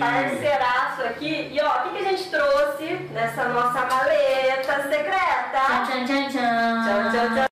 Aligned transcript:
Parceiraço 0.00 1.02
aqui. 1.02 1.50
E 1.52 1.60
ó, 1.60 1.68
o 1.68 1.82
que, 1.82 1.90
que 1.90 1.98
a 1.98 2.10
gente 2.10 2.30
trouxe 2.30 3.08
nessa 3.12 3.44
nossa 3.50 3.86
maleta 3.86 4.88
secreta? 4.88 5.60
Tchan, 5.86 6.04
tchan, 6.04 6.06
tchan, 6.06 6.28
tchan. 6.28 6.84
Tchan, 6.84 7.10
tchan, 7.10 7.34
tchan. 7.34 7.49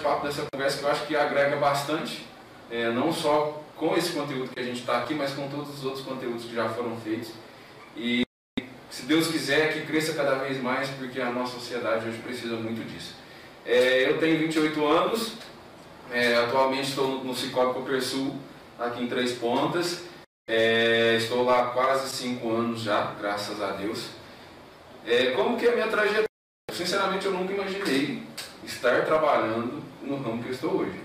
Bate-papo, 0.00 0.26
dessa 0.26 0.46
conversa 0.52 0.78
que 0.78 0.84
eu 0.84 0.90
acho 0.90 1.06
que 1.06 1.16
agrega 1.16 1.56
bastante, 1.56 2.26
é, 2.70 2.90
não 2.90 3.12
só 3.12 3.62
com 3.76 3.96
esse 3.96 4.12
conteúdo 4.12 4.50
que 4.52 4.60
a 4.60 4.62
gente 4.62 4.80
está 4.80 4.98
aqui, 4.98 5.14
mas 5.14 5.32
com 5.32 5.48
todos 5.48 5.78
os 5.78 5.84
outros 5.84 6.04
conteúdos 6.04 6.44
que 6.44 6.54
já 6.54 6.68
foram 6.70 6.96
feitos. 6.96 7.30
E 7.96 8.22
se 8.90 9.02
Deus 9.02 9.28
quiser 9.28 9.72
que 9.72 9.86
cresça 9.86 10.14
cada 10.14 10.36
vez 10.36 10.60
mais, 10.60 10.88
porque 10.90 11.20
a 11.20 11.30
nossa 11.30 11.54
sociedade 11.54 12.08
hoje 12.08 12.18
precisa 12.18 12.56
muito 12.56 12.86
disso. 12.90 13.14
É, 13.64 14.08
eu 14.08 14.18
tenho 14.18 14.38
28 14.38 14.86
anos, 14.86 15.34
é, 16.10 16.36
atualmente 16.36 16.88
estou 16.88 17.22
no, 17.22 17.34
Cicobi 17.34 17.74
Copersul, 17.74 18.36
aqui 18.78 19.02
em 19.02 19.06
Três 19.06 19.32
Pontas. 19.32 20.04
É, 20.48 21.16
estou 21.16 21.44
lá 21.44 21.66
quase 21.66 22.08
5 22.08 22.50
anos 22.50 22.80
já, 22.80 23.12
graças 23.20 23.62
a 23.62 23.72
Deus. 23.72 24.08
É, 25.06 25.30
como 25.32 25.56
que 25.56 25.66
é 25.66 25.70
a 25.70 25.74
minha 25.74 25.88
trajetória? 25.88 26.24
Sinceramente, 26.72 27.26
eu 27.26 27.32
nunca 27.32 27.52
imaginei 27.52 28.22
estar 28.64 29.04
trabalhando 29.04 29.82
no 30.02 30.16
ramo 30.16 30.42
que 30.42 30.48
eu 30.48 30.52
estou 30.52 30.80
hoje. 30.80 31.00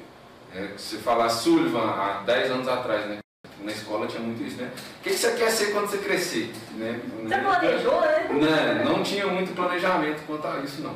É, 0.54 0.70
se 0.78 0.98
falar 0.98 1.30
Sullivan 1.30 1.90
há 1.90 2.24
10 2.26 2.52
anos 2.52 2.68
atrás, 2.68 3.06
né? 3.08 3.20
Na 3.60 3.72
escola 3.72 4.08
tinha 4.08 4.22
muito 4.22 4.44
isso, 4.44 4.58
né? 4.58 4.72
O 5.00 5.04
que 5.04 5.12
você 5.12 5.32
quer 5.32 5.50
ser 5.50 5.72
quando 5.72 5.88
você 5.88 5.98
crescer? 5.98 6.54
Né? 6.78 7.00
Você 7.24 7.38
planejou, 7.38 8.02
né? 8.02 8.28
Né, 8.30 8.84
não 8.86 9.04
tinha 9.04 9.28
muito 9.28 9.56
planejamento 9.56 10.24
quanto 10.26 10.48
a 10.48 10.60
isso, 10.60 10.82
não. 10.82 10.96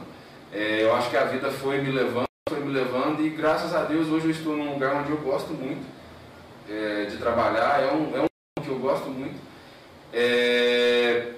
É, 0.52 0.84
eu 0.84 0.96
acho 0.96 1.09
que 1.09 1.18
a 1.18 1.25
vida 1.25 1.52
foi 1.52 1.81
me 1.81 1.92
levando, 1.92 2.28
foi 2.47 2.59
me 2.59 2.72
levando 2.72 3.22
e 3.22 3.30
graças 3.30 3.74
a 3.76 3.84
Deus 3.84 4.08
hoje 4.08 4.26
eu 4.26 4.31
estou 4.31 4.56
num 4.56 4.74
lugar 4.74 4.96
onde 4.96 5.12
eu 5.12 5.18
gosto 5.18 5.53
muito 5.53 5.86
é, 6.70 7.06
de 7.06 7.18
trabalhar, 7.18 7.81
é 7.81 7.91
um, 7.91 8.16
é 8.16 8.22
um 8.22 8.62
que 8.62 8.70
eu 8.70 8.80
gosto 8.80 9.09
muito. 9.09 9.40
É, 10.14 11.34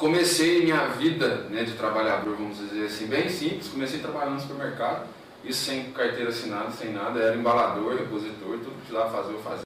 comecei 0.00 0.64
minha 0.64 0.88
vida 0.88 1.44
né, 1.50 1.62
de 1.62 1.74
trabalhador, 1.74 2.34
vamos 2.34 2.58
dizer 2.58 2.86
assim, 2.86 3.06
bem 3.06 3.28
simples, 3.28 3.68
comecei 3.68 4.00
trabalhando 4.00 4.34
no 4.34 4.40
supermercado, 4.40 5.06
isso 5.44 5.66
sem 5.66 5.92
carteira 5.92 6.30
assinada, 6.30 6.70
sem 6.72 6.92
nada, 6.92 7.20
era 7.20 7.36
embalador, 7.36 7.94
repositor, 7.96 8.58
tudo 8.58 8.86
que 8.86 8.92
lá 8.92 9.08
fazer 9.10 9.34
eu 9.34 9.42
fazia. 9.42 9.62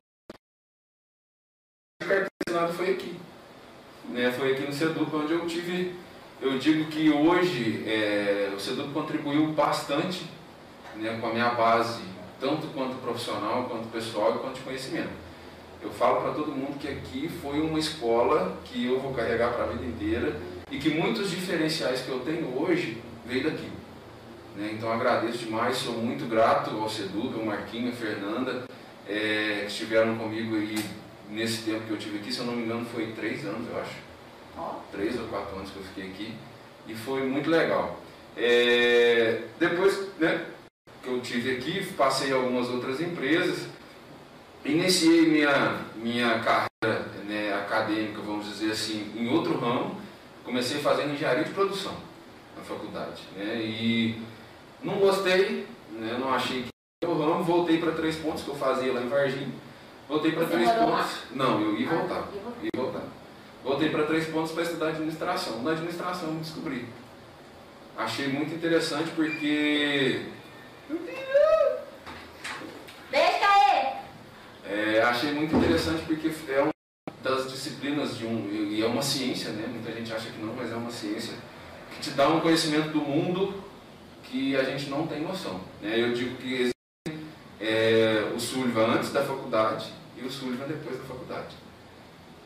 A 2.02 2.04
carteira 2.04 2.28
assinada 2.46 2.72
foi 2.72 2.90
aqui 2.90 3.16
né, 4.08 4.30
foi 4.32 4.52
aqui 4.52 4.62
no 4.62 4.72
Seduc 4.72 5.14
onde 5.14 5.32
eu 5.32 5.46
tive, 5.46 5.94
eu 6.40 6.58
digo 6.58 6.90
que 6.90 7.10
hoje 7.10 7.82
é, 7.86 8.52
o 8.54 8.60
Seduc 8.60 8.92
contribuiu 8.92 9.52
bastante 9.52 10.26
né, 10.96 11.18
com 11.20 11.28
a 11.28 11.32
minha 11.32 11.50
base, 11.50 12.02
tanto 12.40 12.66
quanto 12.68 12.96
profissional, 12.96 13.64
quanto 13.64 13.88
pessoal 13.88 14.34
e 14.34 14.38
quanto 14.38 14.56
de 14.56 14.62
conhecimento. 14.62 15.23
Eu 15.84 15.90
falo 15.90 16.22
para 16.22 16.32
todo 16.32 16.50
mundo 16.50 16.78
que 16.78 16.88
aqui 16.88 17.28
foi 17.42 17.60
uma 17.60 17.78
escola 17.78 18.56
que 18.64 18.86
eu 18.86 18.98
vou 18.98 19.12
carregar 19.12 19.52
para 19.52 19.64
a 19.64 19.66
vida 19.66 19.84
inteira 19.84 20.34
e 20.70 20.78
que 20.78 20.88
muitos 20.88 21.30
diferenciais 21.30 22.00
que 22.00 22.08
eu 22.08 22.20
tenho 22.20 22.58
hoje 22.58 23.02
veio 23.26 23.44
daqui. 23.44 23.68
Né? 24.56 24.70
Então 24.72 24.90
agradeço 24.90 25.38
demais, 25.38 25.76
sou 25.76 25.98
muito 25.98 26.24
grato 26.26 26.70
ao 26.70 26.88
Seduc, 26.88 27.38
ao 27.38 27.44
Marquinho, 27.44 27.90
à 27.90 27.92
Fernanda, 27.92 28.64
é, 29.06 29.60
que 29.60 29.66
estiveram 29.66 30.16
comigo 30.16 30.56
aí 30.56 30.74
nesse 31.28 31.62
tempo 31.64 31.86
que 31.86 31.90
eu 31.90 31.98
tive 31.98 32.18
aqui, 32.18 32.32
se 32.32 32.38
eu 32.38 32.46
não 32.46 32.56
me 32.56 32.64
engano 32.64 32.86
foi 32.86 33.12
três 33.12 33.44
anos, 33.44 33.68
eu 33.70 33.78
acho. 33.78 33.96
Ó, 34.56 34.76
Três 34.90 35.20
ou 35.20 35.26
quatro 35.26 35.54
anos 35.56 35.70
que 35.70 35.76
eu 35.76 35.82
fiquei 35.82 36.04
aqui. 36.04 36.34
E 36.88 36.94
foi 36.94 37.24
muito 37.24 37.50
legal. 37.50 38.00
É, 38.36 39.42
depois 39.58 40.08
né, 40.18 40.46
que 41.02 41.08
eu 41.10 41.20
tive 41.20 41.56
aqui, 41.56 41.84
passei 41.92 42.32
algumas 42.32 42.70
outras 42.70 43.00
empresas, 43.00 43.66
iniciei 44.64 45.26
minha, 45.26 45.78
minha 45.96 46.38
carreira 46.40 47.06
né, 47.26 47.54
acadêmica, 47.54 48.20
vamos 48.22 48.46
dizer 48.46 48.72
assim, 48.72 49.12
em 49.16 49.28
outro 49.28 49.58
ramo. 49.58 50.00
Comecei 50.44 50.78
fazendo 50.80 51.14
engenharia 51.14 51.44
de 51.44 51.50
produção 51.50 51.96
na 52.56 52.62
faculdade. 52.62 53.22
Né, 53.36 53.56
e 53.62 54.22
não 54.82 54.94
gostei, 54.98 55.66
né, 55.90 56.16
não 56.18 56.32
achei 56.32 56.64
que 56.64 57.06
o 57.06 57.18
ramo, 57.18 57.42
voltei 57.44 57.78
para 57.78 57.92
três 57.92 58.16
pontos 58.16 58.42
que 58.42 58.48
eu 58.48 58.54
fazia 58.54 58.92
lá 58.92 59.00
em 59.00 59.08
Varginha. 59.08 59.48
Voltei 60.08 60.32
para 60.32 60.46
três 60.46 60.70
pontos. 60.70 61.10
Não, 61.30 61.60
eu 61.60 61.78
ia 61.78 61.88
Ah, 61.90 61.94
voltar. 61.94 62.14
ia 62.34 62.40
voltar. 62.42 62.60
Ia 62.62 62.70
voltar. 62.76 63.02
Voltei 63.62 63.88
para 63.88 64.04
três 64.04 64.26
pontos 64.26 64.52
para 64.52 64.62
estudar 64.62 64.88
administração. 64.88 65.62
Na 65.62 65.70
administração 65.70 66.28
eu 66.28 66.34
descobri. 66.36 66.86
Achei 67.96 68.28
muito 68.28 68.54
interessante 68.54 69.10
porque. 69.16 70.26
Beijo, 73.10 73.38
Caê! 73.40 73.92
É, 74.66 75.02
achei 75.02 75.32
muito 75.32 75.54
interessante 75.56 76.02
porque 76.06 76.30
é 76.50 76.60
uma 76.62 76.72
das 77.22 77.50
disciplinas 77.50 78.16
de 78.16 78.26
um. 78.26 78.48
E 78.50 78.82
é 78.82 78.86
uma 78.86 79.02
ciência, 79.02 79.50
né? 79.50 79.66
Muita 79.68 79.92
gente 79.92 80.12
acha 80.12 80.30
que 80.30 80.38
não, 80.40 80.54
mas 80.54 80.72
é 80.72 80.74
uma 80.74 80.90
ciência 80.90 81.34
que 81.92 82.00
te 82.00 82.10
dá 82.10 82.28
um 82.28 82.40
conhecimento 82.40 82.88
do 82.90 83.00
mundo 83.00 83.62
que 84.24 84.56
a 84.56 84.64
gente 84.64 84.88
não 84.88 85.06
tem 85.06 85.20
noção. 85.20 85.60
Né? 85.82 86.00
Eu 86.00 86.12
digo 86.14 86.36
que 86.36 86.54
existe 86.54 86.74
é, 87.60 88.32
o 88.34 88.40
Sullivan 88.40 88.94
antes 88.94 89.12
da 89.12 89.22
faculdade 89.22 89.92
e 90.16 90.24
o 90.24 90.30
Sullivan 90.30 90.66
depois 90.66 90.96
da 90.98 91.04
faculdade. 91.04 91.54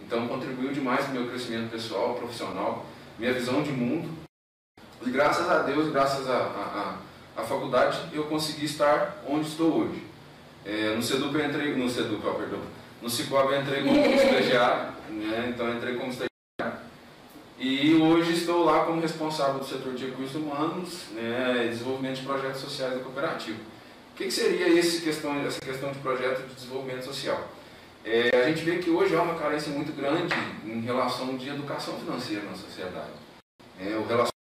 Então 0.04 0.26
contribuiu 0.26 0.72
demais 0.72 1.04
para 1.04 1.10
o 1.10 1.14
meu 1.14 1.28
crescimento 1.28 1.70
pessoal, 1.70 2.14
profissional, 2.14 2.84
minha 3.18 3.32
visão 3.32 3.62
de 3.62 3.70
mundo. 3.70 4.08
E 5.06 5.10
graças 5.10 5.48
a 5.48 5.62
Deus, 5.62 5.92
graças 5.92 6.28
à 6.28 6.36
à- 6.36 6.98
à 7.40 7.42
faculdade, 7.44 7.98
eu 8.12 8.24
consegui 8.24 8.64
estar 8.64 9.22
onde 9.26 9.46
estou 9.48 9.82
hoje. 9.82 10.02
É, 10.68 10.94
no 10.94 11.02
Sedup 11.02 11.34
eu 11.34 11.46
entrei, 11.46 11.74
no 11.74 11.88
Sedup, 11.88 12.26
ó, 12.26 12.32
perdão, 12.34 12.60
no 13.00 13.08
Cicobi 13.08 13.54
eu 13.54 13.60
entrei 13.62 13.82
como 13.82 13.96
estagiário, 13.98 14.92
né? 15.08 15.46
então 15.48 15.66
eu 15.66 15.76
entrei 15.76 15.94
como 15.94 16.10
estagiário. 16.10 16.28
E 17.58 17.94
hoje 17.94 18.34
estou 18.34 18.64
lá 18.64 18.84
como 18.84 19.00
responsável 19.00 19.58
do 19.60 19.64
setor 19.66 19.94
de 19.94 20.06
recursos 20.06 20.36
humanos, 20.36 21.06
né, 21.12 21.66
desenvolvimento 21.68 22.16
de 22.20 22.26
projetos 22.26 22.60
sociais 22.60 22.94
da 22.94 23.00
cooperativa. 23.00 23.58
O 24.12 24.16
que, 24.16 24.24
que 24.24 24.30
seria 24.30 24.68
esse 24.68 25.00
questão, 25.00 25.40
essa 25.44 25.60
questão 25.60 25.90
de 25.90 25.98
projeto 26.00 26.46
de 26.46 26.54
desenvolvimento 26.54 27.04
social? 27.04 27.48
É, 28.04 28.30
a 28.44 28.48
gente 28.48 28.62
vê 28.62 28.78
que 28.78 28.90
hoje 28.90 29.16
há 29.16 29.22
uma 29.22 29.34
carência 29.34 29.72
muito 29.72 29.92
grande 29.92 30.34
em 30.64 30.80
relação 30.82 31.36
de 31.36 31.48
educação 31.48 31.98
financeira 31.98 32.42
na 32.44 32.54
sociedade. 32.54 33.10
É, 33.80 33.96
o 33.96 34.06
relacionamento 34.06 34.32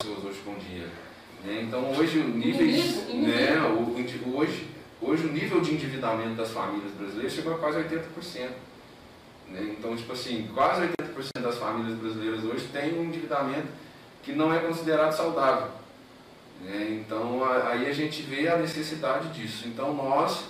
das 0.00 0.06
pessoas 0.08 0.24
hoje 0.24 0.40
com 0.44 0.52
o 0.52 0.56
dinheiro. 0.56 0.90
né? 1.44 1.62
Então 1.62 1.92
hoje 1.92 2.18
o 2.18 2.28
nível, 2.28 2.66
Inimigo, 2.66 3.10
inimigo. 3.10 3.28
né, 3.28 3.60
o, 3.62 4.36
hoje, 4.38 4.68
hoje 5.00 5.26
o 5.26 5.32
nível 5.32 5.60
de 5.60 5.72
endividamento 5.74 6.34
das 6.34 6.50
famílias 6.50 6.92
brasileiras 6.92 7.32
chegou 7.32 7.54
a 7.54 7.58
quase 7.58 7.78
80%. 7.78 8.50
Né? 9.48 9.74
Então, 9.78 9.96
tipo 9.96 10.12
assim, 10.12 10.48
quase 10.54 10.82
80% 10.88 11.40
das 11.42 11.56
famílias 11.58 11.98
brasileiras 11.98 12.44
hoje 12.44 12.68
têm 12.72 12.98
um 12.98 13.04
endividamento 13.04 13.68
que 14.22 14.32
não 14.32 14.52
é 14.52 14.58
considerado 14.58 15.12
saudável. 15.12 15.68
né? 16.60 16.88
Então, 17.00 17.44
a- 17.44 17.68
aí 17.68 17.86
a 17.88 17.92
gente 17.92 18.20
vê 18.22 18.48
a 18.48 18.56
necessidade 18.56 19.28
disso. 19.28 19.68
Então, 19.68 19.94
nós, 19.94 20.46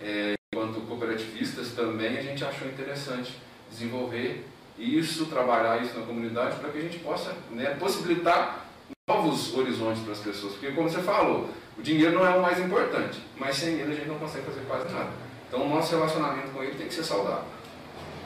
é, 0.00 0.34
enquanto 0.52 0.80
cooperativistas, 0.88 1.68
também 1.70 2.18
a 2.18 2.20
gente 2.22 2.44
achou 2.44 2.66
interessante 2.66 3.32
desenvolver 3.70 4.44
isso, 4.76 5.26
trabalhar 5.26 5.80
isso 5.80 5.96
na 5.98 6.04
comunidade, 6.04 6.56
para 6.58 6.68
que 6.70 6.78
a 6.78 6.80
gente 6.80 6.98
possa 6.98 7.32
né, 7.52 7.76
possibilitar 7.78 8.66
novos 9.08 9.54
horizontes 9.56 10.02
para 10.02 10.12
as 10.14 10.18
pessoas. 10.18 10.54
Porque, 10.54 10.72
como 10.72 10.90
você 10.90 11.00
falou, 11.00 11.48
o 11.78 11.82
dinheiro 11.82 12.14
não 12.14 12.26
é 12.26 12.36
o 12.36 12.42
mais 12.42 12.58
importante, 12.58 13.20
mas 13.36 13.56
sem 13.56 13.74
ele 13.74 13.92
a 13.92 13.94
gente 13.94 14.08
não 14.08 14.18
consegue 14.18 14.44
fazer 14.46 14.60
quase 14.66 14.92
nada. 14.92 15.10
Então, 15.48 15.66
o 15.66 15.68
nosso 15.68 15.94
relacionamento 15.94 16.48
com 16.48 16.62
ele 16.62 16.76
tem 16.76 16.86
que 16.86 16.94
ser 16.94 17.04
saudável. 17.04 17.44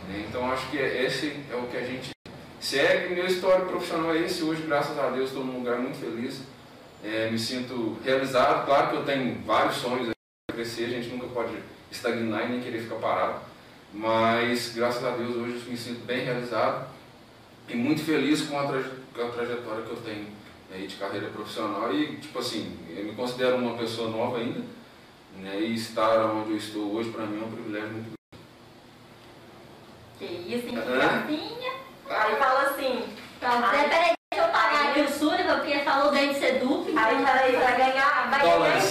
né? 0.09 0.25
Então, 0.29 0.51
acho 0.53 0.71
que 0.71 0.77
esse 0.77 1.41
é 1.51 1.57
o 1.57 1.67
que 1.67 1.77
a 1.77 1.85
gente 1.85 2.11
segue. 2.61 3.15
Meu 3.15 3.27
histórico 3.27 3.69
profissional 3.69 4.15
é 4.15 4.19
esse. 4.19 4.43
Hoje, 4.43 4.63
graças 4.63 4.97
a 4.99 5.11
Deus, 5.11 5.31
estou 5.31 5.45
num 5.45 5.59
lugar 5.59 5.79
muito 5.79 5.99
feliz. 5.99 6.43
É, 7.05 7.31
me 7.31 7.39
sinto 7.39 7.97
realizado. 8.05 8.65
Claro 8.65 8.91
que 8.91 8.97
eu 8.97 9.05
tenho 9.05 9.41
vários 9.45 9.77
sonhos 9.77 10.11
para 10.47 10.57
crescer, 10.57 10.85
a 10.85 10.89
gente 10.89 11.09
nunca 11.09 11.27
pode 11.29 11.55
estagnar 11.91 12.47
e 12.47 12.49
nem 12.49 12.61
querer 12.61 12.81
ficar 12.81 12.97
parado. 12.97 13.41
Mas, 13.93 14.73
graças 14.75 15.05
a 15.05 15.11
Deus, 15.11 15.37
hoje 15.37 15.65
me 15.69 15.77
sinto 15.77 16.05
bem 16.05 16.25
realizado 16.25 16.87
e 17.69 17.75
muito 17.75 18.03
feliz 18.05 18.43
com 18.43 18.59
a, 18.59 18.65
com 18.65 19.23
a 19.23 19.31
trajetória 19.31 19.83
que 19.83 19.91
eu 19.91 19.97
tenho 19.97 20.27
aí 20.73 20.87
de 20.87 20.97
carreira 20.97 21.29
profissional. 21.29 21.93
E, 21.93 22.17
tipo 22.17 22.39
assim, 22.39 22.77
eu 22.97 23.05
me 23.05 23.13
considero 23.15 23.57
uma 23.57 23.77
pessoa 23.77 24.11
nova 24.11 24.39
ainda. 24.39 24.61
Né? 25.39 25.61
E 25.61 25.75
estar 25.75 26.19
onde 26.31 26.53
eu 26.53 26.57
estou 26.57 26.95
hoje, 26.95 27.11
para 27.11 27.25
mim, 27.27 27.43
é 27.43 27.45
um 27.45 27.51
privilégio 27.51 27.89
muito 27.93 28.13
Que 30.19 30.25
isso, 30.25 30.67
hein? 30.69 30.79
Ah. 30.79 31.23
Criancinha. 31.27 31.73
Aí 32.09 32.37
fala 32.37 32.63
assim, 32.71 33.05
Então, 33.37 33.51
Ai. 33.63 33.89
peraí, 33.89 34.13
deixa 34.33 34.47
eu 34.47 34.53
pagar 34.53 34.89
aqui 34.91 35.01
o 35.01 35.09
Sullivan, 35.11 35.57
porque 35.59 35.79
falou 35.81 36.11
bem 36.13 36.33
de 36.33 36.39
Sedup. 36.39 36.91
então 36.91 37.05
aí 37.05 37.17
peraí, 37.25 37.57
vai 37.57 37.77
ganhar, 37.77 38.31
vai 38.31 38.41
ganhar 38.41 38.57
em 38.57 38.91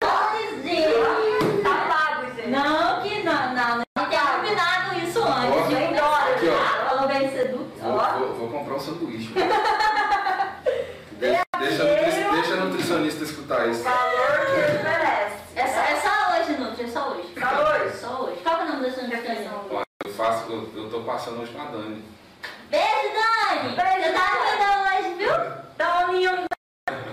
Dólares, 0.00 0.62
gente. 0.62 1.62
Tá 1.62 1.74
pago, 1.88 2.26
gente. 2.36 2.48
Não, 2.48 3.02
que 3.02 3.22
não, 3.24 3.54
não. 3.54 3.82
Não 3.96 4.08
tinha 4.08 4.20
combinado 4.26 4.98
isso 5.04 5.22
antes. 5.24 5.56
Ó. 5.56 5.62
viu? 5.64 5.78
Em 5.78 5.94
dólares. 5.94 6.36
Aqui, 6.36 6.48
ó. 6.48 6.54
Ah, 6.56 6.88
Falou 6.88 7.08
bem 7.08 7.26
de 7.28 7.34
Sedup. 7.34 7.64
Vou, 7.80 7.92
Ó. 7.92 8.18
vou, 8.18 8.34
vou 8.34 8.48
comprar 8.50 8.74
um 8.76 8.80
sanduíche. 8.80 9.32
deixa, 11.18 11.44
deixa, 11.58 11.82
a 12.54 12.64
nutri- 12.64 12.82
deixa 12.82 12.94
a 12.94 12.98
escutar 13.70 13.92
O 13.92 14.16
valor 14.16 14.46
que 14.46 14.60
ele 14.60 14.82
merece. 14.82 15.36
É 15.54 15.66
só, 15.66 15.80
é 15.80 16.00
só 16.00 16.12
hoje, 16.32 16.60
Nutri, 16.60 16.84
é 16.84 16.88
só 16.88 17.10
hoje. 17.10 17.28
Só 17.38 17.48
hoje? 17.48 17.96
Só 17.98 18.22
hoje. 18.24 18.40
Qual 18.42 18.60
é 18.60 18.62
o 18.62 18.66
nome 18.68 18.82
da 18.82 18.90
sua 18.92 19.02
nutricionista? 19.02 19.50
Eu 20.04 20.12
faço, 20.14 20.50
eu, 20.50 20.70
eu 20.76 20.90
tô 20.90 21.00
passando 21.00 21.40
hoje 21.42 21.52
com 21.52 21.62
a 21.62 21.64
Dani. 21.66 22.04
Beijo, 22.70 23.08
Dani! 23.14 23.76
Beijo, 23.76 24.02
Você 24.02 24.12
tá 24.12 24.26
linda 24.50 25.08
hoje, 25.08 25.14
viu? 25.18 25.32
Então, 25.74 26.12
lindo. 26.12 26.46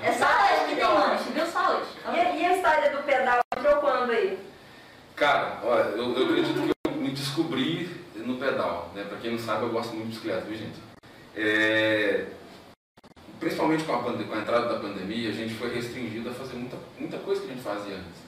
É 0.01 0.11
só 0.13 0.25
hoje 0.25 0.69
que 0.69 0.75
tem 0.75 0.85
lanche, 0.85 1.29
viu? 1.33 1.45
Só 1.45 1.75
hoje. 1.75 1.89
E, 2.13 2.41
e 2.41 2.45
a 2.45 2.55
história 2.55 2.89
do 2.91 3.03
pedal 3.03 3.39
entrou 3.57 3.75
quando 3.77 4.11
aí? 4.11 4.39
Cara, 5.15 5.59
olha, 5.63 5.89
eu, 5.89 6.17
eu 6.17 6.25
acredito 6.25 6.53
que 6.61 6.71
eu 6.87 6.91
me 6.93 7.11
descobri 7.11 7.89
no 8.15 8.37
pedal, 8.37 8.89
né? 8.95 9.03
Pra 9.07 9.17
quem 9.17 9.31
não 9.31 9.39
sabe, 9.39 9.63
eu 9.63 9.69
gosto 9.69 9.93
muito 9.93 10.07
de 10.07 10.15
bicicleta, 10.15 10.41
viu, 10.41 10.57
gente? 10.57 10.79
É, 11.35 12.25
Principalmente 13.39 13.83
com 13.85 13.93
a, 13.93 13.99
com 13.99 14.09
a 14.09 14.39
entrada 14.41 14.67
da 14.73 14.79
pandemia, 14.79 15.29
a 15.29 15.33
gente 15.33 15.53
foi 15.53 15.73
restringido 15.73 16.29
a 16.29 16.33
fazer 16.33 16.55
muita, 16.55 16.77
muita 16.99 17.17
coisa 17.19 17.41
que 17.41 17.47
a 17.47 17.53
gente 17.53 17.63
fazia 17.63 17.95
antes. 17.95 18.19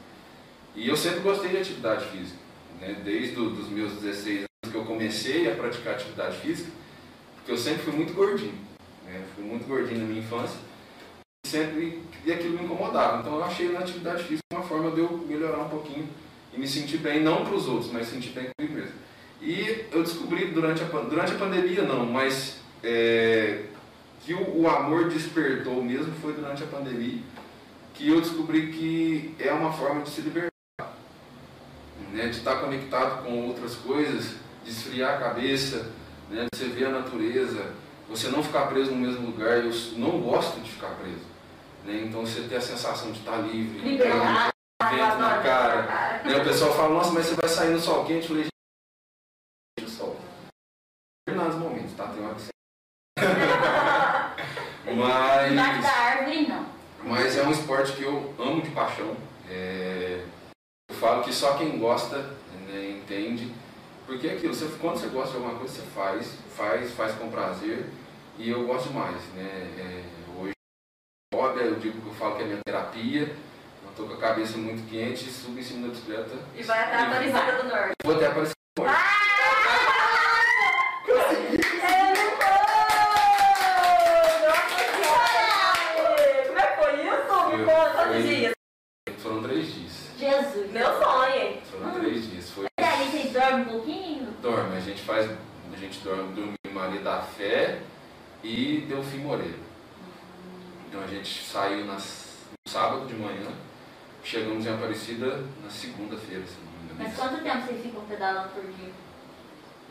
E 0.75 0.88
eu 0.88 0.96
sempre 0.96 1.20
gostei 1.20 1.50
de 1.50 1.58
atividade 1.58 2.06
física, 2.06 2.39
né? 2.80 3.01
Desde 3.03 3.38
o- 3.39 3.50
dos 3.50 3.68
meus 3.68 3.91
16 3.94 4.38
anos 4.38 4.72
que 4.72 4.75
eu 4.75 4.86
comecei 4.86 5.51
a 5.51 5.56
praticar 5.56 5.96
atividade 5.96 6.38
física, 6.38 6.70
porque 7.36 7.51
eu 7.51 7.58
sempre 7.58 7.82
fui 7.84 7.94
muito 7.94 8.13
gordinho, 8.13 8.56
né? 9.06 9.22
Fui 9.36 9.44
muito 9.44 9.68
gordinho 9.68 10.00
na 10.00 10.06
minha 10.06 10.22
infância 10.22 10.58
e 11.46 11.50
sempre 11.50 12.01
e 12.25 12.32
aquilo 12.32 12.58
me 12.58 12.63
incomodava. 12.63 13.20
Então 13.20 13.36
eu 13.36 13.44
achei 13.44 13.70
na 13.70 13.80
atividade 13.80 14.24
física 14.24 14.41
uma 14.53 14.63
forma 14.63 14.91
de 14.91 15.01
eu 15.01 15.18
melhorar 15.27 15.60
um 15.63 15.70
pouquinho 15.70 16.08
e 16.53 16.60
me 16.60 16.68
sentir 16.68 16.98
bem, 17.00 17.22
não 17.22 17.44
para 17.44 17.56
os 17.56 17.68
outros, 17.68 17.91
mas 17.91 18.08
sentir 18.08 18.30
bem 18.30 18.48
comigo 18.56 18.75
mesmo. 18.75 18.96
E 19.41 19.88
eu 19.91 20.03
descobri 20.03 20.46
durante 20.51 20.84
a, 20.84 20.86
durante 20.86 21.34
a 21.34 21.36
pandemia, 21.38 21.82
não, 21.82 22.06
mas 22.06 22.62
é, 22.84 23.63
que 24.24 24.34
o, 24.34 24.62
o 24.62 24.70
amor 24.70 25.10
despertou 25.10 25.84
mesmo 25.84 26.13
foi 26.22 26.34
durante 26.34 26.63
a 26.63 26.68
pandemia, 26.68 27.22
que 27.94 28.10
eu 28.10 28.22
descobri 28.22 28.72
que 28.72 29.36
é 29.40 29.51
uma 29.51 29.74
forma 29.74 30.01
de 30.01 30.10
se 30.10 30.22
libertar, 30.22 30.51
né, 32.12 32.28
de 32.28 32.38
estar 32.38 32.58
conectado 32.58 33.24
com 33.24 33.48
outras 33.48 33.75
coisas, 33.75 34.36
de 34.63 34.72
esfriar 34.72 35.16
a 35.16 35.20
cabeça, 35.20 35.92
né, 36.30 36.46
de 36.51 36.58
você 36.58 36.68
ver 36.68 36.86
a 36.86 36.90
natureza, 36.90 37.74
você 38.10 38.30
não 38.30 38.44
ficar 38.44 38.68
preso 38.68 38.92
no 38.92 38.98
mesmo 38.98 39.25
lugar. 39.25 39.58
Eu 39.58 39.72
não 39.98 40.22
gosto 40.22 40.60
de 40.60 40.72
ficar 40.72 40.90
preso. 40.96 41.32
Né, 41.86 42.04
então 42.06 42.22
você 42.22 42.42
ter 42.42 42.58
a 42.58 42.62
sensação 42.62 43.12
de 43.12 43.20
estar 43.20 43.38
livre, 43.38 43.80
Liberdade. 43.80 44.51
vento 44.84 45.18
na 45.18 45.42
cara. 45.42 46.22
Né, 46.24 46.38
o 46.38 46.44
pessoal 46.44 46.74
fala, 46.74 46.94
nossa, 46.94 47.12
mas 47.12 47.25
você 47.25 47.36
vai 47.36 47.50
sair 47.50 47.72
no 47.72 47.80
sol 47.80 48.06
quente? 48.06 48.24
Eu 48.24 48.28
falei, 48.30 48.44
gente, 49.80 49.88
o 49.88 49.90
sol. 49.90 50.18
Em 51.28 51.32
determinados 51.32 51.60
momentos, 51.60 51.94
tá? 51.96 52.08
Tem 52.08 52.24
hora 52.24 52.36
que 52.36 52.42
você... 52.42 52.51
Embaixo 54.92 55.56
mas, 55.56 55.82
da 55.82 55.90
árvore, 55.90 56.48
não. 56.48 56.66
mas 57.04 57.38
é 57.38 57.44
um 57.44 57.51
esporte 57.81 57.93
que 57.93 58.03
eu 58.03 58.33
amo 58.39 58.61
de 58.61 58.69
paixão. 58.71 59.15
É, 59.50 60.23
eu 60.89 60.95
falo 60.95 61.23
que 61.23 61.33
só 61.33 61.57
quem 61.57 61.79
gosta 61.79 62.17
né, 62.67 62.89
entende. 62.89 63.51
Porque 64.05 64.27
é 64.27 64.33
aquilo, 64.33 64.53
você, 64.53 64.65
quando 64.79 64.97
você 65.00 65.07
gosta 65.07 65.31
de 65.31 65.38
alguma 65.38 65.57
coisa, 65.57 65.73
você 65.73 65.81
faz, 65.93 66.35
faz, 66.55 66.91
faz 66.91 67.15
com 67.15 67.29
prazer. 67.29 67.85
E 68.38 68.50
eu 68.50 68.65
gosto 68.65 68.89
demais. 68.89 69.21
Né? 69.35 69.43
É, 69.77 70.03
hoje, 70.39 70.53
hobby, 71.33 71.59
eu 71.61 71.75
digo 71.75 72.01
que 72.01 72.07
eu 72.07 72.13
falo 72.13 72.35
que 72.35 72.43
é 72.43 72.45
minha 72.45 72.59
terapia. 72.65 73.35
Eu 73.83 73.89
estou 73.89 74.07
com 74.07 74.13
a 74.13 74.17
cabeça 74.17 74.57
muito 74.57 74.89
quente, 74.89 75.29
subo 75.29 75.59
em 75.59 75.63
cima 75.63 75.88
da 75.88 75.93
bicicleta. 75.93 76.38
E 76.55 76.63
vai 76.63 76.79
até 76.79 76.95
a 76.95 77.07
Aparecida 77.07 77.63
do 77.63 77.69
Norte. 77.69 77.93
Vou 78.03 78.15
até 78.15 78.27
aparecer. 78.27 78.53
Como 86.47 86.59
é 86.59 86.67
que 86.67 86.81
foi 86.81 86.93
isso? 87.03 87.57
Me 87.57 87.65
conta, 87.65 87.91
quantos 87.91 88.13
Foi- 88.13 88.23
dias? 88.23 88.53
Foram 89.17 89.43
três 89.43 89.73
dias. 89.73 89.91
Jesus. 90.17 90.71
Meu 90.71 91.01
sonho, 91.01 91.35
hein? 91.35 91.61
Foram 91.71 92.00
três 92.00 92.29
dias. 92.29 92.50
Foi 92.51 92.65
E 92.79 92.83
aí, 92.83 93.09
vocês 93.09 93.33
dormem 93.33 93.61
um 93.61 93.65
pouquinho? 93.65 94.11
Dorme, 95.28 95.38
a 95.74 95.78
gente 95.78 96.00
em 96.66 96.74
Maria 96.74 97.01
da 97.01 97.22
Fé 97.22 97.80
e 98.44 98.86
Delfim 98.88 99.20
Moreira. 99.20 99.60
Então 100.88 101.01
a 101.01 101.08
gente 101.08 101.44
saiu 101.44 101.86
nas, 101.86 102.48
no 102.51 102.72
sábado 102.72 103.06
de 103.06 103.13
manhã, 103.13 103.50
chegamos 104.24 104.66
em 104.66 104.74
Aparecida 104.74 105.44
na 105.63 105.70
segunda-feira, 105.70 106.44
se 106.46 106.56
não 106.63 106.72
me 106.72 106.84
engano. 106.86 107.00
Mas 107.00 107.16
quanto 107.16 107.44
tempo 107.44 107.66
vocês 107.66 107.82
ficam 107.82 108.01
pedalando 108.01 108.50
por 108.50 108.63
dia? 108.63 108.92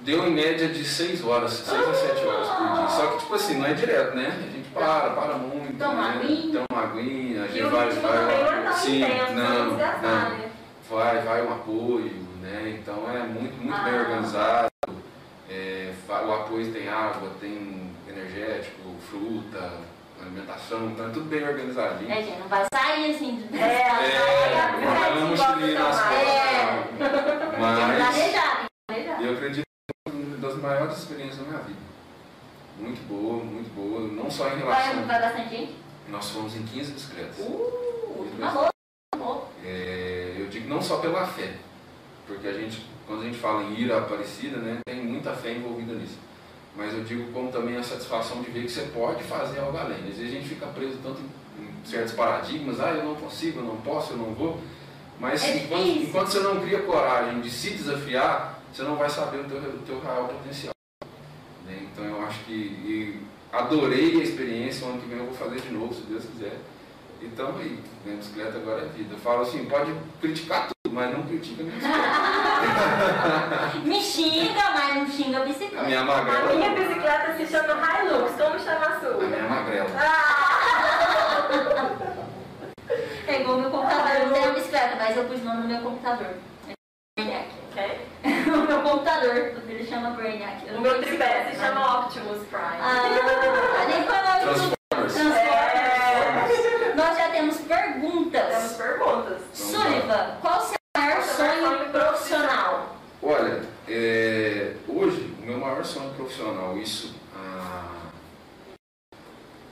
Deu 0.03 0.27
em 0.27 0.31
média 0.33 0.69
de 0.69 0.83
6 0.83 1.25
horas, 1.25 1.53
6 1.53 1.81
a 1.89 1.95
7 1.95 2.25
horas 2.27 2.49
por 2.49 2.75
dia. 2.75 2.89
Só 2.89 3.07
que, 3.09 3.19
tipo 3.19 3.35
assim, 3.35 3.59
não 3.59 3.67
é 3.67 3.75
direto, 3.75 4.17
né? 4.17 4.29
A 4.29 4.51
gente 4.51 4.71
para, 4.71 5.11
para 5.11 5.35
muito. 5.35 5.79
Toma 5.79 6.09
né? 6.09 6.21
aguinha. 6.23 6.65
Toma 6.69 6.83
aguinha, 6.83 7.45
a 7.45 7.47
gente 7.49 7.63
vai, 7.65 7.93
não 7.93 8.69
é 8.69 8.73
Sim, 8.73 9.01
não, 9.01 9.35
não 9.35 9.65
não. 9.67 9.77
né? 9.77 10.51
Vai, 10.89 11.19
vai 11.23 11.43
um 11.47 11.53
apoio, 11.53 12.13
né? 12.41 12.79
Então 12.81 13.11
é 13.11 13.23
muito, 13.25 13.55
muito 13.63 13.85
bem 13.85 13.95
Ah. 13.95 14.01
organizado. 14.01 14.71
O 16.11 16.33
apoio 16.33 16.73
tem 16.73 16.88
água, 16.88 17.31
tem 17.40 17.93
energético, 18.09 18.97
fruta, 19.09 19.73
alimentação, 20.21 20.90
então 20.90 21.07
é 21.07 21.11
tudo 21.11 21.26
bem 21.26 21.47
organizadinho. 21.47 22.11
É, 22.11 22.23
gente, 22.23 22.38
não 22.40 22.49
vai 22.49 22.64
sair 22.75 23.14
assim 23.14 23.37
do 23.37 23.57
É, 23.57 23.83
É, 23.83 24.73
não 24.73 24.81
não 24.81 25.00
vai 25.00 25.19
uma 25.19 25.26
mochilinha 25.26 25.79
nas 25.79 26.00
costas. 26.00 26.19
É. 26.19 27.61
Mas 27.61 27.79
eu 29.25 29.33
acredito 29.35 29.62
que 29.64 30.09
é 30.09 30.12
uma 30.12 30.37
das 30.38 30.57
maiores 30.57 30.99
experiências 30.99 31.37
da 31.38 31.45
minha 31.45 31.59
vida. 31.61 31.79
Muito 32.79 33.07
boa, 33.07 33.45
muito 33.45 33.73
boa, 33.75 34.00
não 34.09 34.29
só 34.31 34.49
em 34.49 34.59
Vai, 34.59 34.59
relação. 34.59 35.07
vai 35.07 35.21
bastante 35.21 35.50
gente? 35.50 35.76
Nós 36.09 36.31
fomos 36.31 36.57
em 36.57 36.62
15 36.64 36.93
bicicletas. 36.93 37.38
Uh, 37.38 38.26
uma 38.37 38.50
boa. 39.17 39.49
É, 39.64 40.35
eu 40.38 40.49
digo 40.49 40.69
não 40.69 40.83
só 40.83 40.97
pela 40.99 41.25
fé, 41.26 41.52
porque 42.26 42.49
a 42.49 42.52
gente, 42.52 42.85
quando 43.11 43.23
a 43.23 43.25
gente 43.25 43.38
fala 43.38 43.64
em 43.64 43.75
ir 43.75 43.90
à 43.90 43.99
Aparecida, 43.99 44.59
né, 44.59 44.79
tem 44.87 45.02
muita 45.02 45.33
fé 45.33 45.52
envolvida 45.52 45.95
nisso. 45.95 46.17
Mas 46.76 46.95
eu 46.95 47.02
digo 47.02 47.33
como 47.33 47.50
também 47.50 47.76
a 47.76 47.83
satisfação 47.83 48.40
de 48.40 48.52
ver 48.52 48.62
que 48.62 48.71
você 48.71 48.83
pode 48.83 49.25
fazer 49.25 49.59
algo 49.59 49.76
além. 49.76 49.97
Às 49.97 50.17
vezes 50.17 50.29
a 50.29 50.37
gente 50.37 50.49
fica 50.49 50.67
preso 50.67 50.97
tanto 51.02 51.21
em, 51.21 51.85
certos 51.85 52.12
paradigmas, 52.14 52.79
ah, 52.81 52.90
eu 52.90 53.05
não 53.05 53.17
consigo, 53.17 53.59
eu 53.59 53.64
não 53.64 53.79
posso, 53.79 54.12
eu 54.12 54.17
não 54.17 54.33
vou. 54.33 54.61
Mas 55.19 55.43
É 55.43 55.57
enquanto, 55.57 55.88
enquanto 55.88 56.29
você 56.29 56.38
não 56.38 56.61
cria 56.61 56.83
coragem 56.83 57.40
de 57.40 57.50
se 57.50 57.71
desafiar, 57.71 58.62
você 58.73 58.85
não 58.85 58.95
vai 58.95 59.11
saber 59.11 59.40
o 59.40 59.45
teu, 59.45 59.59
o 59.59 59.83
teu 59.85 60.00
real 60.00 60.29
potencial. 60.29 60.73
né? 61.67 61.88
Então 61.93 62.05
eu 62.05 62.25
acho 62.25 62.38
que 62.45 63.19
adorei 63.52 64.21
a 64.21 64.23
experiência, 64.23 64.87
o 64.87 64.90
ano 64.90 65.00
que 65.00 65.09
vem 65.09 65.19
eu 65.19 65.25
vou 65.25 65.35
fazer 65.35 65.61
de 65.61 65.73
novo, 65.73 65.93
se 65.93 66.02
Deus 66.02 66.25
quiser. 66.26 66.57
Então 67.23 67.55
aí, 67.59 67.79
minha 68.05 68.17
bicicleta 68.17 68.57
agora 68.59 68.83
é 68.83 68.87
vida. 68.87 69.15
Eu 69.15 69.19
falo 69.19 69.43
assim, 69.43 69.67
pode 69.67 69.95
criticar 70.21 70.69
tudo, 70.69 70.95
mas 70.95 71.12
não 71.15 71.23
critica 71.25 71.62
a 71.62 71.67
minha 71.67 71.77
bicicleta. 71.77 72.09
Me 73.85 74.00
xinga, 74.00 74.71
mas 74.73 74.95
não 74.97 75.07
xinga 75.07 75.39
a 75.39 75.43
A 75.43 75.45
bicicleta. 75.45 75.85
minha 75.87 76.00
A 76.00 76.05
magrela. 76.05 76.55
minha 76.55 76.71
bicicleta 76.71 77.37
se 77.37 77.47
chama 77.47 77.75
Hilux, 78.03 78.33
como 78.33 78.59
chama 78.59 78.87
a 78.87 78.89
A 78.97 79.00
sua? 79.00 79.15
minha 79.25 79.43
magrela. 79.43 79.91
É 83.27 83.41
igual 83.43 83.59
meu 83.59 83.71
computador, 83.71 84.12
eu 84.17 84.27
não 84.27 84.33
tenho 84.33 84.55
bicicleta, 84.55 84.97
mas 84.97 85.17
eu 85.17 85.25
pus 85.25 85.41
o 85.41 85.45
nome 85.45 85.62
no 85.62 85.69
meu 85.69 85.79
computador. 85.83 86.35
É 86.69 86.73
Brainiac. 87.17 87.49
Ok? 87.71 88.00
o 88.53 88.67
meu 88.67 88.83
computador, 88.83 89.37
ele 89.69 89.87
chama 89.87 90.11
Brainiac. 90.11 90.65
O 90.75 90.81
meu 90.81 90.99
tripé 91.03 91.45
bicicleta. 91.45 91.50
se 91.50 91.57
chama 91.67 91.99
Optimus 92.00 92.47
Prime. 92.49 92.81
Ah, 92.81 93.85
nem 93.89 94.03
foi 94.05 94.17
nome 94.17 94.41
do 94.41 94.77
Transformers. 94.91 95.17
É. 95.37 95.80
Já 97.71 97.83
temos 97.83 98.33
perguntas. 98.33 98.73
perguntas. 98.73 99.43
Sullivan, 99.55 100.39
qual 100.41 100.59
o 100.59 100.65
seu 100.65 100.77
maior 100.97 101.23
sonho 101.23 101.91
profissional? 101.93 102.97
Olha, 103.23 103.62
é, 103.87 104.75
hoje 104.89 105.33
o 105.41 105.47
meu 105.47 105.59
maior 105.59 105.85
sonho 105.85 106.12
profissional, 106.15 106.77
isso 106.77 107.15
a, 107.33 108.11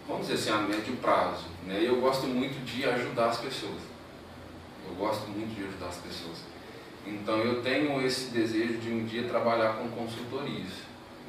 vamos 0.06 0.28
dizer 0.28 0.52
assim, 0.52 0.64
a 0.64 0.68
médio 0.68 0.94
prazo, 0.98 1.46
né? 1.66 1.80
Eu 1.82 2.00
gosto 2.00 2.28
muito 2.28 2.64
de 2.64 2.84
ajudar 2.88 3.30
as 3.30 3.38
pessoas. 3.38 3.80
Eu 4.88 4.94
gosto 4.94 5.28
muito 5.30 5.56
de 5.56 5.64
ajudar 5.66 5.88
as 5.88 5.96
pessoas. 5.96 6.38
Então 7.04 7.38
eu 7.38 7.62
tenho 7.62 8.00
esse 8.06 8.30
desejo 8.30 8.74
de 8.74 8.92
um 8.92 9.06
dia 9.06 9.26
trabalhar 9.26 9.72
com 9.72 9.88
consultorias, 9.88 10.70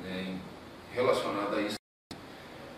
né? 0.04 0.38
relacionada 0.94 1.56
a 1.56 1.62
isso, 1.64 1.78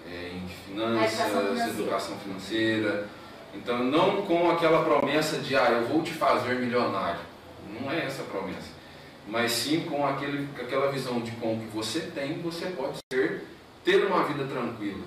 é, 0.07 0.29
em 0.29 0.47
finanças, 0.47 1.77
educação 1.77 2.17
financeira. 2.19 3.09
Então 3.53 3.83
não 3.83 4.23
com 4.23 4.49
aquela 4.49 4.83
promessa 4.83 5.39
de 5.39 5.55
ah, 5.55 5.71
eu 5.71 5.87
vou 5.87 6.01
te 6.01 6.13
fazer 6.13 6.55
milionário. 6.55 7.19
Não 7.67 7.91
é 7.91 8.05
essa 8.05 8.21
a 8.21 8.25
promessa 8.25 8.81
mas 9.27 9.51
sim 9.51 9.85
com 9.85 10.05
aquele, 10.05 10.47
aquela 10.59 10.91
visão 10.91 11.21
de 11.21 11.31
com 11.31 11.59
que 11.59 11.67
você 11.67 12.01
tem, 12.01 12.41
você 12.41 12.67
pode 12.67 12.97
ser, 13.11 13.45
ter 13.83 14.05
uma 14.05 14.23
vida 14.23 14.45
tranquila, 14.45 15.03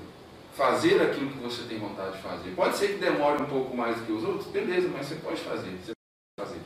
fazer 0.55 1.03
aquilo 1.03 1.31
que 1.31 1.39
você 1.39 1.65
tem 1.65 1.79
vontade 1.79 2.17
de 2.17 2.23
fazer. 2.23 2.51
Pode 2.53 2.77
ser 2.77 2.95
que 2.95 2.99
demore 2.99 3.43
um 3.43 3.47
pouco 3.47 3.77
mais 3.77 3.97
do 3.97 4.07
que 4.07 4.13
os 4.13 4.25
outros, 4.25 4.47
beleza, 4.47 4.89
mas 4.89 5.07
você 5.07 5.17
pode 5.17 5.41
fazer, 5.41 5.71
você 5.71 5.93
pode 6.37 6.49
fazer. 6.49 6.61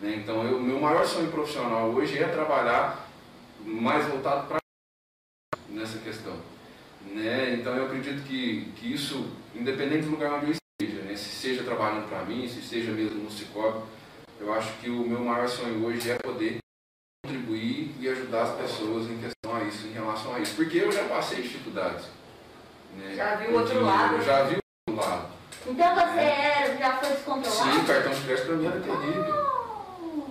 Né? 0.00 0.16
Então, 0.16 0.40
o 0.40 0.62
meu 0.62 0.80
maior 0.80 1.04
sonho 1.04 1.30
profissional 1.30 1.90
hoje 1.90 2.18
é 2.18 2.28
trabalhar 2.28 3.08
mais 3.64 4.06
voltado 4.06 4.46
para 4.46 4.58
nessa 5.68 5.98
questão. 5.98 6.36
Né? 7.02 7.54
Então, 7.54 7.74
eu 7.74 7.86
acredito 7.86 8.24
que, 8.24 8.72
que 8.76 8.92
isso, 8.92 9.30
independente 9.54 10.04
do 10.04 10.12
lugar 10.12 10.32
onde 10.34 10.46
eu 10.46 10.57
seja 11.38 11.62
trabalhando 11.62 12.08
para 12.08 12.24
mim, 12.24 12.48
se 12.48 12.60
seja 12.60 12.90
mesmo 12.90 13.22
no 13.22 13.30
Cicobi, 13.30 13.80
eu 14.40 14.52
acho 14.52 14.72
que 14.80 14.90
o 14.90 15.06
meu 15.06 15.20
maior 15.20 15.48
sonho 15.48 15.84
hoje 15.86 16.10
é 16.10 16.16
poder 16.16 16.58
contribuir 17.24 17.94
e 18.00 18.08
ajudar 18.08 18.42
as 18.42 18.50
pessoas 18.56 19.10
em 19.10 19.18
questão 19.18 19.54
a 19.56 19.62
isso, 19.64 19.86
em 19.86 19.92
relação 19.92 20.34
a 20.34 20.40
isso. 20.40 20.54
Porque 20.56 20.78
eu 20.78 20.90
já 20.92 21.04
passei 21.04 21.42
dificuldades. 21.42 22.04
né, 22.96 23.14
Já 23.14 23.36
viu 23.36 23.50
o 23.50 23.58
outro 23.60 23.82
lado. 23.84 24.14
Eu 24.14 24.22
já 24.22 24.42
vi 24.44 24.56
o 24.56 24.90
outro 24.92 25.04
lado. 25.10 25.28
Então 25.66 25.94
você 25.94 26.20
é- 26.20 26.76
já 26.78 26.96
foi 26.98 27.10
descontrolado? 27.10 27.72
Sim, 27.72 27.84
cartão 27.84 28.12
de 28.12 28.20
crédito 28.22 28.46
para 28.46 28.56
mim 28.56 28.66
era 28.66 28.80
terrível. 28.80 29.48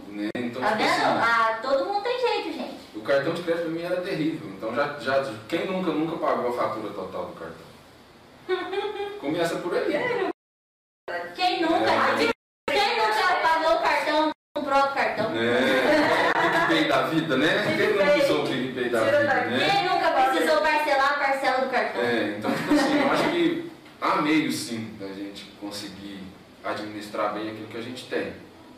Né? 0.09 0.29
Então, 0.37 0.61
Tá 0.61 0.67
tipo 0.71 0.77
vendo? 0.83 0.91
assim, 0.91 1.03
Ah, 1.03 1.59
todo 1.61 1.85
mundo 1.85 2.03
tem 2.03 2.19
jeito, 2.19 2.53
gente. 2.57 2.77
o 2.97 3.01
cartão 3.01 3.33
de 3.33 3.43
crédito 3.43 3.63
para 3.65 3.71
mim 3.71 3.81
era 3.83 4.01
terrível. 4.01 4.49
Então, 4.49 4.73
já, 4.75 4.99
já, 4.99 5.33
quem 5.47 5.67
nunca, 5.67 5.91
nunca 5.91 6.17
pagou 6.17 6.49
a 6.49 6.53
fatura 6.53 6.91
total 6.93 7.25
do 7.27 7.33
cartão? 7.33 7.67
Começa 9.19 9.55
por 9.57 9.73
aí. 9.75 10.31
Quem 11.35 11.61
nunca, 11.61 11.89
É. 11.89 12.31
quem 12.69 12.97
nunca 12.97 13.35
pagou 13.41 13.77
o 13.77 13.81
cartão, 13.81 14.29
comprou 14.53 14.77
o 14.77 14.93
cartão? 14.93 15.29
Né? 15.29 16.31
PicPay 16.67 16.87
da 16.89 17.01
vida, 17.03 17.37
né? 17.37 17.63
Quem 17.63 17.77
PicPay. 17.77 18.23
usou 18.25 18.43
o 18.43 18.47
PicPay 18.47 18.89
da 18.89 19.03
vida, 19.05 19.23
né? 19.23 19.69
Quem 19.71 19.83
nunca 19.89 20.11
precisou 20.11 20.61
parcelar 20.61 21.13
a 21.13 21.17
parcela 21.17 21.65
do 21.65 21.71
cartão? 21.71 22.01
É, 22.01 22.35
então, 22.37 22.51
tipo 22.51 22.73
assim, 22.73 22.99
eu 23.01 23.09
acho 23.09 23.29
que 23.31 23.71
há 24.01 24.21
meios 24.21 24.55
sim 24.55 24.97
da 24.99 25.07
gente 25.07 25.45
conseguir 25.61 26.23
administrar 26.61 27.33
bem 27.33 27.51
aquilo 27.51 27.67
que 27.67 27.77
a 27.77 27.81
gente 27.81 28.05
tem. 28.09 28.33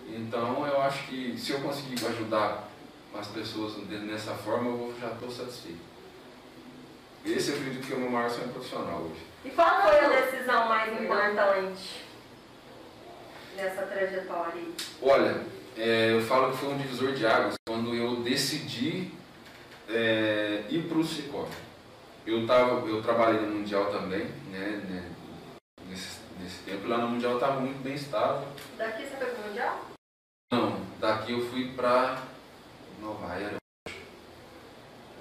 Então, 0.07 0.67
eu 0.67 0.79
acho 0.83 1.07
que 1.07 1.36
se 1.36 1.51
eu 1.51 1.62
conseguir 1.62 2.05
ajudar 2.05 2.69
as 3.19 3.27
pessoas 3.27 3.75
nessa 3.88 4.36
forma, 4.36 4.69
eu 4.69 4.93
já 5.01 5.07
estou 5.07 5.31
satisfeito. 5.31 5.79
Esse 7.25 7.50
eu 7.51 7.57
acredito 7.57 7.88
que 7.88 7.93
é 7.93 7.95
o 7.95 8.00
meu 8.00 8.12
maior 8.12 8.29
sonho 8.29 8.50
profissional 8.50 9.00
hoje. 9.00 9.25
E 9.43 9.50
qual 9.50 9.81
foi 9.81 10.00
a 10.00 10.09
decisão 10.09 10.67
mais 10.67 10.93
importante 11.01 12.08
nessa 13.59 13.81
trajetória? 13.83 14.53
aí? 14.55 14.73
Olha, 15.01 15.41
é, 15.77 16.13
eu 16.13 16.21
falo 16.21 16.51
que 16.51 16.57
foi 16.57 16.69
um 16.69 16.77
divisor 16.77 17.13
de 17.13 17.25
águas 17.25 17.55
quando 17.67 17.93
eu 17.93 18.17
decidi 18.17 19.11
é, 19.89 20.63
ir 20.69 20.83
para 20.87 20.97
o 20.97 21.03
Cicobi. 21.03 21.51
Eu, 22.25 22.45
tava, 22.45 22.85
eu 22.87 23.01
trabalhei 23.01 23.41
no 23.41 23.55
Mundial 23.55 23.91
também, 23.91 24.25
né, 24.51 24.81
né, 24.89 25.11
nesse, 25.87 26.19
nesse 26.39 26.59
tempo. 26.63 26.87
Lá 26.87 26.97
no 26.97 27.07
Mundial 27.09 27.31
eu 27.33 27.37
estava 27.39 27.59
muito 27.59 27.81
bem 27.83 27.95
estável. 27.95 28.47
Daqui 28.77 29.03
você 29.03 29.15
foi 29.17 29.27
pro 29.27 29.47
Mundial? 29.47 29.85
Não, 30.51 30.79
daqui 30.99 31.31
eu 31.33 31.41
fui 31.49 31.71
pra 31.73 32.21
Nova 33.01 33.33
Era. 33.35 33.55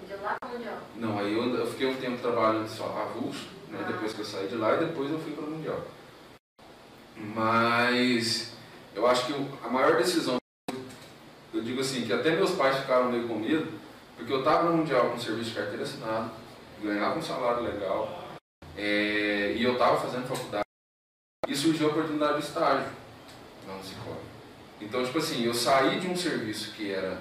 De 0.07 0.15
lá 0.23 0.37
pro 0.41 0.51
Mundial. 0.51 0.79
Não, 0.97 1.19
aí 1.19 1.33
eu, 1.33 1.55
eu 1.55 1.67
fiquei 1.67 1.87
um 1.87 1.97
tempo 1.97 2.21
trabalhando 2.21 2.69
só 2.69 2.85
avulso, 2.85 3.47
né, 3.69 3.79
Ah. 3.83 3.87
depois 3.93 4.13
que 4.13 4.21
eu 4.21 4.25
saí 4.25 4.49
de 4.49 4.57
lá 4.57 4.75
e 4.75 4.85
depois 4.87 5.11
eu 5.11 5.19
fui 5.19 5.33
para 5.33 5.45
o 5.45 5.51
Mundial. 5.51 5.81
Mas 7.19 8.53
eu 8.95 9.07
acho 9.07 9.27
que 9.27 9.35
a 9.65 9.69
maior 9.69 9.97
decisão, 9.97 10.37
eu 11.53 11.63
digo 11.63 11.81
assim, 11.81 12.07
que 12.07 12.13
até 12.13 12.31
meus 12.31 12.53
pais 12.53 12.77
ficaram 12.79 13.11
meio 13.11 13.27
com 13.27 13.37
medo, 13.37 13.69
porque 14.17 14.33
eu 14.33 14.39
estava 14.39 14.71
no 14.71 14.77
Mundial 14.77 15.11
com 15.11 15.19
serviço 15.19 15.51
de 15.51 15.57
carteira 15.57 15.83
assinado, 15.83 16.31
ganhava 16.83 17.19
um 17.19 17.23
salário 17.23 17.63
legal, 17.63 18.25
é, 18.77 19.55
e 19.57 19.63
eu 19.63 19.73
estava 19.73 20.01
fazendo 20.01 20.29
faculdade, 20.29 20.65
e 21.47 21.55
surgiu 21.55 21.89
a 21.89 21.91
oportunidade 21.91 22.39
de 22.39 22.45
estágio 22.47 22.89
no 23.67 23.83
Cicobi. 23.83 24.19
Então, 24.81 25.05
tipo 25.05 25.19
assim, 25.19 25.45
eu 25.45 25.55
saí 25.55 25.99
de 25.99 26.07
um 26.07 26.17
serviço 26.17 26.73
que 26.73 26.93
era 26.93 27.21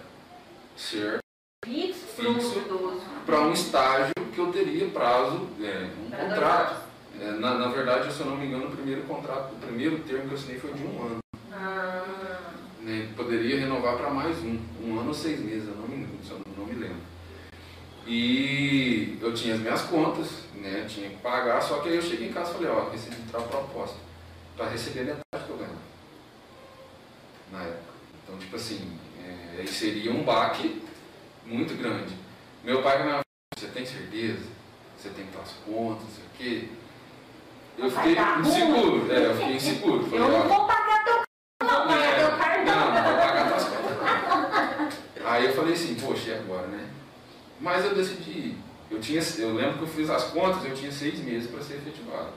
ser 0.75 1.19
Fixo, 1.65 2.61
para 3.25 3.41
um 3.41 3.51
estágio 3.51 4.13
que 4.33 4.39
eu 4.39 4.51
teria 4.51 4.87
prazo, 4.89 5.49
é, 5.59 5.89
um 5.99 6.09
dois 6.09 6.21
contrato. 6.21 6.86
É, 7.19 7.31
na, 7.31 7.55
na 7.55 7.67
verdade, 7.69 8.13
se 8.13 8.19
eu 8.19 8.27
não 8.27 8.37
me 8.37 8.45
engano, 8.45 8.67
o 8.67 8.75
primeiro 8.75 9.01
contrato, 9.03 9.53
o 9.53 9.59
primeiro 9.59 9.99
termo 9.99 10.27
que 10.27 10.33
eu 10.33 10.37
assinei 10.37 10.59
foi 10.59 10.73
de 10.73 10.83
um 10.83 11.01
ano. 11.03 11.17
Ah, 11.51 12.51
Né? 12.81 13.11
Poderia 13.15 13.59
renovar 13.59 13.97
para 13.97 14.09
mais 14.09 14.37
um, 14.43 14.59
um 14.83 14.99
ano 14.99 15.09
ou 15.09 15.13
seis 15.13 15.39
meses, 15.39 15.67
eu 15.67 15.75
não 15.75 15.87
me, 15.87 16.07
eu 16.29 16.41
não 16.57 16.65
me 16.65 16.75
lembro. 16.75 17.01
E 18.05 19.17
eu 19.19 19.33
tinha 19.33 19.55
as 19.55 19.59
minhas 19.59 19.81
contas, 19.81 20.43
né? 20.55 20.85
tinha 20.87 21.09
que 21.09 21.17
pagar, 21.17 21.61
só 21.61 21.79
que 21.79 21.89
aí 21.89 21.95
eu 21.95 22.01
cheguei 22.01 22.29
em 22.29 22.33
casa 22.33 22.51
e 22.51 22.53
falei, 22.53 22.69
ó, 22.69 22.89
recebi 22.89 23.17
tal 23.31 23.43
proposta, 23.43 23.97
para 24.55 24.69
receber 24.69 25.01
metade 25.01 25.45
que 25.45 25.49
eu 25.49 25.57
ganhava. 25.57 25.87
tipo 28.39 28.55
assim, 28.55 28.97
é, 29.21 29.59
aí 29.59 29.67
seria 29.67 30.11
um 30.11 30.23
baque 30.23 30.81
muito 31.45 31.75
grande. 31.77 32.15
Meu 32.63 32.81
pai 32.81 33.03
me 33.03 33.21
você 33.57 33.67
tem 33.67 33.85
certeza? 33.85 34.45
Você 34.97 35.09
tem 35.09 35.25
tuas 35.27 35.51
contas, 35.65 36.03
não 36.03 36.11
sei 36.11 36.23
o 36.23 36.37
quê? 36.37 36.69
Eu 37.77 37.91
fiquei 37.91 38.15
inseguro, 38.41 39.11
é, 39.13 39.25
eu 39.27 39.35
fiquei 39.35 39.55
inseguro. 39.55 40.03
Falei, 40.05 40.19
Eu 40.19 40.29
não 40.29 40.47
vou 40.47 40.65
pagar 40.65 41.03
teu 41.05 41.21
cartão, 41.59 41.79
não, 41.79 41.87
pagar 41.87 42.15
teu 42.17 42.37
cartão. 42.37 42.65
não, 42.65 42.93
não 42.93 43.03
vou 43.03 43.13
pagar 43.21 43.47
tuas 43.49 43.63
contas. 43.65 44.99
Aí 45.25 45.45
eu 45.45 45.53
falei 45.53 45.73
assim, 45.73 45.95
poxa, 45.95 46.29
e 46.29 46.33
agora, 46.33 46.67
né? 46.67 46.87
Mas 47.59 47.85
eu 47.85 47.93
decidi 47.95 48.31
ir. 48.31 48.57
Eu, 48.89 48.99
tinha, 48.99 49.21
eu 49.39 49.53
lembro 49.53 49.73
que 49.77 49.83
eu 49.83 49.87
fiz 49.87 50.09
as 50.09 50.23
contas, 50.25 50.63
eu 50.65 50.73
tinha 50.73 50.91
seis 50.91 51.19
meses 51.19 51.51
para 51.51 51.61
ser 51.61 51.75
efetivado. 51.75 52.29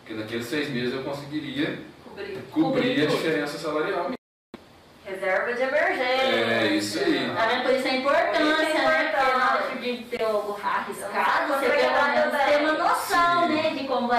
Porque 0.00 0.14
naqueles 0.20 0.46
seis 0.46 0.68
meses 0.70 0.92
eu 0.94 1.02
conseguiria 1.04 1.78
Cobrir. 2.04 2.38
cobrir 2.50 3.02
a 3.02 3.06
tudo. 3.06 3.16
diferença 3.16 3.58
salarial. 3.58 4.10
Reserva 5.04 5.54
de 5.54 5.62
emergência. 5.62 6.04
É, 6.04 6.66
isso 6.74 6.98
aí. 6.98 7.30
Tá 7.34 7.46
vendo? 7.46 7.62
Por 7.62 7.74
isso 7.74 7.88
a 7.88 7.90
importância, 7.92 8.38
Por 8.40 8.64
isso 8.64 8.76
a 8.76 8.80
né? 8.90 9.12
Porque 9.12 9.38
na 9.38 9.54
hora 9.54 9.76
de 9.80 9.96
ter 10.04 10.22
algo 10.22 10.60
arriscado, 10.62 11.52
você 11.54 11.66
Você 11.66 11.76
pelo 11.76 12.08
menos 12.08 12.44
tem 12.44 12.56
uma 12.64 12.72
noção, 12.72 13.46
Sim. 13.46 13.54
né? 13.54 13.70
De 13.70 13.84
como 13.88 14.08
vai. 14.08 14.18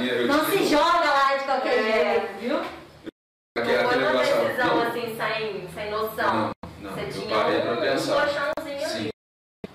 Eu 0.00 0.06
tinha, 0.06 0.12
eu 0.14 0.26
Não 0.26 0.44
tinha, 0.46 0.58
se 0.58 0.66
joga 0.68 1.04
lá 1.10 1.36
de 1.36 1.44
qualquer 1.44 1.78
É. 1.78 1.82
jeito, 2.20 2.40
viu? 2.40 2.56
aquele- 2.56 3.82
Não 3.82 3.88
foi 3.90 3.94
aquele 3.98 4.04
uma 4.04 4.22
decisão 4.22 4.66
não, 4.76 4.82
assim, 4.82 5.16
sem, 5.16 5.68
sem 5.74 5.90
noção. 5.90 6.34
Não, 6.34 6.50
não, 6.80 6.90
Você 6.94 7.00
eu 7.02 7.10
tinha 7.12 7.28
parei 7.28 7.60
para 7.60 7.70
um, 7.70 7.74
um 7.74 7.80
pensar. 7.80 8.14
colchãozinho 8.26 8.88
Sim. 8.88 8.98
ali. 8.98 9.10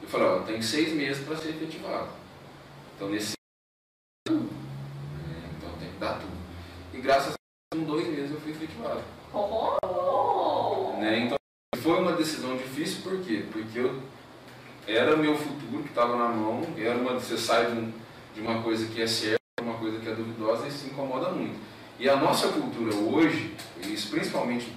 Eu 0.02 0.08
falei, 0.10 0.28
ó, 0.28 0.40
tem 0.40 0.62
seis 0.62 0.94
meses 0.94 1.24
para 1.26 1.36
ser 1.38 1.50
efetivado. 1.50 2.08
Então 2.96 3.10
nesse 3.10 3.34
é, 4.28 4.32
então 4.32 5.70
tem 5.80 5.90
que 5.92 5.98
dar 6.00 6.20
tudo. 6.20 6.34
E 6.94 7.02
graças 7.02 7.34
a 7.34 7.36
Deus, 7.74 7.84
em 7.84 7.86
dois 7.86 8.08
meses 8.08 8.32
eu 8.32 8.40
fui 8.42 8.52
efetivado. 8.52 9.02
Oh, 9.34 9.78
oh. 9.84 10.98
né? 10.98 11.20
Então 11.20 11.38
foi 11.82 12.00
uma 12.00 12.14
decisão 12.14 12.56
difícil, 12.58 13.04
por 13.04 13.22
quê? 13.22 13.46
Porque 13.52 13.78
eu 13.80 14.02
era 14.88 15.16
meu 15.18 15.36
futuro 15.38 15.84
que 15.84 15.90
estava 15.90 16.16
na 16.16 16.30
mão, 16.30 16.62
era 16.78 16.96
uma, 16.98 17.14
você 17.14 17.38
sai 17.38 17.66
de, 17.72 17.78
um- 17.80 17.94
de 18.34 18.42
uma 18.42 18.62
coisa 18.64 18.88
que 18.88 19.02
é 19.02 19.08
certa, 19.08 19.40
uma 19.62 19.78
coisa 19.78 20.00
que 20.00 20.08
é 20.08 20.14
duvidosa 20.16 20.68
e 20.68 20.72
se 20.72 20.88
incomoda 20.88 21.30
muito. 21.30 21.60
E 22.00 22.10
a 22.10 22.16
nossa 22.16 22.50
cultura 22.50 22.94
hoje, 22.96 23.56
e 23.82 23.94
isso 23.94 24.10
principalmente 24.12 24.76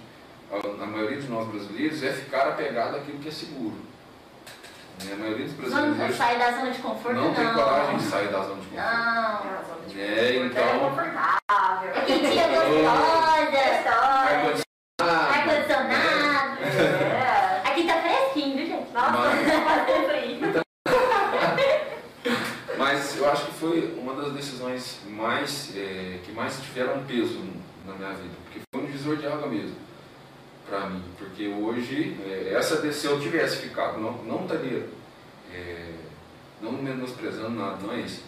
a, 0.50 0.66
na 0.76 0.86
maioria 0.86 1.20
de 1.20 1.28
nós 1.28 1.48
brasileiros, 1.48 2.02
é 2.02 2.12
ficar 2.12 2.48
apegado 2.48 2.96
àquilo 2.96 3.18
que 3.18 3.28
é 3.28 3.32
seguro. 3.32 3.74
Né? 5.04 5.12
A 5.12 5.16
maioria 5.16 5.44
dos 5.46 5.54
brasileiros 5.54 5.98
hoje 6.00 6.12
sair 6.14 6.38
da 6.38 6.52
zona 6.52 6.70
de 6.70 6.78
conforto, 6.80 7.14
não 7.16 7.24
não. 7.26 7.34
tem 7.34 7.52
coragem 7.52 7.96
de 7.96 8.02
sair 8.04 8.28
da 8.28 8.42
zona 8.42 8.60
de 8.60 8.66
conforto. 8.68 8.74
Não. 8.76 8.82
Ah, 8.82 9.62
zona 9.68 9.86
de 9.88 10.00
É, 10.00 10.32
conforto, 10.32 10.46
então- 10.46 10.64
É 10.64 10.78
confortável. 10.78 11.38
É 11.94 12.00
quentinha 12.04 12.48
gostosa, 12.48 13.58
História. 13.78 14.36
Ar-condicionado. 14.38 15.32
ar-condicionado. 15.34 16.62
É. 16.64 17.62
Aqui 17.68 17.84
tá 17.86 18.02
fresquinho, 18.02 18.56
viu, 18.56 18.66
gente? 18.66 18.92
Nossa, 18.92 19.10
Mas- 19.10 19.46
tá 19.52 19.60
fazendo 19.62 20.08
frio. 20.08 20.62
Mas 22.76 23.16
eu 23.16 23.30
acho 23.30 23.46
que 23.46 23.52
foi 23.52 23.94
uma 23.98 24.14
das 24.14 24.32
decisões 24.32 24.98
mais 25.18 25.76
é, 25.76 26.20
que 26.24 26.30
mais 26.30 26.60
tiveram 26.60 27.04
peso 27.04 27.42
na 27.84 27.94
minha 27.94 28.12
vida, 28.12 28.34
porque 28.44 28.60
foi 28.72 28.82
um 28.82 28.86
divisor 28.86 29.16
de 29.16 29.26
água 29.26 29.48
mesmo 29.48 29.74
para 30.68 30.88
mim, 30.88 31.02
porque 31.18 31.48
hoje 31.48 32.16
é, 32.24 32.54
essa 32.54 32.92
se 32.92 33.06
eu 33.06 33.18
tivesse 33.18 33.56
ficado 33.56 33.98
não 33.98 34.12
não 34.24 34.42
estaria 34.42 34.86
é, 35.52 35.94
não 36.62 36.72
menosprezando 36.72 37.50
nada, 37.50 37.78
não 37.84 37.92
é 37.92 38.00
isso, 38.00 38.22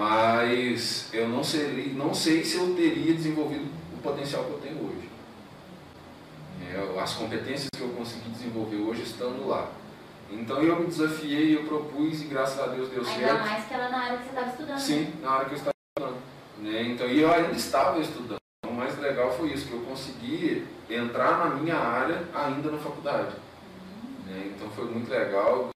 mas 0.00 1.08
eu 1.12 1.28
não 1.28 1.42
seria, 1.42 1.92
não 1.94 2.14
sei 2.14 2.44
se 2.44 2.56
eu 2.56 2.74
teria 2.74 3.14
desenvolvido 3.14 3.66
o 3.94 3.98
potencial 4.02 4.44
que 4.44 4.50
eu 4.50 4.58
tenho 4.58 4.84
hoje. 4.84 5.10
É, 6.64 7.00
as 7.00 7.14
competências 7.14 7.68
que 7.74 7.82
eu 7.82 7.88
consegui 7.90 8.30
desenvolver 8.30 8.76
hoje 8.76 9.02
estando 9.02 9.46
lá. 9.48 9.70
Então 10.30 10.62
eu 10.62 10.80
me 10.80 10.86
desafiei, 10.86 11.56
eu 11.56 11.64
propus 11.64 12.22
e 12.22 12.24
graças 12.24 12.58
a 12.58 12.68
Deus 12.68 12.88
deu 12.88 13.04
Ainda 13.04 13.26
certo. 13.26 13.40
mais 13.40 13.64
que 13.66 13.74
ela 13.74 13.88
na 13.90 13.98
área 13.98 14.18
que 14.18 14.24
você 14.24 14.30
estava 14.30 14.50
estudando. 14.50 14.78
Sim, 14.78 15.12
na 15.22 15.36
hora 15.36 15.44
que 15.44 15.50
eu 15.52 15.56
estava. 15.58 15.71
Né? 16.58 16.82
Então, 16.84 17.06
e 17.08 17.20
eu 17.20 17.32
ainda 17.32 17.52
estava 17.52 17.98
estudando. 18.00 18.38
O 18.66 18.72
mais 18.72 18.98
legal 18.98 19.32
foi 19.32 19.52
isso, 19.52 19.66
que 19.66 19.74
eu 19.74 19.82
consegui 19.82 20.66
entrar 20.88 21.38
na 21.38 21.56
minha 21.56 21.76
área 21.76 22.26
ainda 22.34 22.70
na 22.70 22.78
faculdade. 22.78 23.36
Né? 24.24 24.52
Então 24.54 24.70
foi 24.70 24.84
muito 24.86 25.10
legal, 25.10 25.68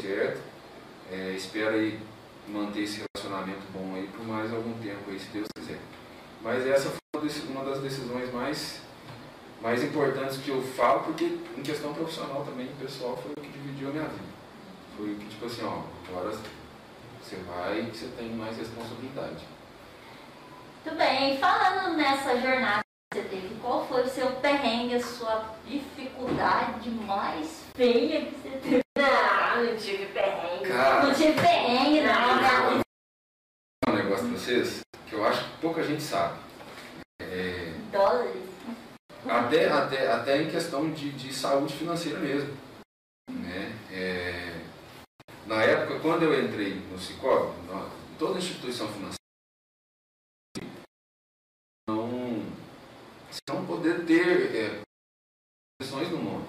certo? 0.00 0.40
É, 1.10 1.32
espero 1.32 1.76
aí 1.76 1.98
manter 2.48 2.82
esse 2.82 3.02
relacionamento 3.02 3.62
bom 3.72 3.94
aí 3.94 4.08
por 4.08 4.26
mais 4.26 4.52
algum 4.52 4.74
tempo 4.80 5.10
aí, 5.10 5.18
se 5.18 5.28
Deus 5.28 5.46
quiser. 5.56 5.78
Mas 6.42 6.66
essa 6.66 6.90
foi 6.90 7.28
uma 7.48 7.64
das 7.64 7.80
decisões 7.80 8.32
mais, 8.32 8.80
mais 9.62 9.82
importantes 9.82 10.38
que 10.38 10.50
eu 10.50 10.62
falo, 10.62 11.04
porque 11.04 11.38
em 11.56 11.62
questão 11.62 11.94
profissional 11.94 12.44
também, 12.44 12.68
pessoal, 12.80 13.16
foi 13.16 13.32
o 13.32 13.40
que 13.40 13.58
dividiu 13.58 13.88
a 13.88 13.92
minha 13.92 14.08
vida. 14.08 14.40
Foi 14.96 15.12
o 15.12 15.16
que, 15.16 15.26
tipo 15.26 15.46
assim, 15.46 15.62
ó, 15.64 15.82
agora 16.08 16.36
você 17.30 17.36
vai 17.44 17.80
e 17.80 17.90
você 17.90 18.08
tem 18.16 18.30
mais 18.30 18.56
responsabilidade. 18.56 19.44
Muito 20.84 20.98
bem, 20.98 21.38
falando 21.38 21.96
nessa 21.96 22.36
jornada 22.40 22.80
que 23.12 23.20
você 23.20 23.28
teve, 23.28 23.54
qual 23.60 23.86
foi 23.86 24.02
o 24.02 24.08
seu 24.08 24.32
perrengue, 24.36 24.96
a 24.96 25.02
sua 25.02 25.54
dificuldade 25.64 26.90
mais 26.90 27.64
feia 27.76 28.26
que 28.26 28.34
você 28.34 28.48
teve? 28.58 28.80
Não, 28.98 29.64
não 29.64 29.76
tive 29.76 30.06
perrengue. 30.06 30.68
Cara, 30.68 31.06
Não 31.06 31.14
tive 31.14 31.32
perrengue, 31.34 32.00
não, 32.00 32.36
Não. 32.36 32.76
né? 32.76 32.80
um 33.88 33.92
negócio 33.92 34.28
pra 34.28 34.38
vocês 34.38 34.80
que 35.06 35.14
eu 35.14 35.24
acho 35.24 35.44
que 35.44 35.58
pouca 35.60 35.82
gente 35.84 36.02
sabe. 36.02 36.38
É, 37.20 37.72
Dólares. 37.92 38.42
até, 39.28 39.68
até, 39.68 40.10
até 40.10 40.42
em 40.42 40.50
questão 40.50 40.90
de, 40.90 41.12
de 41.12 41.32
saúde 41.32 41.74
financeira 41.74 42.18
mesmo. 42.18 42.56
Né? 43.30 43.72
É, 43.92 44.60
na 45.46 45.62
época, 45.62 45.79
quando 46.00 46.22
eu 46.22 46.44
entrei 46.44 46.74
no 46.90 46.98
Cicobi, 46.98 47.52
toda 48.18 48.38
instituição 48.38 48.88
financeira 48.88 49.20
não, 51.88 52.42
não 53.48 53.66
poder 53.66 54.04
ter 54.06 54.56
é, 54.56 54.80
posições 55.80 56.10
no 56.10 56.22
nome. 56.22 56.44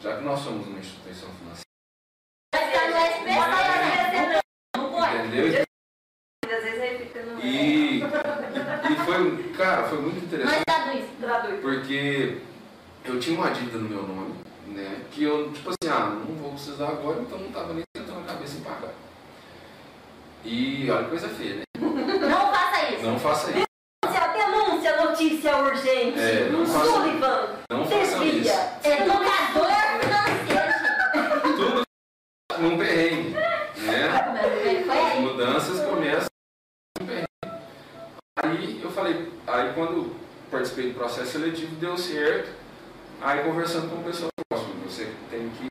Já 0.00 0.18
que 0.18 0.24
nós 0.24 0.40
somos 0.40 0.66
uma 0.66 0.78
instituição 0.78 1.28
financeira, 1.34 1.64
né? 3.24 4.40
Entendeu? 5.26 5.64
Às 6.44 6.64
vezes 6.64 6.80
aí 6.80 6.98
fica 6.98 7.22
no. 7.24 7.40
E, 7.40 8.00
e 8.00 8.96
foi, 9.04 9.52
cara, 9.54 9.88
foi 9.88 10.00
muito 10.00 10.24
interessante. 10.24 10.54
Mas 10.54 10.64
traduz. 10.64 11.04
Traduz. 11.20 11.60
Porque 11.60 12.40
eu 13.04 13.18
tinha 13.18 13.38
uma 13.38 13.50
dívida 13.50 13.78
no 13.78 13.88
meu 13.88 14.02
nome, 14.06 14.34
né? 14.68 15.04
Que 15.10 15.24
eu, 15.24 15.52
tipo 15.52 15.70
assim, 15.70 15.90
ah, 15.90 16.10
não 16.10 16.36
vou 16.36 16.52
precisar 16.52 16.88
agora, 16.88 17.20
então 17.20 17.38
não 17.38 17.50
tava 17.50 17.74
nem 17.74 17.87
cabeça 18.48 18.56
em 18.56 18.60
pagar. 18.62 18.94
E 20.44 20.90
olha 20.90 21.04
que 21.04 21.10
coisa 21.10 21.28
feia, 21.28 21.56
né? 21.56 21.62
Não 21.78 22.52
faça 22.52 22.90
isso. 22.90 23.02
Não 23.02 23.18
faça 23.18 23.50
isso. 23.50 23.66
Denúncia, 24.04 24.32
denúncia, 24.32 25.04
notícia 25.04 25.56
urgente. 25.58 26.18
É, 26.18 26.48
não 26.50 26.64
faça- 26.66 26.86
Sullivan. 26.86 27.48
Não 27.70 27.84
façam 27.84 27.98
isso. 28.00 28.18
Desvia. 28.20 28.78
Educador 28.84 29.68
financeiro, 30.00 30.72
gente. 30.72 31.56
Tudo 31.56 31.82
num 32.60 32.78
perrengue, 32.78 33.30
né? 33.30 34.08
As 35.14 35.20
mudanças 35.20 35.84
começam 35.86 36.28
num 37.00 37.06
perrengue. 37.06 37.28
Aí 38.42 38.80
eu 38.82 38.90
falei, 38.90 39.32
aí 39.46 39.72
quando 39.74 40.16
participei 40.50 40.92
do 40.92 40.98
processo 40.98 41.32
seletivo 41.32 41.74
deu 41.76 41.98
certo. 41.98 42.56
Aí 43.20 43.42
conversando 43.42 43.90
com 43.90 43.96
o 44.00 44.04
pessoal 44.04 44.30
próximo, 44.48 44.74
você 44.86 45.12
tem 45.28 45.50
que 45.50 45.66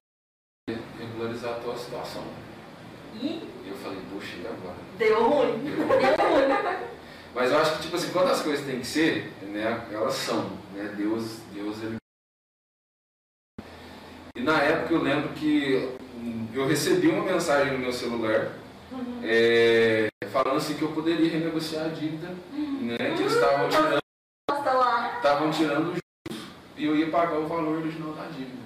regularizar 0.99 1.53
a 1.53 1.59
tua 1.59 1.77
situação. 1.77 2.23
E 3.21 3.25
E 3.65 3.69
eu 3.69 3.75
falei, 3.77 3.99
puxa, 4.11 4.35
e 4.37 4.47
agora? 4.47 4.77
Deu 4.97 5.29
ruim. 5.29 5.63
deu 5.63 5.85
ruim. 6.29 6.77
Mas 7.33 7.51
eu 7.51 7.57
acho 7.59 7.75
que, 7.77 7.83
tipo 7.83 7.95
assim, 7.95 8.11
quando 8.11 8.31
as 8.31 8.41
coisas 8.41 8.65
têm 8.65 8.79
que 8.79 8.87
ser, 8.87 9.31
né, 9.43 9.85
elas 9.91 10.13
são, 10.15 10.49
né, 10.73 10.91
Deus, 10.97 11.37
Deus, 11.53 11.77
ele... 11.83 11.97
E 14.35 14.41
na 14.41 14.59
época 14.61 14.93
eu 14.93 15.01
lembro 15.01 15.29
que 15.33 15.89
hum, 16.15 16.47
eu 16.53 16.67
recebi 16.67 17.09
uma 17.09 17.23
mensagem 17.23 17.73
no 17.73 17.79
meu 17.79 17.93
celular, 17.93 18.53
é, 19.23 20.07
falando 20.31 20.57
assim 20.57 20.75
que 20.75 20.81
eu 20.81 20.91
poderia 20.91 21.29
renegociar 21.29 21.85
a 21.85 21.89
dívida, 21.89 22.29
né, 22.53 22.97
que 23.15 23.21
eles 23.21 23.33
estavam 23.33 23.69
tirando, 23.69 23.99
Posta 24.49 24.73
lá. 24.73 25.17
estavam 25.17 25.51
tirando 25.51 25.87
os 25.89 25.99
juros, 25.99 26.47
e 26.75 26.85
eu 26.85 26.95
ia 26.95 27.09
pagar 27.11 27.37
o 27.37 27.47
valor 27.47 27.79
original 27.79 28.13
da 28.13 28.25
dívida. 28.27 28.57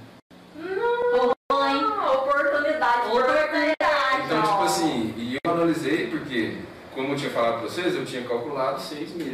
Ah, 1.49 2.11
oportunidade. 2.13 3.07
Oportunidade. 3.07 4.25
Então, 4.25 4.39
ó. 4.39 4.43
tipo 4.43 4.63
assim, 4.63 5.13
e 5.17 5.37
eu 5.43 5.51
analisei 5.51 6.07
porque, 6.07 6.57
como 6.93 7.13
eu 7.13 7.15
tinha 7.15 7.29
falado 7.31 7.59
para 7.59 7.69
vocês, 7.69 7.95
eu 7.95 8.05
tinha 8.05 8.23
calculado 8.27 8.79
seis 8.81 9.11
meses 9.11 9.33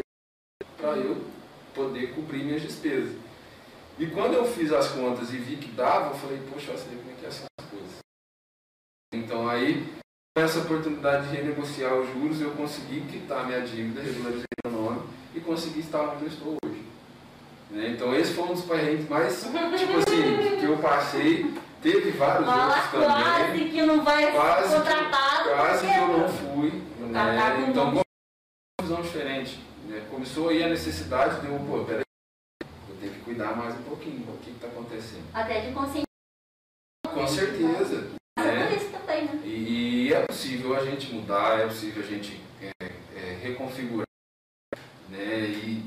para 0.77 0.91
eu 0.97 1.23
poder 1.73 2.13
cobrir 2.13 2.43
minhas 2.43 2.61
despesas. 2.61 3.15
E 3.99 4.05
quando 4.07 4.35
eu 4.35 4.45
fiz 4.45 4.71
as 4.71 4.89
contas 4.89 5.33
e 5.33 5.37
vi 5.37 5.55
que 5.57 5.71
dava, 5.71 6.09
eu 6.11 6.15
falei, 6.15 6.39
poxa, 6.51 6.71
eu 6.71 6.77
sei 6.77 6.97
como 6.97 7.11
é 7.11 7.13
que 7.15 7.33
são 7.33 7.45
as 7.59 7.65
coisas. 7.65 7.97
Então 9.13 9.47
aí, 9.49 9.87
com 10.35 10.43
essa 10.43 10.59
oportunidade 10.59 11.29
de 11.29 11.35
renegociar 11.35 11.93
os 11.95 12.07
juros, 12.13 12.39
eu 12.41 12.51
consegui 12.51 13.01
quitar 13.01 13.45
minha 13.47 13.61
dívida, 13.61 14.01
regularizei 14.01 14.45
meu 14.65 14.73
nome 14.73 15.01
e 15.33 15.39
consegui 15.39 15.79
estar 15.79 16.01
onde 16.01 16.25
eu 16.25 16.27
estou 16.27 16.55
hoje. 16.63 16.83
Né? 17.71 17.89
Então 17.89 18.13
esse 18.15 18.33
foi 18.33 18.43
um 18.45 18.53
dos 18.53 18.63
perrengues 18.65 19.09
mais, 19.09 19.41
tipo 19.41 19.97
assim, 19.97 20.59
que 20.59 20.65
eu 20.65 20.77
passei. 20.77 21.53
Teve 21.81 22.11
vários 22.11 22.45
Fala 22.47 22.65
outros 22.75 22.91
também. 22.91 23.07
quase 23.07 23.65
que 23.65 23.81
não 23.83 24.03
vai 24.03 24.31
Quase 24.31 24.69
ser 24.69 24.81
que- 24.81 24.89
contratado. 24.89 25.49
Quase 25.49 25.87
que 25.87 25.97
eu 25.97 26.07
não 26.07 26.27
fui. 26.29 26.83
Cara 27.13 27.35
tá 27.35 27.57
Né? 27.57 27.69
Então, 27.69 27.87
um- 27.89 27.91
uma 27.93 28.01
visão 28.81 29.01
diferente. 29.01 29.59
né? 29.85 30.05
Começou 30.09 30.49
aí 30.49 30.63
a 30.63 30.67
necessidade 30.69 31.41
de 31.41 31.47
eu, 31.47 31.59
pô, 31.59 31.83
peraí, 31.85 32.03
eu 32.89 32.95
tenho 32.99 33.13
que 33.13 33.19
cuidar 33.21 33.55
mais 33.55 33.73
um 33.79 33.83
pouquinho. 33.83 34.27
O 34.33 34.37
que 34.39 34.51
está 34.51 34.67
acontecendo? 34.67 35.23
Até 35.33 35.61
de 35.67 35.73
consciência. 35.73 36.03
Com 37.07 37.27
certeza. 37.27 38.11
Por 38.35 38.45
Né? 38.45 38.75
isso 38.75 38.89
também, 38.91 39.25
né? 39.25 39.41
E, 39.45 40.07
e 40.09 40.13
é 40.13 40.25
possível 40.25 40.75
a 40.75 40.83
gente 40.85 41.13
mudar, 41.13 41.59
é 41.59 41.67
possível 41.67 42.03
a 42.03 42.05
gente 42.05 42.39
é, 42.61 42.71
é, 43.15 43.33
reconfigurar 43.41 44.05
né? 45.09 45.39
e, 45.49 45.83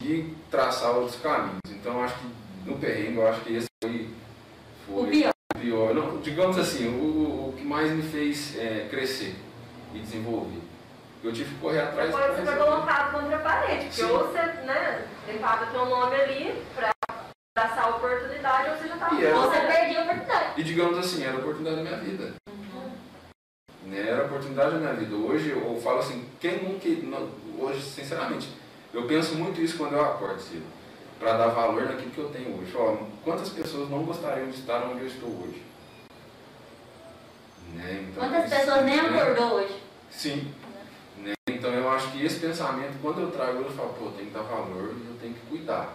e 0.00 0.34
traçar 0.50 0.96
outros 0.96 1.20
caminhos. 1.20 1.60
Então, 1.68 2.02
acho 2.02 2.16
que 2.18 2.26
no 2.70 2.78
perrengue, 2.78 3.16
eu 3.18 3.28
acho 3.28 3.40
que 3.42 3.52
esse 3.54 3.66
foi, 3.82 4.08
foi 4.86 5.02
O 5.02 5.10
pior. 5.10 5.32
o 5.54 5.58
pior. 5.58 5.94
Não, 5.94 6.20
digamos 6.20 6.58
assim, 6.58 6.88
o, 6.88 7.50
o 7.50 7.54
que 7.56 7.62
mais 7.64 7.90
me 7.92 8.02
fez 8.02 8.56
é, 8.56 8.88
crescer 8.88 9.36
e 9.94 9.98
desenvolver. 9.98 10.60
Eu 11.22 11.32
tive 11.32 11.54
que 11.54 11.60
correr 11.60 11.80
atrás 11.80 12.10
Depois 12.10 12.24
você 12.26 12.32
pra 12.32 12.44
foi 12.44 12.54
resolver. 12.54 12.70
colocado 12.72 13.12
contra 13.12 13.36
a 13.36 13.40
parede, 13.40 13.84
porque 13.86 14.02
Sim. 14.02 14.10
ou 14.10 14.18
você, 14.26 14.42
né, 14.42 15.06
levava 15.26 15.66
teu 15.66 15.86
nome 15.86 16.14
ali 16.16 16.62
pra 16.74 16.90
abraçar 17.56 17.84
a 17.84 17.88
oportunidade, 17.96 18.70
ou 18.70 18.76
você 18.76 18.88
já 18.88 18.96
tava 18.96 19.14
E 19.14 19.24
era- 19.24 19.36
Você 19.38 19.60
perdeu 19.60 20.00
a 20.00 20.04
oportunidade. 20.04 20.60
E 20.60 20.64
digamos 20.64 20.98
assim, 20.98 21.22
era 21.24 21.34
a 21.36 21.38
oportunidade 21.38 21.76
da 21.76 21.82
minha 21.82 21.96
vida. 21.98 22.34
Né? 23.84 24.08
Era 24.08 24.22
a 24.22 24.26
oportunidade 24.26 24.70
da 24.72 24.78
minha 24.78 24.94
vida. 24.94 25.14
Hoje 25.14 25.50
eu 25.50 25.80
falo 25.82 25.98
assim, 26.00 26.28
quem 26.40 26.62
nunca. 26.62 26.82
hoje, 27.58 27.82
sinceramente, 27.82 28.48
eu 28.92 29.06
penso 29.06 29.36
muito 29.36 29.60
isso 29.60 29.76
quando 29.78 29.92
eu 29.94 30.00
acordo 30.04 30.40
cedo. 30.40 30.64
Para 31.20 31.36
dar 31.36 31.48
valor 31.48 31.84
naquilo 31.84 32.10
que 32.10 32.18
eu 32.18 32.30
tenho 32.30 32.58
hoje. 32.60 32.72
Ó, 32.76 32.96
quantas 33.24 33.48
pessoas 33.50 33.88
não 33.88 34.02
gostariam 34.02 34.48
de 34.50 34.56
estar 34.58 34.82
onde 34.86 35.02
eu 35.02 35.06
estou 35.06 35.28
hoje? 35.28 35.62
Né? 37.74 38.06
Então, 38.10 38.28
Quantas 38.28 38.50
pessoas 38.50 38.84
nem 38.84 38.96
né? 39.00 39.20
acordou 39.22 39.52
hoje? 39.58 39.81
Sim. 40.12 40.52
Né? 41.18 41.32
Então 41.48 41.70
eu 41.72 41.90
acho 41.90 42.10
que 42.12 42.24
esse 42.24 42.38
pensamento, 42.40 42.96
quando 43.02 43.20
eu 43.22 43.30
trago, 43.30 43.62
eu 43.62 43.70
falo, 43.70 43.94
pô, 43.98 44.10
tem 44.10 44.26
que 44.26 44.32
dar 44.32 44.42
valor 44.42 44.94
e 44.96 45.06
eu 45.08 45.16
tenho 45.20 45.34
que 45.34 45.46
cuidar. 45.48 45.88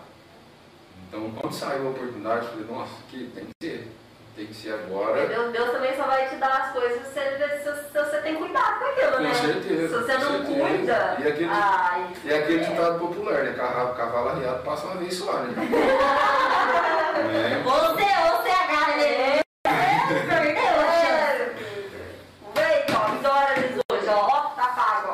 Então 1.07 1.31
quando 1.31 1.53
saiu 1.53 1.87
a 1.87 1.91
oportunidade, 1.91 2.45
eu 2.45 2.51
falei, 2.51 2.65
nossa, 2.69 2.93
que 3.09 3.31
tem 3.33 3.45
que 3.45 3.53
ser. 3.65 3.91
Tem 4.35 4.45
que 4.45 4.53
ser 4.53 4.73
agora. 4.73 5.25
Deus, 5.25 5.51
Deus 5.51 5.71
também 5.71 5.95
só 5.97 6.03
vai 6.03 6.29
te 6.29 6.35
dar 6.35 6.61
as 6.61 6.71
coisas 6.71 7.07
se, 7.07 7.13
se, 7.13 7.89
se 7.91 7.97
você 7.97 8.17
tem 8.21 8.35
cuidado 8.35 8.77
com 8.79 8.85
aquilo, 8.85 9.11
Com 9.13 9.19
né? 9.23 9.33
certeza, 9.33 9.87
Se 9.87 9.93
você 10.05 10.13
não 10.13 10.21
certeza. 10.45 10.67
cuida, 10.67 11.17
E 11.19 11.27
aquele- 11.27 11.49
ai, 11.49 12.07
É 12.27 12.37
aquele 12.37 12.63
ditado 12.65 12.99
popular, 12.99 13.43
né? 13.43 13.53
Cavalo, 13.53 13.95
cavalo 13.95 14.29
arriado 14.29 14.61
passa 14.63 14.85
uma 14.85 14.95
vez 14.97 15.15
só, 15.15 15.33
né? 15.39 15.53
né? 15.57 15.65
Você, 17.65 18.03
você 18.03 18.51
ele. 19.03 19.41
Perdeu 19.63 20.79
a 20.79 20.81
chance. 21.01 21.43
Vem, 22.53 22.85
ó, 22.95 22.97
vitórias 23.11 23.71
hoje, 23.91 24.07
ó, 24.09 24.11
ó, 24.27 24.39
tá 24.55 24.67
pago, 24.67 25.07
ó. 25.09 25.11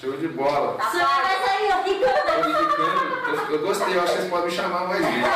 Show 0.00 0.16
de 0.16 0.28
bola. 0.28 0.78
Tá 0.78 0.84
Você 0.90 0.98
vai 0.98 1.36
sair, 1.44 1.68
ó, 1.70 1.76
Tô 1.76 1.82
ficando. 1.84 2.30
ficando. 2.70 3.43
Eu, 3.54 3.60
gostei, 3.60 3.94
eu 3.96 4.02
acho 4.02 4.12
que 4.12 4.18
vocês 4.18 4.30
podem 4.30 4.46
me 4.46 4.52
chamar 4.56 4.88
mais 4.88 5.04
vezes. 5.04 5.22
Tá 5.22 5.30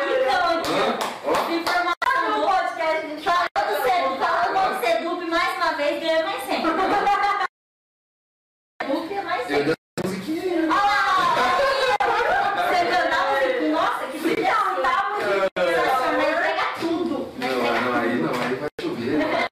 ficando 0.00 0.58
aqui. 0.58 0.72
Hã? 0.72 0.98
Ó, 1.26 1.30
Informação. 1.52 2.40
No 2.40 2.46
podcast, 2.48 2.96
a 2.96 3.08
gente 3.08 3.22
fala 3.22 3.46
Falando 3.54 3.82
Sedup, 3.84 4.18
falando 4.18 4.74
do 4.74 4.84
Sedup 4.84 5.24
mais 5.30 5.56
uma 5.56 5.72
vez, 5.74 6.00
ganha 6.02 6.24
mais 6.24 6.42
sempre. 6.44 6.70
Sedup 8.82 9.14
é 9.14 9.22
mais 9.22 9.40
eu 9.42 9.46
sempre. 9.56 9.64
danço 9.64 9.76
musiquinha. 10.04 10.62
Olha 10.62 10.74
lá! 10.74 10.98
Você 12.56 12.78
cantava 12.86 13.30
assim, 13.38 13.68
nossa, 13.70 14.06
que 14.06 14.18
brilhante, 14.18 14.82
tá 14.82 15.10
muito 15.10 15.30
Vai 15.54 16.42
pegar 16.42 16.74
tudo. 16.80 17.32
Vai 17.38 17.48
Não, 17.48 17.60
pegar 17.60 17.80
não, 17.80 18.00
aí 18.00 18.14
não, 18.16 18.32
aí 18.34 18.54
vai 18.56 18.68
chover. 18.80 19.18
né? 19.18 19.46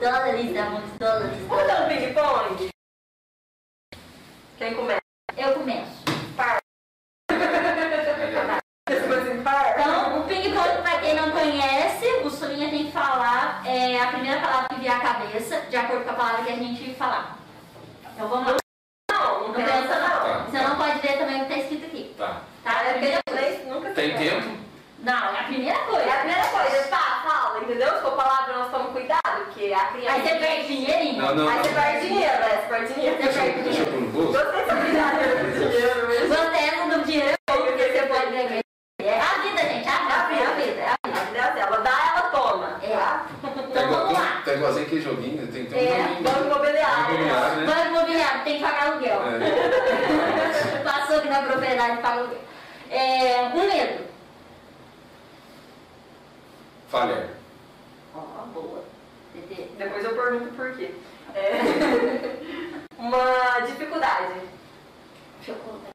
dólares, 0.00 0.56
amores, 0.56 0.90
dólares, 0.98 1.38
Vamos 1.48 1.48
dólares. 1.48 1.66
dar 1.68 1.82
um 1.82 1.88
ping-pong? 1.88 2.70
Quem 4.58 4.74
começa? 4.74 5.00
Eu 5.36 5.52
começo. 5.54 6.00
Par. 6.36 6.58
Você 8.88 9.00
ficou 9.00 9.16
assim, 9.18 9.42
par? 9.42 9.74
Então, 9.78 10.20
o 10.20 10.24
ping-pong, 10.24 10.82
pra 10.82 10.98
quem 11.00 11.14
não 11.14 11.30
conhece, 11.30 12.06
o 12.24 12.30
Solinha 12.30 12.68
tem 12.70 12.86
que 12.86 12.92
falar 12.92 13.62
é, 13.66 14.00
a 14.00 14.06
primeira 14.08 14.40
palavra 14.40 14.68
que 14.70 14.80
vier 14.80 14.96
à 14.96 15.00
cabeça, 15.00 15.60
de 15.62 15.76
acordo 15.76 16.04
com 16.04 16.10
a 16.10 16.14
palavra 16.14 16.44
que 16.44 16.52
a 16.52 16.56
gente 16.56 16.94
falar. 16.94 17.38
Então 18.14 18.28
vamos 18.28 18.52
lá. 18.52 18.56
Não, 19.12 19.40
Não 19.40 19.48
não 19.48 19.54
pensa 19.54 19.72
pensa 19.72 19.98
não. 19.98 20.28
não. 20.40 20.44
Você 20.46 20.58
não 20.58 20.76
pode 20.76 20.98
ver 21.00 21.18
também 21.18 21.42
o 21.42 21.46
que 21.46 21.52
está 21.52 21.58
escrito 21.62 21.86
aqui. 21.86 22.14
Tá. 22.18 22.40
Tá? 22.64 22.82
É 22.84 22.90
a 22.90 22.92
primeira 22.92 23.20
coisa. 23.26 23.40
Inglês 23.48 23.66
nunca 23.68 23.90
Tem 23.92 24.10
se 24.18 24.18
tempo? 24.24 24.60
Não, 25.02 25.34
é 25.34 25.40
a 25.40 25.44
primeira 25.44 25.78
É 25.78 25.80
a 25.80 25.84
coisa. 25.86 26.10
primeira 26.18 26.44
coisa, 26.48 26.88
tá, 26.88 27.22
fala, 27.26 27.60
entendeu? 27.62 27.94
Se 27.96 28.02
for 28.02 28.12
palavra, 28.12 28.52
nós 28.58 28.70
tomamos 28.70 28.92
cuidado, 28.92 29.44
porque 29.46 29.72
a 29.72 29.84
criança... 29.86 30.12
Aí 30.14 30.20
você 30.22 30.34
perde 30.34 30.66
dinheirinho. 30.66 31.22
Não, 31.22 31.34
não. 31.34 31.48
Aí 31.48 31.58
você 31.58 31.68
perde 31.70 32.06
dinheiro, 32.08 32.38
né? 32.40 32.48
Você 32.60 32.68
perde 32.68 32.92
dinheiro. 32.94 33.16
Você 33.16 33.22
Deixa, 33.22 33.40
perde 33.40 33.58
eu- 33.58 33.64
deixa 33.64 33.80
eu 33.80 33.86
pôr 33.86 34.00
no 34.02 34.08
bolso. 34.10 34.32
Gostei 34.32 34.60
dessa 34.60 34.74
brincadeira 34.74 35.44
do 35.44 35.50
dinheiro 35.52 36.08
mesmo. 36.08 36.28
Você 36.28 36.56
é 36.58 36.98
do 36.98 37.04
dinheiro 37.06 37.34
porque 37.46 37.82
você 37.88 38.02
pode 38.06 38.30
ganhar. 38.30 38.60
É 39.02 39.18
a 39.18 39.34
vida, 39.40 39.62
gente. 39.62 39.88
É 39.88 39.90
a 39.90 40.26
vida. 40.26 40.42
É 40.42 40.46
a 40.46 40.54
vida. 40.54 40.80
É 40.80 40.90
a 40.90 41.08
vida. 41.08 41.20
A 41.20 41.24
vida 41.24 41.38
é 41.38 41.40
assim, 41.40 41.60
ela 41.60 41.76
dá, 41.78 42.08
ela 42.10 42.22
toma. 42.30 42.78
É. 42.82 42.88
Tá? 42.94 43.26
Tá 43.40 43.48
Então 43.56 43.82
igual- 43.84 44.00
vamos 44.06 44.12
lá. 44.18 44.42
Tá 44.44 44.52
igualzinho 44.52 44.86
aquele 44.86 45.00
joguinho, 45.00 45.46
tem, 45.50 45.64
tem 45.64 45.78
um 45.78 45.92
É, 45.94 46.02
joguinho. 46.02 46.22
Banco 46.22 46.44
imobiliário. 46.44 47.14
Imobiliário, 47.14 47.56
né? 47.56 47.66
Banco 47.66 47.86
imobiliário, 47.88 48.44
tem 48.44 48.56
que 48.58 48.62
pagar 48.62 48.86
aluguel. 48.88 49.20
É. 49.22 50.82
Passou 50.84 51.16
aqui 51.16 51.28
na 51.28 51.42
propriedade, 51.42 52.02
paga 52.02 52.20
aluguel. 52.20 52.40
É, 52.90 53.42
um 53.54 53.66
medo. 53.66 54.10
Falhar. 56.88 57.28
Ó, 58.14 58.20
boa. 58.52 58.82
TT. 59.32 59.70
Depois 59.78 60.04
eu 60.04 60.14
pergunto 60.16 60.52
por 60.56 60.72
quê. 60.76 60.92
É. 61.34 61.60
Uma 62.98 63.60
dificuldade. 63.60 64.40
Chocolate. 65.44 65.90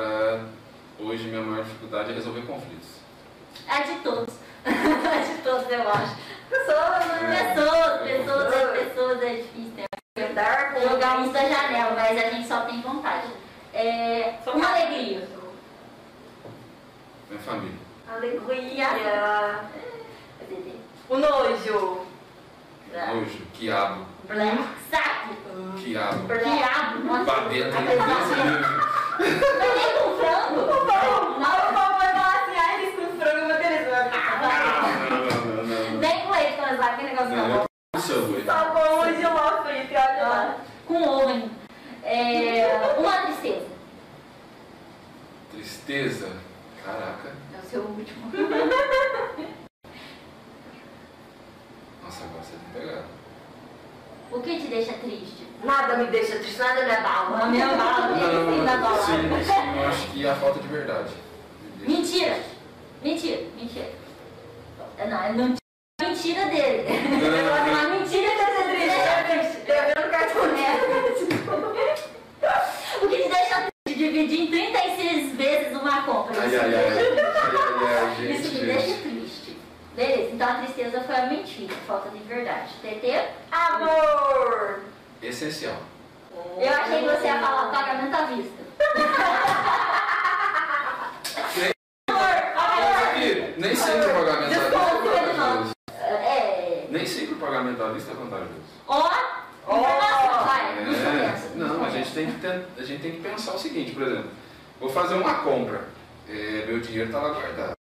Ah, 0.00 0.44
hoje 1.00 1.24
minha 1.28 1.40
maior 1.40 1.64
dificuldade 1.64 2.10
é 2.12 2.14
resolver 2.14 2.42
conflitos. 2.42 2.88
A 3.66 3.80
de 3.80 3.94
todos. 4.00 4.34
Todos, 5.68 5.84
eu 5.84 5.92
acho. 5.92 6.16
Pessoas, 6.48 7.06
né? 7.22 7.54
Pessoas, 7.54 8.00
pessoas, 8.00 8.54
é, 8.54 8.66
pessoas 8.84 9.22
é 9.22 9.34
difícil. 9.34 9.84
né? 10.16 10.80
Jogar 10.88 11.18
uns 11.20 11.32
da 11.32 11.40
janela, 11.40 11.92
mas 11.94 12.16
a 12.24 12.30
gente 12.30 12.48
só 12.48 12.60
tem 12.62 12.80
vontade. 12.80 13.28
É, 13.74 14.34
Só 14.44 14.52
uma 14.52 14.66
alegria. 14.70 15.28
Minha 17.28 17.42
família. 17.42 17.78
Alegria. 18.10 18.88
TT. 20.48 20.72
O 21.10 21.18
nojo. 21.18 22.06
Nojo, 22.90 23.42
quiabo, 23.52 24.06
Black 24.26 24.64
saco. 24.90 25.34
quiabo. 25.76 26.26
Quiabo. 26.26 26.98
Nossa. 27.04 27.24
Babeta, 27.24 27.78
Aquele 27.78 28.02
desse 28.02 28.34
nível. 28.34 28.88
Mas 29.18 29.74
nem 29.76 29.90
com 29.98 30.16
frango. 30.16 31.17
Não, 38.08 38.28
não. 38.28 38.44
Tá 38.44 38.72
hoje 39.00 39.22
eu 39.22 39.34
lá 39.34 39.62
frito, 39.64 39.92
olha 39.94 40.28
lá. 40.28 40.56
Ah, 40.58 40.64
Com 40.86 41.02
ovo 41.02 41.28
ainda. 41.28 41.50
É, 42.04 42.96
uma 42.98 43.12
tristeza. 43.22 43.66
Tristeza. 45.52 46.28
Caraca. 46.84 47.28
É 47.54 47.58
o 47.58 47.68
seu 47.68 47.82
último. 47.82 48.30
Nossa, 52.02 52.24
agora 52.24 52.42
você 52.42 52.54
me 52.56 52.72
pegaram. 52.80 53.04
O 54.30 54.40
que 54.40 54.60
te 54.60 54.66
deixa 54.68 54.92
triste? 54.94 55.46
Nada 55.64 55.96
me 55.96 56.06
deixa 56.06 56.36
triste, 56.38 56.58
nada 56.58 56.84
me 56.84 56.90
abala. 56.90 57.42
A 57.42 57.46
minha 57.46 57.66
bala, 57.68 58.16
ele 58.18 58.64
da 58.64 58.76
Não, 58.76 58.96
sim, 58.96 59.12
sim, 59.44 59.78
eu 59.80 59.88
acho 59.88 60.06
que 60.10 60.26
é 60.26 60.30
a 60.30 60.36
falta 60.36 60.60
de 60.60 60.68
verdade. 60.68 61.12
Mentira. 61.80 62.38
Mentira, 63.02 63.42
mentira. 63.56 63.90
É, 64.98 65.06
Não, 65.08 65.22
é 65.22 65.32
não- 65.32 65.54
mentira 66.00 66.46
dele. 66.46 66.84
Não, 66.88 67.72
Uma 67.72 67.88
mentira 67.88 68.30
desse 68.30 68.62
triste, 68.68 69.00
deixa. 69.26 69.58
Devendo 69.66 70.10
cartão 70.10 70.42
O 73.02 73.08
que 73.08 73.16
te 73.16 73.28
deixa 73.28 73.54
triste? 73.84 73.98
Dividir 73.98 74.40
em 74.42 74.46
36 74.50 75.36
vezes 75.36 75.72
uma 75.76 76.02
compra. 76.02 76.40
Ai, 76.40 76.46
Isso 76.46 76.60
ai, 76.60 76.68
me 76.68 76.74
ai. 76.76 78.32
Isso 78.32 78.54
me 78.54 78.60
deixa 78.66 78.96
triste. 79.02 79.58
Beleza, 79.96 80.30
então 80.34 80.48
a 80.48 80.54
tristeza 80.54 81.00
foi 81.00 81.16
a 81.16 81.26
mentira, 81.26 81.74
falta 81.86 82.08
de 82.10 82.18
verdade. 82.20 82.72
TT? 82.80 83.28
Amor. 83.50 84.84
Essencial. 85.20 85.76
Eu 86.58 86.68
achei 86.72 87.00
que 87.00 87.04
você 87.08 87.26
ia 87.26 87.40
falar 87.40 87.72
pagamento 87.72 88.14
à 88.14 88.22
vista. 88.26 88.58
Nem 93.56 93.74
sempre 93.74 94.06
o 94.06 94.14
pagamento 94.14 94.44
à 94.44 94.46
vista 94.46 94.54
é 94.54 94.70
Desconto, 94.70 95.08
vantajoso. 95.08 95.72
É. 96.00 96.86
Nem 96.90 97.04
vista 97.62 98.10
é 98.12 98.14
vantajoso. 98.14 98.50
Ó, 98.86 99.10
não 100.84 100.94
sou 100.94 101.10
É, 101.10 101.50
não, 101.56 101.84
a 101.84 101.90
gente, 101.90 102.10
tem 102.12 102.26
que 102.32 102.40
ten- 102.40 102.64
a 102.78 102.82
gente 102.82 103.02
tem 103.02 103.12
que 103.12 103.20
pensar 103.20 103.54
o 103.54 103.58
seguinte, 103.58 103.92
por 103.92 104.02
exemplo, 104.02 104.30
vou 104.80 104.88
fazer 104.88 105.14
uma 105.14 105.34
compra, 105.36 105.88
é, 106.28 106.64
meu 106.66 106.80
dinheiro 106.80 107.06
está 107.06 107.20
lá 107.20 107.30
guardado, 107.34 107.72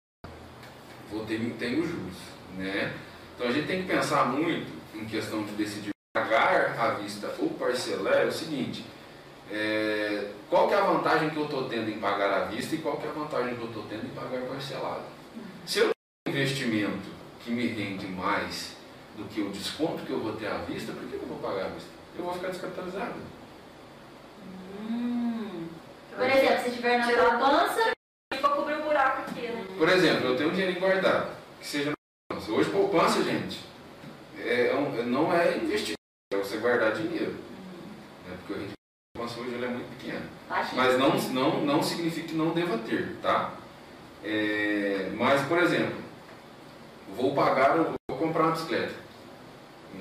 vou 1.10 1.24
ter, 1.24 1.38
tenho 1.58 1.86
juros, 1.86 2.16
né? 2.56 2.92
Então 3.34 3.48
a 3.48 3.52
gente 3.52 3.66
tem 3.66 3.82
que 3.82 3.88
pensar 3.88 4.26
muito 4.26 4.72
em 4.94 5.04
questão 5.04 5.42
de 5.44 5.52
decidir 5.52 5.90
pagar 6.14 6.74
à 6.78 6.90
vista 6.94 7.32
ou 7.38 7.50
parcelar, 7.50 8.14
é 8.14 8.24
o 8.24 8.32
seguinte, 8.32 8.84
é, 9.50 10.30
qual 10.50 10.66
que 10.66 10.74
é 10.74 10.78
a 10.78 10.84
vantagem 10.84 11.30
que 11.30 11.36
eu 11.36 11.44
estou 11.44 11.68
tendo 11.68 11.88
em 11.90 11.98
pagar 12.00 12.32
à 12.32 12.44
vista 12.46 12.74
e 12.74 12.78
qual 12.78 12.96
que 12.96 13.06
é 13.06 13.10
a 13.10 13.12
vantagem 13.12 13.54
que 13.54 13.60
eu 13.60 13.68
estou 13.68 13.84
tendo 13.84 14.06
em 14.06 14.10
pagar 14.10 14.40
parcelado? 14.42 15.02
Se 15.66 15.78
eu 15.80 15.90
tenho 16.24 16.36
um 16.36 16.40
investimento 16.40 17.08
que 17.40 17.50
me 17.50 17.66
rende 17.68 18.06
mais 18.06 18.74
do 19.16 19.24
que 19.24 19.40
o 19.40 19.50
desconto 19.50 20.04
que 20.04 20.10
eu 20.10 20.20
vou 20.20 20.34
ter 20.34 20.46
à 20.46 20.58
vista, 20.58 20.92
por 20.92 21.02
que 21.08 21.14
eu 21.14 21.26
vou 21.26 21.38
pagar 21.38 21.66
à 21.66 21.68
vista? 21.68 21.88
Eu 22.16 22.24
vou 22.24 22.34
ficar 22.34 22.48
descapitalizado. 22.48 23.14
Hum. 24.80 25.66
Por 26.14 26.28
exemplo, 26.28 26.64
se 26.64 26.70
tiver 26.70 26.98
na 26.98 27.06
poupança, 27.06 27.92
para 28.28 28.48
cobrir 28.50 28.74
o 28.74 28.82
buraco 28.82 29.22
aqui, 29.22 29.48
né? 29.48 29.66
Por 29.76 29.88
exemplo, 29.88 30.26
eu 30.26 30.36
tenho 30.36 30.50
um 30.50 30.52
dinheiro 30.52 30.80
guardado, 30.80 31.30
que 31.60 31.66
seja 31.66 31.90
na 31.90 31.96
poupança. 32.28 32.52
Hoje, 32.52 32.70
poupança, 32.70 33.22
gente, 33.22 33.60
é 34.38 34.74
um, 34.74 35.04
não 35.04 35.32
é 35.32 35.56
investimento, 35.56 35.96
é 36.32 36.36
você 36.36 36.58
guardar 36.58 36.92
dinheiro. 36.92 37.32
Né? 38.26 38.36
Porque 38.38 38.52
o 38.52 38.56
rendimento 38.56 38.72
da 38.72 39.20
poupança 39.20 39.40
hoje 39.40 39.64
é 39.64 39.68
muito 39.68 39.98
pequeno. 39.98 40.26
baixinho. 40.48 40.76
Mas 40.76 40.98
não, 40.98 41.18
não, 41.32 41.64
não 41.64 41.82
significa 41.82 42.28
que 42.28 42.34
não 42.34 42.50
deva 42.50 42.78
ter, 42.78 43.16
tá? 43.22 43.54
É, 44.24 45.10
mas, 45.14 45.46
por 45.46 45.58
exemplo, 45.58 45.96
vou 47.14 47.34
pagar, 47.34 47.76
vou 47.76 48.18
comprar 48.18 48.44
uma 48.44 48.52
bicicleta. 48.52 49.05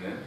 Né? 0.01 0.17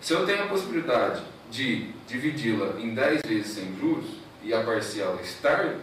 Se 0.00 0.12
eu 0.12 0.24
tenho 0.26 0.44
a 0.44 0.46
possibilidade 0.46 1.22
de 1.50 1.92
dividi-la 2.06 2.80
em 2.80 2.94
10 2.94 3.22
vezes 3.26 3.52
sem 3.52 3.76
juros 3.76 4.06
e 4.42 4.52
a 4.52 4.62
parcela 4.62 5.20
estar, 5.20 5.74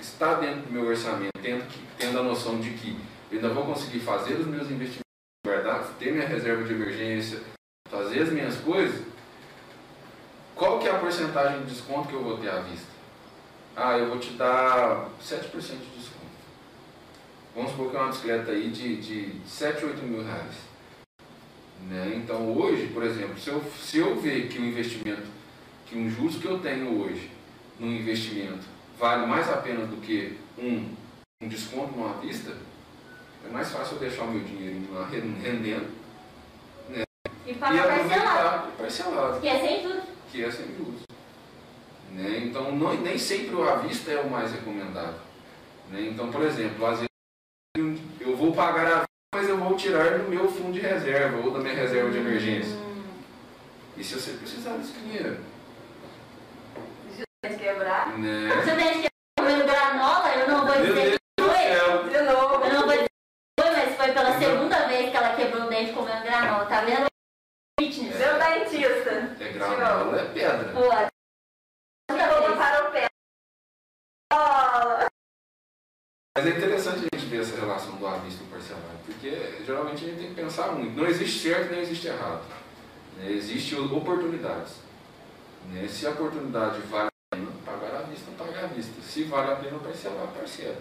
está 0.00 0.34
dentro 0.34 0.62
do 0.62 0.72
meu 0.72 0.86
orçamento, 0.86 1.32
tendo, 1.42 1.64
tendo 1.98 2.18
a 2.18 2.22
noção 2.22 2.60
de 2.60 2.70
que 2.70 2.96
eu 3.30 3.36
ainda 3.36 3.48
vou 3.50 3.64
conseguir 3.64 4.00
fazer 4.00 4.34
os 4.34 4.46
meus 4.46 4.70
investimentos 4.70 5.00
guardados, 5.46 5.90
ter 5.98 6.12
minha 6.12 6.26
reserva 6.26 6.64
de 6.64 6.72
emergência, 6.72 7.40
fazer 7.88 8.22
as 8.22 8.30
minhas 8.30 8.56
coisas, 8.56 9.02
qual 10.54 10.78
que 10.78 10.86
é 10.86 10.90
a 10.90 10.98
porcentagem 10.98 11.60
de 11.60 11.72
desconto 11.72 12.08
que 12.08 12.14
eu 12.14 12.22
vou 12.22 12.36
ter 12.36 12.50
à 12.50 12.60
vista? 12.60 12.86
Ah, 13.74 13.96
eu 13.96 14.08
vou 14.08 14.18
te 14.18 14.32
dar 14.32 15.08
7% 15.22 15.50
de 15.50 15.96
desconto. 15.96 16.20
Vamos 17.54 17.70
supor 17.70 17.90
que 17.90 17.96
é 17.96 18.00
uma 18.00 18.08
bicicleta 18.08 18.50
aí 18.52 18.68
de, 18.68 18.96
de 18.96 19.48
7, 19.48 19.84
8 19.86 20.02
mil 20.02 20.22
reais. 20.22 20.69
Né? 21.88 22.12
Então 22.16 22.56
hoje, 22.56 22.88
por 22.88 23.02
exemplo, 23.02 23.38
se 23.38 23.48
eu, 23.50 23.62
se 23.80 23.98
eu 23.98 24.20
ver 24.20 24.48
que 24.48 24.58
o 24.58 24.64
investimento, 24.64 25.26
que 25.86 25.96
um 25.96 26.08
juros 26.08 26.36
que 26.36 26.46
eu 26.46 26.58
tenho 26.58 27.00
hoje 27.00 27.30
num 27.78 27.90
investimento 27.92 28.66
vale 28.98 29.26
mais 29.26 29.48
a 29.48 29.56
pena 29.56 29.86
do 29.86 29.96
que 29.96 30.36
um, 30.58 30.94
um 31.42 31.48
desconto 31.48 31.96
numa 31.96 32.14
vista, 32.20 32.54
é 33.46 33.50
mais 33.50 33.70
fácil 33.70 33.94
eu 33.94 34.00
deixar 34.00 34.24
o 34.24 34.30
meu 34.30 34.44
dinheiro 34.44 34.92
lá 34.92 35.06
rendendo 35.08 35.90
E 37.46 37.50
e 37.50 37.54
pagar 37.54 37.88
parcelado. 37.88 38.72
parcelado 38.72 39.40
Que 39.40 39.48
é 39.48 39.60
sem 39.60 39.82
juros. 39.82 40.04
que 40.30 40.44
é 40.44 40.50
sem 40.50 40.66
juros. 40.76 41.00
Né? 42.12 42.40
Então, 42.44 42.72
não, 42.76 42.94
nem 43.00 43.16
sempre 43.16 43.54
o 43.54 43.62
à 43.68 43.76
vista 43.76 44.10
é 44.10 44.20
o 44.20 44.30
mais 44.30 44.52
recomendado. 44.52 45.18
Né? 45.90 46.08
Então, 46.12 46.30
por 46.30 46.42
exemplo, 46.42 46.84
às 46.86 46.98
vezes 46.98 48.00
eu 48.20 48.36
vou 48.36 48.52
pagar 48.52 48.84
vista, 48.84 49.04
mas 49.34 49.48
eu 49.48 49.56
vou 49.56 49.76
tirar 49.76 50.18
do 50.18 50.28
meu 50.28 50.48
fundo 50.50 50.72
de 50.72 50.80
reserva 50.80 51.36
ou 51.38 51.52
da 51.52 51.60
minha 51.60 51.74
reserva 51.74 52.10
de 52.10 52.18
emergência. 52.18 52.76
E 53.96 54.02
se 54.02 54.14
você 54.14 54.32
precisar 54.32 54.76
desse 54.76 54.92
dinheiro? 54.94 55.38
Se 57.16 57.56
quebrar. 57.56 58.18
Né? 58.18 58.48
Você 58.56 58.74
tem 58.76 59.02
que 59.02 59.08
comer 59.38 59.64
granola, 59.64 60.34
eu 60.34 60.48
não 60.48 60.66
vou 60.66 60.74
Meu 60.76 60.86
dizer 60.86 61.02
Deus 61.10 61.18
que 61.18 61.42
do 61.42 61.48
foi. 61.48 61.56
céu! 61.58 62.02
De 62.08 62.20
novo. 62.22 62.64
Eu 62.64 62.72
não 62.72 62.80
vou 62.82 62.92
dizer 62.92 63.04
que 63.08 63.62
foi, 63.62 63.70
mas 63.70 63.96
foi 63.96 64.12
pela 64.12 64.38
segunda 64.38 64.88
vez 64.88 65.10
que 65.10 65.16
ela 65.16 65.36
quebrou 65.36 65.66
o 65.66 65.68
dente 65.70 65.92
comendo 65.92 66.22
granola. 66.24 66.66
Tá 66.66 66.80
vendo? 66.82 67.06
Fitness. 67.78 68.16
Meu 68.18 68.38
dentista. 68.38 69.10
É 69.44 69.52
granola, 69.52 70.20
é 70.20 70.24
pedra. 70.32 70.72
Pô, 70.72 70.80
Eu 70.80 72.48
vou 72.48 72.56
para 72.56 72.88
o 72.88 72.92
pé. 72.92 73.06
Bola. 74.32 75.06
Mas 76.36 76.46
é 76.46 76.50
interessante 76.50 77.06
a 77.12 77.16
gente 77.16 77.28
ver 77.28 77.40
essa 77.42 77.56
relação 77.60 77.96
do 77.96 78.06
à 78.06 78.16
vista 78.18 78.42
e 78.42 78.46
do 78.46 78.50
parcelado, 78.50 78.98
porque 79.04 79.28
geralmente 79.70 80.04
a 80.04 80.08
gente 80.08 80.18
tem 80.18 80.28
que 80.34 80.40
pensar 80.40 80.72
muito. 80.72 80.96
Não 80.96 81.06
existe 81.06 81.48
certo 81.48 81.70
nem 81.70 81.80
existe 81.80 82.08
errado. 82.08 82.42
Né? 83.16 83.30
Existem 83.30 83.78
oportunidades. 83.78 84.74
Né? 85.70 85.86
Se 85.88 86.06
a 86.06 86.10
oportunidade 86.10 86.80
vale 86.82 87.06
a 87.06 87.36
pena, 87.36 87.50
pagar 87.64 87.98
à 87.98 88.02
vista, 88.02 88.30
pagar 88.36 88.64
à 88.64 88.66
vista. 88.66 89.00
Se 89.00 89.24
vale 89.24 89.52
a 89.52 89.56
pena, 89.56 89.78
parcelar, 89.78 90.26
parcela. 90.28 90.76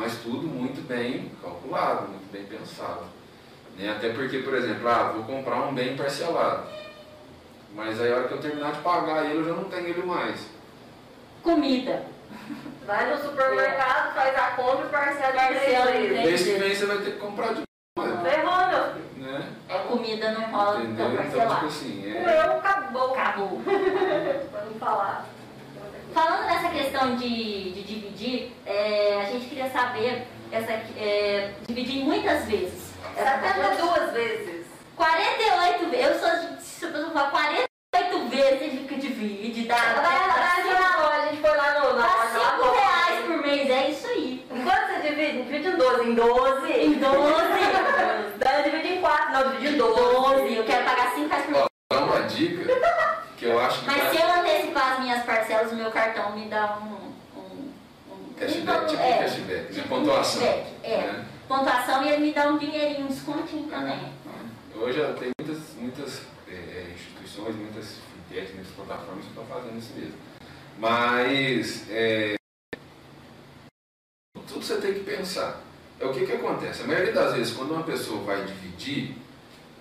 Mas 0.00 0.16
tudo 0.22 0.46
muito 0.46 0.86
bem 0.86 1.32
calculado, 1.42 2.08
muito 2.08 2.30
bem 2.32 2.44
pensado. 2.44 3.06
Né? 3.76 3.90
Até 3.90 4.12
porque, 4.12 4.38
por 4.38 4.54
exemplo, 4.54 4.88
ah, 4.88 5.12
vou 5.14 5.24
comprar 5.24 5.66
um 5.66 5.74
bem 5.74 5.96
parcelado. 5.96 6.66
Mas 7.74 8.00
aí 8.00 8.12
a 8.12 8.16
hora 8.16 8.28
que 8.28 8.34
eu 8.34 8.40
terminar 8.40 8.72
de 8.72 8.80
pagar 8.82 9.24
ele, 9.24 9.40
eu 9.40 9.44
já 9.44 9.54
não 9.54 9.64
tenho 9.64 9.88
ele 9.88 10.02
mais. 10.02 10.46
comida. 11.42 12.04
Vai 12.86 13.10
no 13.10 13.22
supermercado, 13.22 14.14
faz 14.14 14.34
a 14.36 14.50
compra 14.56 14.86
e 14.86 14.88
parcela 14.90 15.32
Parcela. 15.32 15.92
Mês 15.92 16.42
que 16.42 16.54
vem 16.54 16.74
você 16.74 16.86
vai 16.86 16.98
ter 16.98 17.12
que 17.12 17.18
comprar 17.18 17.48
de 17.48 17.54
novo. 17.60 17.71
Ferrou, 18.02 18.66
meu 18.68 18.84
filho. 18.94 19.02
Né? 19.32 19.46
É 19.68 19.78
comida, 19.78 20.32
não 20.32 20.42
rola 20.50 20.80
Entendeu? 20.80 21.06
tão 21.06 21.24
Então, 21.24 21.54
tipo 21.54 21.66
assim, 21.66 22.12
O 22.12 22.16
é... 22.16 22.20
meu 22.44 22.52
acabou. 22.58 23.14
Acabou. 23.14 23.60
Pra 24.50 24.60
não 24.64 24.74
falar. 24.80 25.26
Falando 26.12 26.44
nessa 26.46 26.68
questão 26.70 27.16
de, 27.16 27.70
de 27.72 27.82
dividir, 27.82 28.52
é, 28.66 29.22
a 29.22 29.30
gente 29.30 29.46
queria 29.48 29.70
saber, 29.70 30.26
essa, 30.50 30.72
é, 30.72 31.52
dividir 31.66 32.04
muitas 32.04 32.44
vezes. 32.46 32.92
Essa 33.16 33.38
coisa- 33.38 33.74
72 33.76 34.12
vezes. 34.12 34.66
48 34.96 35.90
vezes, 35.90 36.06
eu 36.06 36.18
sou 36.18 36.38
de, 36.56 36.62
se 36.62 36.84
eu 36.84 37.10
falar 37.12 37.30
48 37.30 38.28
vezes 38.28 38.86
que 38.88 38.94
divide, 38.96 39.66
dá, 39.66 39.76
a 39.76 41.26
gente 41.30 41.40
foi 41.40 41.56
lá 41.56 41.80
no... 41.80 41.96
dá 41.96 42.02
na- 42.02 42.56
5 42.58 42.66
na- 42.66 42.72
reais 42.72 43.24
por 43.26 43.36
mês, 43.38 43.70
é 43.70 43.90
isso 43.90 44.06
aí. 44.08 44.46
Quanto 44.50 44.86
você 45.02 45.08
divide? 45.08 45.42
Divide 45.44 45.68
em 45.68 45.76
12. 45.76 46.02
Em 46.04 46.14
12. 46.14 46.72
Em 46.72 46.92
12. 46.92 47.61
Daí 49.32 49.44
divide 49.44 49.44
em 49.44 49.44
4. 49.44 49.44
Não, 49.44 49.52
divide 49.52 49.74
em 49.74 49.78
12. 49.78 49.94
12, 50.42 50.54
eu 50.56 50.64
quero 50.64 50.84
pagar 50.84 51.14
5 51.14 51.28
reais 51.28 51.44
por 51.44 51.52
mês. 51.52 51.66
Dá 51.90 52.04
uma 52.04 52.20
dica 52.22 52.64
que 53.36 53.44
eu 53.46 53.60
acho 53.60 53.80
que 53.80 53.86
Mas 53.86 54.02
dá- 54.02 54.10
se 54.10 54.16
eu 54.16 54.32
antecipar 54.32 54.92
as 54.92 54.98
minhas 55.00 55.24
parcelas, 55.24 55.72
o 55.72 55.74
meu 55.76 55.90
cartão 55.90 56.36
me 56.36 56.48
dá 56.48 56.78
um. 56.78 57.40
um, 57.40 57.72
um 58.10 58.34
cashback, 58.38 58.86
tipo 58.86 59.02
é, 59.02 59.18
cashback, 59.18 59.62
né? 59.62 59.68
tipo 59.72 59.88
pontuação. 59.88 60.42
cashback, 60.42 60.70
é. 60.82 60.96
né? 60.98 61.24
Pontuação 61.48 62.04
e 62.04 62.08
ele 62.08 62.26
me 62.26 62.32
dá 62.32 62.46
um 62.48 62.58
dinheirinho, 62.58 63.04
um 63.06 63.08
descontinho 63.08 63.68
também. 63.68 64.12
Hoje 64.74 64.98
já 64.98 65.12
tem 65.12 65.30
muitas, 65.38 65.62
muitas 65.76 66.22
é, 66.48 66.52
é, 66.54 66.86
instituições, 66.94 67.54
muitas 67.56 67.96
fintechs, 68.28 68.54
muitas 68.54 68.72
plataformas 68.74 69.24
que 69.24 69.30
estão 69.30 69.44
fazendo 69.46 69.78
isso 69.78 69.92
mesmo. 69.94 70.14
Mas 70.78 71.88
é, 71.90 72.34
tudo 74.46 74.62
você 74.62 74.76
tem 74.80 74.94
que 74.94 75.00
pensar. 75.00 75.60
É 76.02 76.06
o 76.06 76.12
que, 76.12 76.26
que 76.26 76.32
acontece. 76.32 76.82
A 76.82 76.86
maioria 76.88 77.12
das 77.12 77.32
vezes, 77.34 77.54
quando 77.54 77.74
uma 77.74 77.84
pessoa 77.84 78.24
vai 78.24 78.44
dividir 78.44 79.14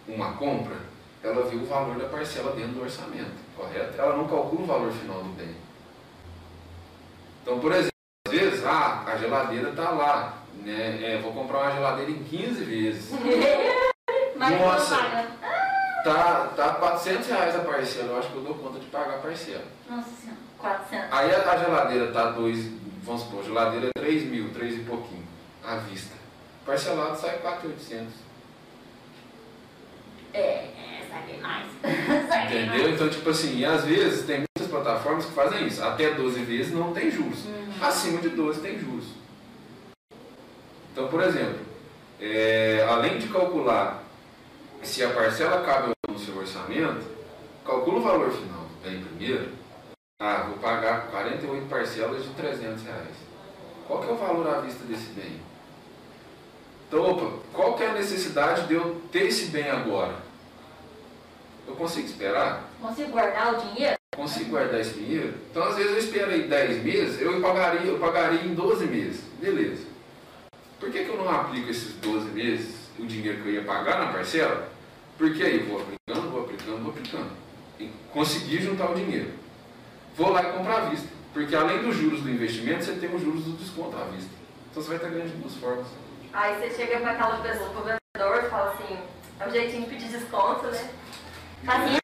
uma 0.08 0.34
compra, 0.34 0.76
ela 1.24 1.44
vê 1.48 1.56
o 1.56 1.66
valor 1.66 1.98
da 1.98 2.08
parcela 2.10 2.56
dentro 2.56 2.74
do 2.74 2.84
orçamento, 2.84 3.32
correto? 3.58 4.00
Ela 4.00 4.16
não 4.16 4.28
calcula 4.28 4.62
o 4.62 4.68
valor 4.68 4.92
final 4.92 5.24
do 5.24 5.30
bem. 5.30 5.56
Então, 7.42 7.60
por 7.60 7.72
exemplo, 7.72 7.92
às 8.28 8.34
vezes, 8.34 8.64
ah, 8.64 9.04
a 9.08 9.18
geladeira 9.18 9.70
está 9.70 9.90
lá, 9.90 10.44
né? 10.64 11.00
É, 11.02 11.18
vou 11.18 11.34
comprar 11.34 11.64
uma 11.64 11.72
geladeira 11.72 12.12
em 12.12 12.24
15 12.24 12.64
vezes. 12.66 13.12
Nossa. 14.38 14.98
Tá, 16.04 16.54
tá 16.56 16.74
400 16.76 17.28
reais 17.28 17.56
a 17.56 17.60
parcela, 17.60 18.10
eu 18.10 18.20
acho 18.20 18.30
que 18.30 18.36
eu 18.36 18.44
dou 18.44 18.56
conta 18.56 18.80
de 18.80 18.86
pagar 18.88 19.16
a 19.16 19.20
parcela. 19.20 19.64
Nossa 19.90 20.10
senhora, 20.10 20.40
400. 20.60 21.08
Aí 21.12 21.34
a, 21.34 21.52
a 21.52 21.58
geladeira 21.58 22.12
tá 22.12 22.30
2, 22.32 22.72
vamos 23.04 23.24
supor, 23.24 23.40
a 23.40 23.44
geladeira 23.44 23.88
é 23.96 24.00
3 24.00 24.24
mil, 24.26 24.52
3 24.52 24.76
e 24.76 24.84
pouquinho, 24.84 25.22
à 25.64 25.76
vista. 25.78 26.16
Parcelado 26.66 27.20
sai 27.20 27.38
4,800. 27.40 28.14
É, 30.34 30.40
é, 30.40 31.08
saquei 31.10 31.40
mais. 31.40 31.68
saquei 32.30 32.64
Entendeu? 32.64 32.84
mais. 32.84 32.94
Então, 32.94 33.10
tipo 33.10 33.30
assim, 33.30 33.58
e 33.58 33.66
às 33.66 33.84
vezes 33.84 34.26
tem 34.26 34.38
muitas 34.38 34.68
plataformas 34.70 35.26
que 35.26 35.34
fazem 35.34 35.68
isso. 35.68 35.84
Até 35.84 36.14
12 36.14 36.44
vezes 36.44 36.74
não 36.74 36.94
tem 36.94 37.10
juros. 37.10 37.46
Acima 37.82 38.22
de 38.22 38.30
12 38.30 38.62
tem 38.62 38.80
juros. 38.80 39.06
Então, 40.92 41.08
por 41.08 41.22
exemplo, 41.24 41.60
é, 42.20 42.86
além 42.88 43.18
de 43.18 43.28
calcular 43.28 44.04
se 44.84 45.04
a 45.04 45.10
parcela 45.12 45.62
cabe 45.64 45.92
no 46.10 46.20
seu 46.20 46.38
orçamento, 46.38 47.06
calcula 47.66 48.00
o 48.00 48.02
valor 48.02 48.32
final 48.32 48.62
do 48.62 48.84
bem 48.84 49.02
primeiro. 49.02 49.50
Ah, 50.20 50.46
vou 50.48 50.58
pagar 50.58 51.08
48 51.08 51.68
parcelas 51.68 52.24
de 52.24 52.30
300 52.30 52.84
reais. 52.84 53.16
Qual 53.88 54.02
que 54.02 54.10
é 54.10 54.12
o 54.12 54.18
valor 54.18 54.48
à 54.48 54.60
vista 54.62 54.84
desse 54.86 55.12
bem? 55.14 55.40
Então, 56.92 57.10
opa, 57.10 57.38
qual 57.54 57.76
que 57.76 57.84
é 57.84 57.90
a 57.90 57.94
necessidade 57.94 58.68
de 58.68 58.74
eu 58.74 59.02
ter 59.14 59.28
esse 59.28 59.46
bem 59.46 59.70
agora? 59.70 60.14
Eu 61.66 61.74
consigo 61.74 62.06
esperar? 62.06 62.70
Consigo 62.82 63.12
guardar 63.12 63.54
o 63.54 63.62
dinheiro? 63.62 63.96
consigo 64.14 64.50
guardar 64.50 64.82
esse 64.82 64.96
dinheiro? 64.96 65.34
Então, 65.50 65.64
às 65.64 65.78
vezes, 65.78 65.92
eu 65.94 65.98
esperei 66.00 66.50
10 66.50 66.84
meses, 66.84 67.22
eu 67.22 67.40
pagaria, 67.40 67.90
eu 67.90 67.98
pagaria 67.98 68.42
em 68.42 68.54
12 68.54 68.88
meses. 68.88 69.24
Beleza. 69.40 69.86
Por 70.82 70.92
que, 70.92 71.06
que 71.06 71.10
eu 71.10 71.16
não 71.16 71.30
aplico 71.30 71.70
esses 71.70 71.94
12 71.94 72.26
meses, 72.32 72.76
o 73.00 73.06
dinheiro 73.06 73.42
que 73.42 73.48
eu 73.48 73.54
ia 73.54 73.64
pagar 73.64 73.98
na 73.98 74.12
parcela? 74.12 74.68
Porque 75.18 75.42
aí 75.44 75.62
eu 75.62 75.68
vou 75.68 75.82
aplicando, 75.82 76.30
vou 76.30 76.42
aplicando, 76.42 76.84
vou 76.84 76.92
aplicando. 76.92 77.32
E 77.80 77.90
consegui 78.12 78.62
juntar 78.62 78.92
o 78.92 78.96
dinheiro. 78.96 79.32
Vou 80.18 80.30
lá 80.30 80.44
e 80.44 80.52
comprar 80.52 80.82
à 80.82 80.90
vista. 80.90 81.08
Porque 81.32 81.56
além 81.56 81.84
dos 81.84 81.96
juros 81.96 82.20
do 82.20 82.30
investimento, 82.30 82.84
você 82.84 82.96
tem 82.96 83.16
os 83.16 83.22
juros 83.22 83.46
do 83.46 83.52
desconto 83.52 83.96
à 83.96 84.04
vista. 84.04 84.30
Então 84.70 84.84
você 84.84 84.90
vai 84.90 84.98
estar 84.98 85.08
ganhando 85.08 85.32
de 85.32 85.38
duas 85.38 85.56
formas. 85.56 85.88
Aí 86.34 86.56
você 86.56 86.76
chega 86.76 87.00
para 87.00 87.12
aquela 87.12 87.38
pessoa, 87.38 87.70
pro 87.70 87.84
vendedor, 87.84 88.46
e 88.46 88.50
fala 88.50 88.72
assim, 88.72 89.00
é 89.40 89.48
um 89.48 89.52
jeitinho 89.52 89.84
de 89.84 89.90
pedir 89.90 90.08
desconto, 90.10 90.68
né? 90.68 90.90
Fazia 91.66 92.02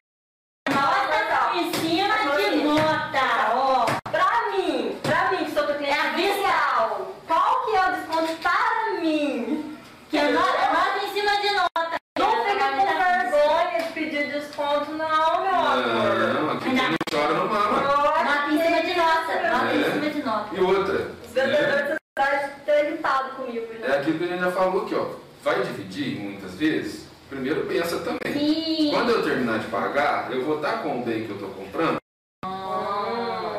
nota 0.70 1.56
em 1.56 1.72
cima 1.72 2.14
de 2.36 2.56
nota, 2.64 3.52
ó. 3.54 3.86
Pra 4.10 4.50
mim, 4.52 4.98
pra 5.02 5.30
mim, 5.30 5.44
que 5.44 5.50
sou 5.52 5.64
cliente 5.64 5.90
É 5.90 6.12
inicial, 6.12 7.14
qual 7.26 7.64
que 7.64 7.76
é 7.76 7.88
o 7.88 7.92
desconto 7.92 8.36
para 8.42 9.00
mim? 9.00 9.78
Que 10.10 10.18
é 10.18 10.30
nota, 10.30 10.58
é 10.58 10.72
nota 10.72 11.04
em 11.04 11.12
cima 11.12 11.30
de 11.40 11.50
nota. 11.50 11.96
Não 12.18 12.44
fica 12.44 12.70
com 12.70 12.86
vergonha 12.86 13.82
de 13.82 13.92
pedir 13.92 14.32
desconto, 14.32 14.92
não, 14.92 15.42
meu 15.42 15.54
amor. 15.54 16.34
Não, 16.34 16.50
aqui 16.50 16.64
quem 16.64 16.74
não 16.74 16.96
chora 17.10 17.34
não 17.34 17.48
mama. 17.48 17.80
Nota 17.80 18.52
em 18.52 18.62
cima 18.62 18.82
de 18.82 18.94
nota. 18.94 19.50
Nota 19.50 19.74
em 19.74 19.92
cima 19.92 20.10
de 20.10 20.22
nota. 20.22 20.54
E 20.54 20.60
outra, 20.60 20.94
Os 21.24 21.34
né? 21.34 21.46
vendedores 21.46 21.88
da 21.88 22.24
cidade 22.24 22.52
têm 22.64 22.86
irritado 22.86 23.30
comigo, 23.36 23.66
é 23.72 23.88
né? 23.88 23.96
aquilo 23.96 24.18
que 24.18 24.24
a 24.24 24.28
gente 24.28 24.40
já 24.40 24.50
falou 24.50 24.82
aqui, 24.84 24.94
ó. 24.94 25.06
Vai 25.42 25.62
dividir 25.62 26.18
muitas 26.20 26.54
vezes? 26.54 27.08
Primeiro 27.28 27.66
pensa 27.66 27.98
também. 27.98 28.32
Sim. 28.32 28.90
Quando 28.90 29.10
eu 29.10 29.22
terminar 29.22 29.58
de 29.58 29.66
pagar, 29.66 30.32
eu 30.32 30.44
vou 30.44 30.56
estar 30.56 30.77
com 30.88 31.00
o 31.00 31.02
bem 31.02 31.24
que 31.24 31.30
eu 31.30 31.36
estou 31.36 31.50
comprando, 31.50 31.98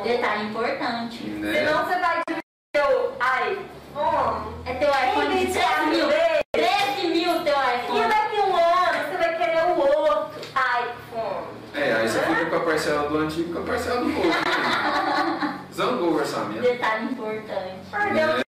Detalhe 0.03 0.45
importante. 0.49 1.23
né? 1.27 1.53
Senão 1.53 1.85
você 1.85 1.99
vai 1.99 2.21
dividir 2.27 2.95
o 2.95 3.11
iPhone. 3.51 4.55
É 4.65 4.73
teu 4.73 4.89
iPhone 4.89 5.45
de 5.45 5.51
13 5.51 5.85
mil. 5.89 6.07
13 6.51 7.07
mil 7.09 7.43
teu 7.43 7.53
E 7.53 7.75
iPhone. 7.75 8.07
daqui 8.09 8.37
a 8.37 8.43
um 8.45 8.55
ano 8.55 9.09
você 9.11 9.17
vai 9.17 9.37
querer 9.37 9.63
o 9.65 9.77
outro 9.79 10.39
iPhone. 10.41 11.47
É, 11.75 11.93
aí 11.93 12.07
você 12.09 12.19
fica 12.21 12.45
com 12.47 12.55
a 12.55 12.59
parcela 12.61 13.09
do 13.09 13.17
antigo 13.17 13.51
e 13.51 13.53
com 13.53 13.59
a 13.59 13.63
parcela 13.65 13.99
do 14.01 14.07
novo. 14.07 14.27
né? 14.27 15.59
Zangou 15.73 16.09
o 16.11 16.15
orçamento. 16.15 16.61
Detalhe 16.61 17.05
importante. 17.05 17.79
Perdeu 17.91 18.27
Né? 18.27 18.41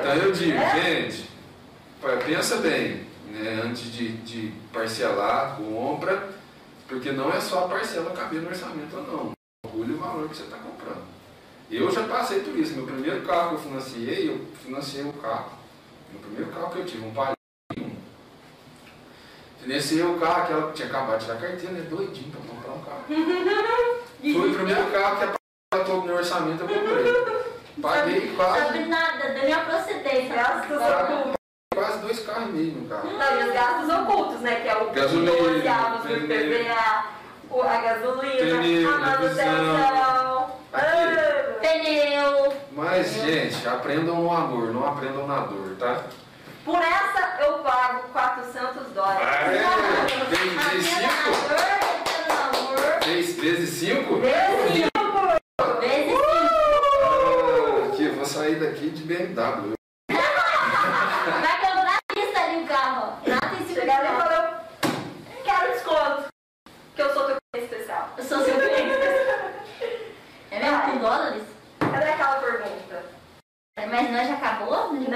Então 0.00 0.14
eu 0.14 0.32
digo, 0.32 0.58
É? 0.58 0.80
gente, 0.82 1.30
pensa 2.26 2.56
bem, 2.56 3.06
né, 3.30 3.62
antes 3.64 3.90
de, 3.92 4.08
de 4.18 4.52
parcelar, 4.72 5.56
compra, 5.56 6.28
porque 6.90 7.12
não 7.12 7.32
é 7.32 7.40
só 7.40 7.64
a 7.64 7.68
parcela 7.68 8.10
caber 8.10 8.42
no 8.42 8.48
orçamento 8.48 8.96
ou 8.96 9.02
não. 9.04 9.32
Orgulho 9.64 9.94
o 9.94 9.98
valor 9.98 10.28
que 10.28 10.36
você 10.36 10.42
está 10.42 10.56
comprando. 10.56 11.04
Eu 11.70 11.88
já 11.88 12.02
passei 12.02 12.40
por 12.40 12.58
isso. 12.58 12.74
Meu 12.74 12.84
primeiro 12.84 13.24
carro 13.24 13.50
que 13.50 13.54
eu 13.54 13.60
financiei, 13.60 14.28
eu 14.28 14.44
financiei 14.60 15.04
o 15.04 15.12
carro. 15.12 15.52
Meu 16.10 16.20
primeiro 16.20 16.50
carro 16.50 16.72
que 16.72 16.78
eu 16.80 16.84
tive, 16.84 17.06
um 17.06 17.14
Palio 17.14 17.36
1. 17.78 17.90
Financiei 19.62 20.02
o 20.02 20.18
carro, 20.18 20.42
aquela 20.42 20.66
que 20.66 20.72
tinha 20.74 20.88
acabado 20.88 21.18
de 21.20 21.24
tirar 21.26 21.38
a 21.38 21.40
carteira, 21.40 21.72
né? 21.72 21.80
Doidinho 21.88 22.32
para 22.32 22.40
comprar 22.40 22.72
um 22.72 22.82
carro. 22.82 23.04
Foi 24.20 24.50
o 24.50 24.54
primeiro 24.54 24.90
carro 24.90 25.16
que 25.18 25.24
a 25.24 25.34
parcela 25.70 25.96
no 25.96 26.04
meu 26.04 26.16
orçamento 26.16 26.62
eu 26.64 26.68
comprei. 26.68 27.40
Paguei 27.80 28.34
quase. 28.34 28.66
Sabe 28.66 28.84
nada 28.86 29.32
da 29.32 29.44
minha 29.44 29.64
procedência. 29.64 30.42
Ocultos. 30.66 31.39
Quase 31.80 31.98
dois 32.00 32.18
carros 32.26 32.52
no 32.54 32.88
carro. 32.88 33.10
Não, 33.10 33.40
e 33.40 33.44
os 33.48 33.52
gastos 33.54 33.88
ocultos, 33.94 34.40
né? 34.42 34.56
Que 34.56 34.68
é 34.68 34.76
o 34.76 34.90
Gasolina, 34.90 36.00
pneu. 36.02 36.60
IPVA, 36.60 37.04
o- 37.50 37.62
a 37.62 37.76
gasolina, 37.78 38.60
Pneu, 38.60 38.94
a 38.94 38.98
manutenção. 38.98 40.50
Ah, 40.72 40.78
Pneu. 41.60 42.52
Mas, 42.72 43.12
gente, 43.14 43.66
aprendam 43.68 44.22
no 44.22 44.32
amor, 44.32 44.72
não 44.72 44.86
aprendam 44.86 45.26
na 45.26 45.40
dor, 45.40 45.74
tá? 45.78 46.02
Por 46.64 46.80
essa 46.80 47.36
eu 47.40 47.54
pago 47.60 48.04
400 48.12 48.86
dólares. 48.94 49.26
É, 49.26 49.48
vezes 50.28 50.54
na 50.54 50.62
dor, 51.32 51.56
aprenda 51.96 52.28
no 52.28 52.34
amor. 52.58 52.78
Vezes, 53.04 53.36
vezes 53.40 53.70
cinco? 53.70 54.18
Esse 54.18 54.22
Vezes 54.22 54.84
cinco. 54.84 54.90
Ah, 55.58 55.64
aqui, 57.92 58.04
eu 58.04 58.14
vou 58.14 58.24
sair 58.24 58.56
daqui 58.60 58.90
de 58.90 59.02
BMW. 59.02 59.72
Vai 60.10 61.60
comprar 61.60 61.98
a 61.98 62.00
lista 62.18 62.40
ali 62.40 62.62
o 62.62 62.66
carro. 62.66 63.12
ó. 63.26 63.28
Nada 63.28 63.46
em 63.56 63.58
cima 63.58 63.68
de 63.68 63.74
Chegar 63.74 63.98
ali 64.00 64.08
e 64.08 64.12
nota. 64.12 64.24
falar, 64.24 64.64
quero 65.44 65.72
desconto. 65.72 66.24
Que 66.94 67.02
eu 67.02 67.12
sou 67.14 67.24
teu 67.24 67.36
cliente 67.52 67.74
seu 68.44 68.54
cliente. 68.54 69.00
É 70.50 70.58
mesmo 70.58 70.82
com 70.82 70.98
dólares? 70.98 71.42
Cadê 71.78 72.08
aquela 72.10 72.36
pergunta? 72.40 73.04
Mas 73.76 74.10
nós 74.10 74.28
já 74.28 74.34
acabou? 74.34 74.92
Não, 74.92 75.00
não, 75.00 75.08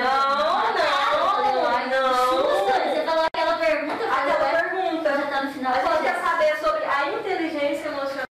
não. 1.90 2.44
Você 2.64 3.04
falou 3.04 3.24
aquela 3.32 3.58
pergunta, 3.58 4.04
Aquela 4.04 4.50
pergunta. 4.50 5.10
já 5.16 5.26
tá 5.26 5.42
no 5.44 5.52
final. 5.52 5.72
Mas 5.72 5.84
ela 5.84 6.02
quer 6.02 6.20
saber 6.20 6.56
sobre 6.58 6.84
a 6.84 7.12
inteligência 7.12 7.88
emocional 7.88 8.24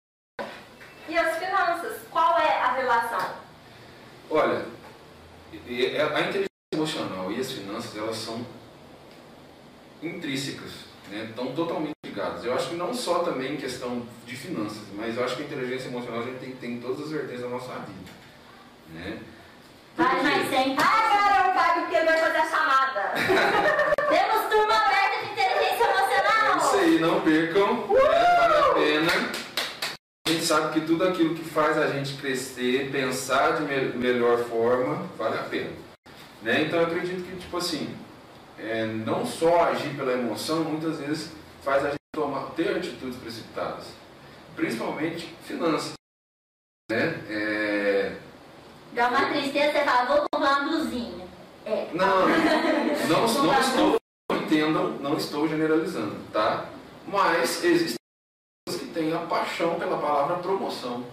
e 1.10 1.18
as 1.18 1.38
finanças. 1.38 1.98
Qual 2.10 2.40
é 2.40 2.60
a 2.62 2.72
relação? 2.74 3.34
Olha, 4.30 4.66
a 5.54 6.20
inteligência 6.22 6.48
emocional 6.74 7.32
e 7.32 7.40
as 7.40 7.52
finanças, 7.52 7.98
elas 7.98 8.16
são 8.18 8.46
intrínsecas, 10.02 10.72
né? 11.10 11.26
estão 11.30 11.54
totalmente 11.54 11.94
ligadas. 12.06 12.44
Eu 12.46 12.56
acho 12.56 12.70
que 12.70 12.76
não 12.76 12.94
só 12.94 13.20
também 13.20 13.54
em 13.54 13.58
questão 13.58 14.06
de 14.26 14.36
finanças, 14.36 14.84
mas 14.96 15.18
eu 15.18 15.24
acho 15.26 15.36
que 15.36 15.44
a 15.44 15.46
inteligência 15.46 15.88
emocional 15.90 16.22
a 16.22 16.24
gente 16.24 16.40
tem 16.40 16.52
que 16.52 16.58
ter 16.58 16.68
em 16.68 16.80
todas 16.80 17.02
as 17.02 17.10
vertentes 17.12 17.42
da 17.42 17.50
nossa 17.50 17.74
vida. 17.74 18.12
Né? 18.94 19.18
Vai 19.98 20.16
quê? 20.18 20.24
mais 20.24 20.50
100. 20.50 20.78
Agora 20.78 21.48
eu 21.48 21.54
pago 21.54 21.80
porque 21.82 21.96
ele 21.96 22.06
vai 22.06 22.18
fazer 22.18 22.38
a 22.38 22.50
chamada. 22.50 23.14
Temos 24.10 24.50
turma 24.50 24.74
aberta 24.76 25.26
de 25.26 25.32
inteligência 25.32 25.84
É 25.84 25.90
emocional. 25.90 26.58
isso 26.58 26.76
aí, 26.78 27.00
não 27.00 27.22
percam, 27.22 27.74
né? 27.76 27.98
vale 28.40 28.56
a 28.56 28.74
pena. 28.74 29.12
A 30.28 30.30
gente 30.32 30.46
sabe 30.46 30.74
que 30.80 30.86
tudo 30.86 31.04
aquilo 31.04 31.36
que 31.36 31.44
faz 31.44 31.78
a 31.78 31.88
gente 31.88 32.14
crescer, 32.16 32.90
pensar 32.92 33.58
de 33.58 33.64
me- 33.64 33.94
melhor 33.98 34.38
forma, 34.46 35.06
vale 35.18 35.38
a 35.40 35.44
pena. 35.44 35.72
Né? 36.42 36.64
Então 36.64 36.80
eu 36.80 36.88
acredito 36.88 37.24
que, 37.26 37.36
tipo 37.38 37.58
assim, 37.58 37.94
é, 38.58 38.86
não 38.86 39.26
só 39.26 39.66
agir 39.66 39.90
pela 39.96 40.14
emoção, 40.14 40.64
muitas 40.64 41.00
vezes 41.00 41.32
faz 41.64 41.84
a 41.86 41.90
gente 41.90 41.98
tomar, 42.14 42.52
ter 42.56 42.76
atitudes 42.78 43.18
precipitadas. 43.18 43.86
Principalmente 44.56 45.28
finanças. 45.44 45.94
Né? 46.90 47.24
É, 47.30 48.16
Dá 48.94 49.08
uma 49.08 49.30
tristeza, 49.30 49.72
você 49.72 49.86
fala, 49.86 50.06
vou 50.06 50.28
comprar 50.32 50.60
uma 50.60 50.70
blusinha. 50.70 51.26
É. 51.66 51.88
Não, 51.94 52.28
não, 53.08 53.44
não 53.44 53.60
estou, 53.62 53.98
entendam, 54.32 54.90
não 55.00 55.16
estou 55.16 55.48
generalizando, 55.48 56.18
tá? 56.34 56.66
Mas 57.08 57.64
existem 57.64 57.96
pessoas 58.66 58.82
que 58.84 58.94
têm 58.94 59.14
a 59.14 59.20
paixão 59.20 59.80
pela 59.80 59.98
palavra 59.98 60.38
promoção. 60.38 61.06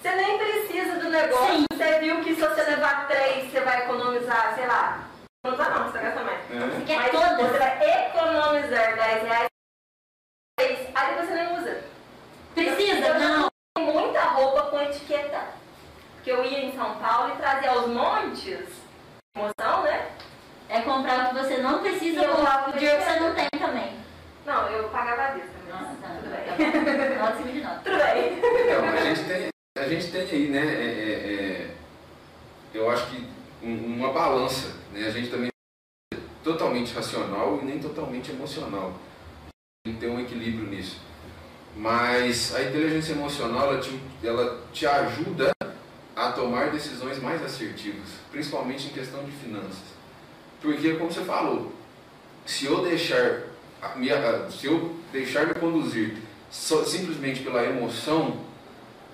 Você 0.00 0.14
nem 0.14 0.38
precisa 0.38 0.98
do 0.98 1.10
negócio. 1.10 1.56
Sim. 1.56 1.64
Você 1.70 1.98
viu 2.00 2.22
que 2.22 2.34
se 2.34 2.40
você 2.40 2.62
levar 2.62 3.06
três, 3.06 3.50
você 3.50 3.60
vai 3.60 3.84
economizar, 3.84 4.54
sei 4.54 4.66
lá. 4.66 5.10
Economizar 5.44 5.78
não, 5.78 5.90
você 5.92 5.98
gasta 5.98 6.22
mais. 6.24 6.40
Quer 6.86 6.96
Mas 6.96 7.10
todas? 7.10 7.36
você 7.36 7.58
vai 7.58 8.06
economizar 8.06 8.94
10 8.96 9.22
reais. 9.24 9.46
Aí 10.94 11.14
você 11.26 11.34
nem 11.34 11.58
usa. 11.58 11.84
Precisa? 12.64 13.18
Não. 13.18 13.48
comprei 13.74 14.02
muita 14.02 14.20
roupa 14.22 14.62
com 14.64 14.80
etiqueta. 14.82 15.48
Porque 16.14 16.30
eu 16.30 16.44
ia 16.44 16.66
em 16.66 16.72
São 16.76 16.96
Paulo 16.96 17.32
e 17.32 17.36
trazia 17.38 17.70
aos 17.70 17.86
montes. 17.88 18.68
Emoção, 19.34 19.82
né? 19.84 20.10
É 20.68 20.82
comprar 20.82 21.24
o 21.24 21.28
que 21.28 21.42
você 21.42 21.56
não 21.58 21.78
precisa 21.78 22.20
eu 22.20 22.34
com 22.34 22.42
lavo 22.42 22.70
o 22.70 22.72
dinheiro 22.74 22.98
que 22.98 23.04
você 23.04 23.18
não 23.20 23.34
tem 23.34 23.46
também. 23.58 23.92
Não, 24.44 24.66
eu 24.68 24.88
pagava 24.90 25.22
a 25.22 25.30
vista. 25.30 25.50
Nossa, 25.70 25.96
tá, 26.02 26.08
Tudo 26.08 26.30
tá 26.30 26.36
bem. 26.36 27.18
Nota 27.18 27.42
de 27.42 27.60
nota. 27.60 27.80
Tudo 27.82 27.96
bem. 27.96 28.38
Então, 28.68 28.88
a 28.88 29.00
gente 29.02 29.24
tem, 29.24 29.48
a 29.78 29.88
gente 29.88 30.12
tem 30.12 30.20
aí, 30.20 30.48
né? 30.48 30.60
é, 30.60 30.84
é, 30.84 31.62
é, 31.62 31.70
eu 32.74 32.90
acho 32.90 33.06
que 33.06 33.26
um- 33.62 33.96
uma 33.96 34.12
balança, 34.12 34.68
né? 34.92 35.06
A 35.06 35.10
gente 35.10 35.30
também 35.30 35.50
é 36.12 36.16
totalmente 36.44 36.94
racional 36.94 37.58
e 37.62 37.64
nem 37.64 37.78
totalmente 37.78 38.30
emocional. 38.30 38.92
Tem 39.84 39.94
que 39.94 40.00
ter 40.00 40.08
um 40.08 40.20
equilíbrio 40.20 40.68
nisso. 40.68 41.09
Mas 41.76 42.54
a 42.54 42.62
inteligência 42.62 43.12
emocional, 43.12 43.72
ela 43.72 43.80
te, 43.80 43.98
ela 44.22 44.60
te 44.72 44.86
ajuda 44.86 45.52
a 46.16 46.32
tomar 46.32 46.70
decisões 46.70 47.18
mais 47.22 47.42
assertivas, 47.42 48.08
principalmente 48.30 48.88
em 48.88 48.90
questão 48.90 49.24
de 49.24 49.30
finanças. 49.32 49.78
Porque, 50.60 50.94
como 50.94 51.10
você 51.10 51.22
falou, 51.22 51.72
se 52.44 52.66
eu 52.66 52.82
deixar, 52.82 53.42
minha- 53.96 54.50
se 54.50 54.66
eu 54.66 54.94
deixar 55.12 55.46
me 55.46 55.54
conduzir 55.54 56.18
só- 56.50 56.84
simplesmente 56.84 57.42
pela 57.42 57.64
emoção, 57.64 58.40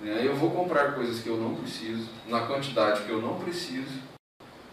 né, 0.01 0.21
eu 0.25 0.35
vou 0.35 0.51
comprar 0.51 0.93
coisas 0.95 1.21
que 1.21 1.29
eu 1.29 1.37
não 1.37 1.55
preciso, 1.55 2.09
na 2.27 2.41
quantidade 2.41 3.03
que 3.03 3.09
eu 3.09 3.21
não 3.21 3.39
preciso, 3.39 4.01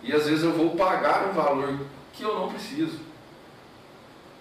e 0.03 0.13
às 0.13 0.27
vezes 0.27 0.43
eu 0.43 0.53
vou 0.53 0.71
pagar 0.75 1.29
um 1.29 1.33
valor 1.33 1.79
que 2.13 2.23
eu 2.23 2.35
não 2.35 2.49
preciso. 2.49 2.99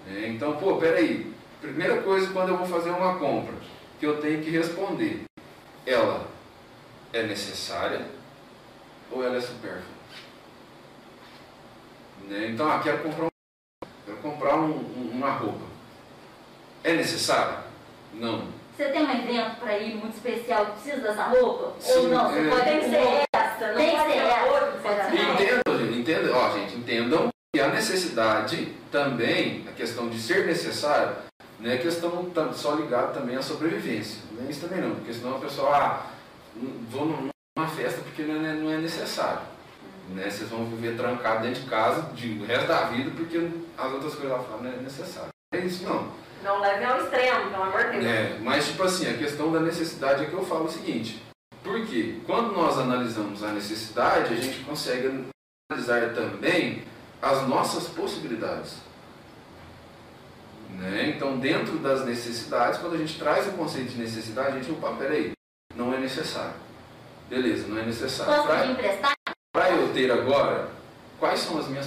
Né, 0.07 0.29
então, 0.29 0.57
pô, 0.57 0.77
peraí, 0.77 1.32
primeira 1.64 2.01
coisa 2.01 2.30
quando 2.34 2.49
eu 2.49 2.57
vou 2.57 2.68
fazer 2.68 2.89
uma 2.89 3.18
compra, 3.18 3.53
que 3.97 4.05
eu 4.05 4.20
tenho 4.20 4.43
que 4.43 4.49
responder. 4.49 5.24
Ela 5.86 6.28
é 7.14 7.24
necessária 7.24 8.05
ou 9.09 9.24
ela 9.24 9.38
é 9.38 9.41
supérflua? 9.41 9.93
Né? 12.28 12.49
Então, 12.49 12.70
ah, 12.70 12.80
quero 12.84 12.99
comprar, 12.99 13.26
um, 13.26 13.88
quero 14.05 14.18
comprar 14.18 14.55
um, 14.55 14.72
um, 14.72 15.09
uma 15.14 15.32
roupa. 15.32 15.66
É 16.84 16.93
necessário? 16.93 17.64
Não. 18.14 18.47
Você 18.76 18.89
tem 18.89 19.05
um 19.05 19.11
evento 19.11 19.59
para 19.59 19.78
ir 19.78 19.95
muito 19.95 20.16
especial 20.16 20.66
que 20.66 20.72
precisa 20.74 20.97
dessa 20.97 21.24
roupa? 21.26 21.76
Sim, 21.80 21.93
Ou 21.99 22.07
não? 22.09 22.36
É. 22.36 22.49
pode 22.49 22.64
Tem 22.64 22.80
que 22.80 22.89
ser 22.89 23.24
essa, 23.34 23.68
não 23.68 23.76
Tem 23.76 23.89
que 23.89 23.95
pode 23.95 24.11
ser 24.11 24.18
essa, 24.18 24.45
outra. 24.45 24.74
Entendam, 25.16 25.80
gente, 25.80 25.99
entendam, 25.99 26.36
ó, 26.36 26.51
gente, 26.51 26.76
entendam 26.76 27.30
que 27.53 27.61
a 27.61 27.68
necessidade 27.68 28.74
também, 28.91 29.64
a 29.70 29.72
questão 29.72 30.09
de 30.09 30.20
ser 30.20 30.45
necessário, 30.47 31.16
não 31.60 31.72
é 31.72 31.78
questão 31.78 32.32
só 32.54 32.76
ligada 32.76 33.08
também 33.14 33.36
à 33.36 33.41
sobrevivência. 33.41 34.20
Não 34.32 34.45
é 34.47 34.51
isso 34.51 34.62
também 34.68 34.82
não, 34.82 34.95
porque 34.95 35.14
senão 35.14 35.38
a 35.38 35.39
pessoa, 35.39 35.76
ah, 35.76 36.06
não- 36.56 36.72
vou 36.89 37.06
num- 37.06 37.30
numa 37.58 37.68
festa 37.68 38.01
porque 38.01 38.24
não 38.24 38.36
é, 38.45 38.54
não 38.54 38.72
é 38.72 38.78
necessário. 38.78 39.41
Né? 40.10 40.30
Vocês 40.30 40.49
vão 40.49 40.66
viver 40.66 40.97
trancado 40.97 41.43
dentro 41.43 41.62
de 41.62 41.70
casa 41.70 42.01
de, 42.14 42.39
o 42.39 42.45
resto 42.45 42.68
da 42.68 42.84
vida 42.86 43.12
porque 43.16 43.49
as 43.78 43.91
outras 43.91 44.16
coisas 44.16 44.32
lá 44.38 44.43
fora 44.43 44.62
não 44.64 44.72
é 44.72 44.76
necessário. 44.78 45.30
É 45.54 45.60
isso 45.60 45.84
não. 45.86 46.12
Não 46.43 46.60
leve 46.60 46.84
ao 46.84 47.01
extremo, 47.01 47.49
pelo 47.51 47.64
amor 47.64 47.84
de 47.86 47.91
Deus. 47.91 48.06
É, 48.06 48.38
mas 48.41 48.68
tipo 48.68 48.84
assim, 48.84 49.10
a 49.10 49.18
questão 49.18 49.49
da 49.51 49.62
necessidade 49.62 50.24
é 50.24 50.26
que 50.26 50.34
eu 50.34 50.43
falo 50.45 50.66
o 50.66 50.72
seguinte, 50.72 51.24
porque 51.64 52.20
quando 52.26 52.51
nós 52.51 52.78
analisamos 52.78 53.41
a 53.43 53.54
necessidade, 53.54 54.34
a 54.34 54.36
gente 54.36 54.60
consegue 54.66 55.26
analisar 55.72 56.14
também 56.14 56.84
as 57.22 57.47
nossas 57.47 57.88
possibilidades. 57.88 58.76
Né? 60.74 61.13
Então, 61.15 61.39
dentro 61.39 61.78
das 61.80 62.05
necessidades, 62.05 62.80
quando 62.80 62.95
a 62.95 62.97
gente 62.97 63.17
traz 63.17 63.47
o 63.47 63.51
conceito 63.51 63.91
de 63.91 63.97
necessidade, 63.97 64.57
a 64.57 64.61
gente, 64.61 64.71
opa, 64.71 64.93
peraí, 64.95 65.32
não 65.76 65.93
é 65.93 65.99
necessário. 65.99 66.55
Beleza, 67.30 67.67
não 67.67 67.78
é 67.78 67.86
necessário. 67.86 68.34
Posso 68.34 68.47
pedir 68.47 68.71
emprestar? 68.71 69.13
para 69.53 69.69
eu 69.69 69.93
ter 69.93 70.11
agora, 70.11 70.67
quais 71.19 71.39
são 71.39 71.59
as 71.59 71.67
minhas 71.67 71.86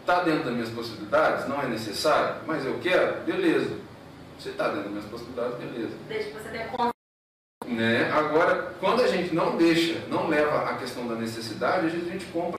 Está 0.00 0.24
dentro 0.24 0.44
das 0.44 0.54
minhas 0.54 0.70
possibilidades? 0.70 1.48
Não 1.48 1.62
é 1.62 1.68
necessário? 1.68 2.42
Mas 2.46 2.64
eu 2.64 2.80
quero? 2.80 3.22
Beleza. 3.22 3.78
Você 4.38 4.48
está 4.48 4.68
dentro 4.68 4.84
das 4.84 4.92
minhas 4.92 5.04
possibilidades? 5.06 5.58
Beleza. 5.58 5.96
Desde 6.08 6.30
que 6.30 6.38
você 6.38 6.48
tenha 6.48 6.68
consciência. 6.68 6.90
Né? 7.66 8.10
Agora, 8.10 8.74
quando 8.80 9.02
a 9.02 9.06
gente 9.06 9.32
não 9.32 9.56
deixa, 9.56 10.00
não 10.08 10.26
leva 10.26 10.68
a 10.68 10.78
questão 10.78 11.06
da 11.06 11.14
necessidade, 11.14 11.86
a 11.86 11.90
gente 11.90 12.24
compra 12.26 12.58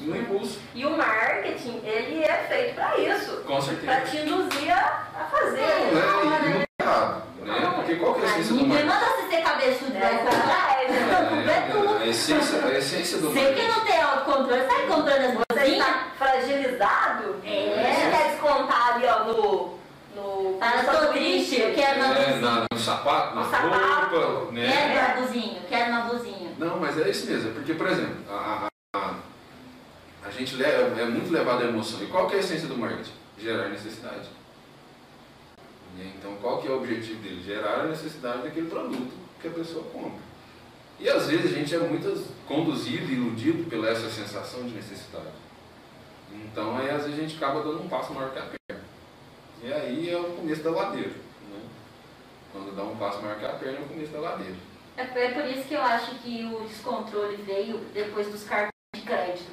no 0.00 0.16
impulso. 0.16 0.60
E 0.74 0.84
o 0.84 0.96
marketing, 1.70 1.80
ele 1.86 2.24
é 2.24 2.46
feito 2.48 2.74
para 2.74 2.98
isso. 2.98 3.36
Com 3.46 3.52
Para 3.54 3.60
certeza. 3.62 4.00
te 4.02 4.16
induzir 4.18 4.70
a 4.72 5.02
a 5.20 5.24
fazer. 5.24 5.60
Não, 5.92 6.32
é, 6.32 6.46
e 6.46 6.48
não 6.50 6.60
é 6.60 6.64
errado. 6.80 7.22
Né? 7.42 7.72
Porque 7.76 7.96
qual 7.96 8.14
que 8.14 8.24
é 8.24 8.24
a 8.24 8.28
Ah, 8.28 8.32
essência 8.38 8.54
do 8.54 8.62
Ninguém 8.62 8.84
marketing? 8.84 8.88
manda 8.88 9.06
você 9.22 9.36
ser 9.36 9.42
cabeçudo, 9.42 9.92
vai 9.92 10.02
É 10.14 10.18
comprar. 10.18 10.76
verdade. 10.88 11.50
É 11.50 11.70
tudo. 11.72 11.96
É, 11.98 12.02
a, 12.02 12.06
essência, 12.06 12.64
a 12.64 12.78
essência 12.78 13.18
do 13.18 13.30
Você 13.30 13.38
que 13.40 13.44
marketing. 13.46 13.68
não 13.68 13.80
tem 13.84 14.02
autocontrole, 14.02 14.66
sai 14.66 14.86
comprando 14.86 15.20
as 15.22 15.32
Você 15.34 15.44
bolinhas. 15.60 15.86
está 15.86 16.06
fragilizado. 16.18 17.36
É. 17.44 17.94
Você 18.00 18.10
quer 18.16 18.30
descontar 18.30 18.94
ali, 18.94 19.06
ó, 19.06 19.24
no. 19.24 19.78
no 20.14 20.58
Fala, 20.60 20.84
tô 21.00 21.06
triste, 21.12 21.60
eu 21.60 21.74
quero 21.74 22.00
uma 22.00 22.14
É, 22.14 22.14
blusinha. 22.14 22.36
na- 22.40 22.66
no 22.72 22.78
sapato, 22.78 23.34
na 23.34 23.42
No 23.42 23.50
sapato. 23.50 24.16
roupa, 24.16 24.52
né? 24.52 24.70
Quero 24.72 25.00
uma 25.06 25.14
blusinha, 25.20 25.60
quero 25.68 25.90
uma 25.90 26.00
blusinha. 26.02 26.52
Não, 26.58 26.76
mas 26.78 27.00
é 27.00 27.08
isso 27.10 27.26
mesmo. 27.28 27.50
é 27.50 27.54
Porque, 27.54 27.74
por 27.74 27.88
exemplo, 27.88 28.16
a 28.30 28.66
gente 30.32 30.56
leva, 30.56 31.00
é 31.00 31.04
muito 31.04 31.32
levado 31.32 31.62
à 31.62 31.66
emoção. 31.66 32.02
E 32.02 32.06
qual 32.06 32.26
que 32.26 32.34
é 32.34 32.36
a 32.38 32.40
essência 32.40 32.68
do 32.68 32.76
marketing? 32.76 33.12
Gerar 33.38 33.68
necessidade. 33.68 34.28
E 35.96 36.02
Então, 36.16 36.36
qual 36.36 36.60
que 36.60 36.68
é 36.68 36.70
o 36.70 36.78
objetivo 36.78 37.22
dele? 37.22 37.42
Gerar 37.42 37.80
a 37.80 37.86
necessidade 37.86 38.42
daquele 38.42 38.68
produto 38.68 39.12
que 39.40 39.48
a 39.48 39.50
pessoa 39.50 39.84
compra. 39.84 40.20
E 40.98 41.08
às 41.08 41.26
vezes 41.26 41.52
a 41.52 41.58
gente 41.58 41.74
é 41.74 41.78
muito 41.78 42.26
conduzido 42.46 43.10
e 43.10 43.14
iludido 43.14 43.68
pela 43.68 43.88
essa 43.88 44.08
sensação 44.08 44.62
de 44.64 44.74
necessidade. 44.74 45.34
Então, 46.32 46.76
aí 46.78 46.90
às 46.90 47.04
vezes 47.04 47.18
a 47.18 47.22
gente 47.22 47.36
acaba 47.36 47.62
dando 47.62 47.82
um 47.82 47.88
passo 47.88 48.14
maior 48.14 48.30
que 48.32 48.38
a 48.38 48.42
perna. 48.42 48.84
E 49.62 49.72
aí 49.72 50.10
é 50.10 50.16
o 50.16 50.36
começo 50.36 50.62
da 50.62 50.70
ladeira. 50.70 51.10
Né? 51.10 51.60
Quando 52.52 52.74
dá 52.74 52.84
um 52.84 52.96
passo 52.96 53.20
maior 53.20 53.38
que 53.38 53.44
a 53.44 53.50
perna, 53.50 53.78
é 53.78 53.82
o 53.82 53.88
começo 53.88 54.12
da 54.12 54.20
ladeira. 54.20 54.56
É 54.96 55.02
é 55.02 55.30
por 55.32 55.44
isso 55.46 55.66
que 55.66 55.74
eu 55.74 55.82
acho 55.82 56.14
que 56.16 56.44
o 56.44 56.66
descontrole 56.66 57.36
veio 57.36 57.78
depois 57.94 58.28
dos 58.28 58.44
cartões 58.44 58.70
de 58.94 59.02
crédito, 59.02 59.50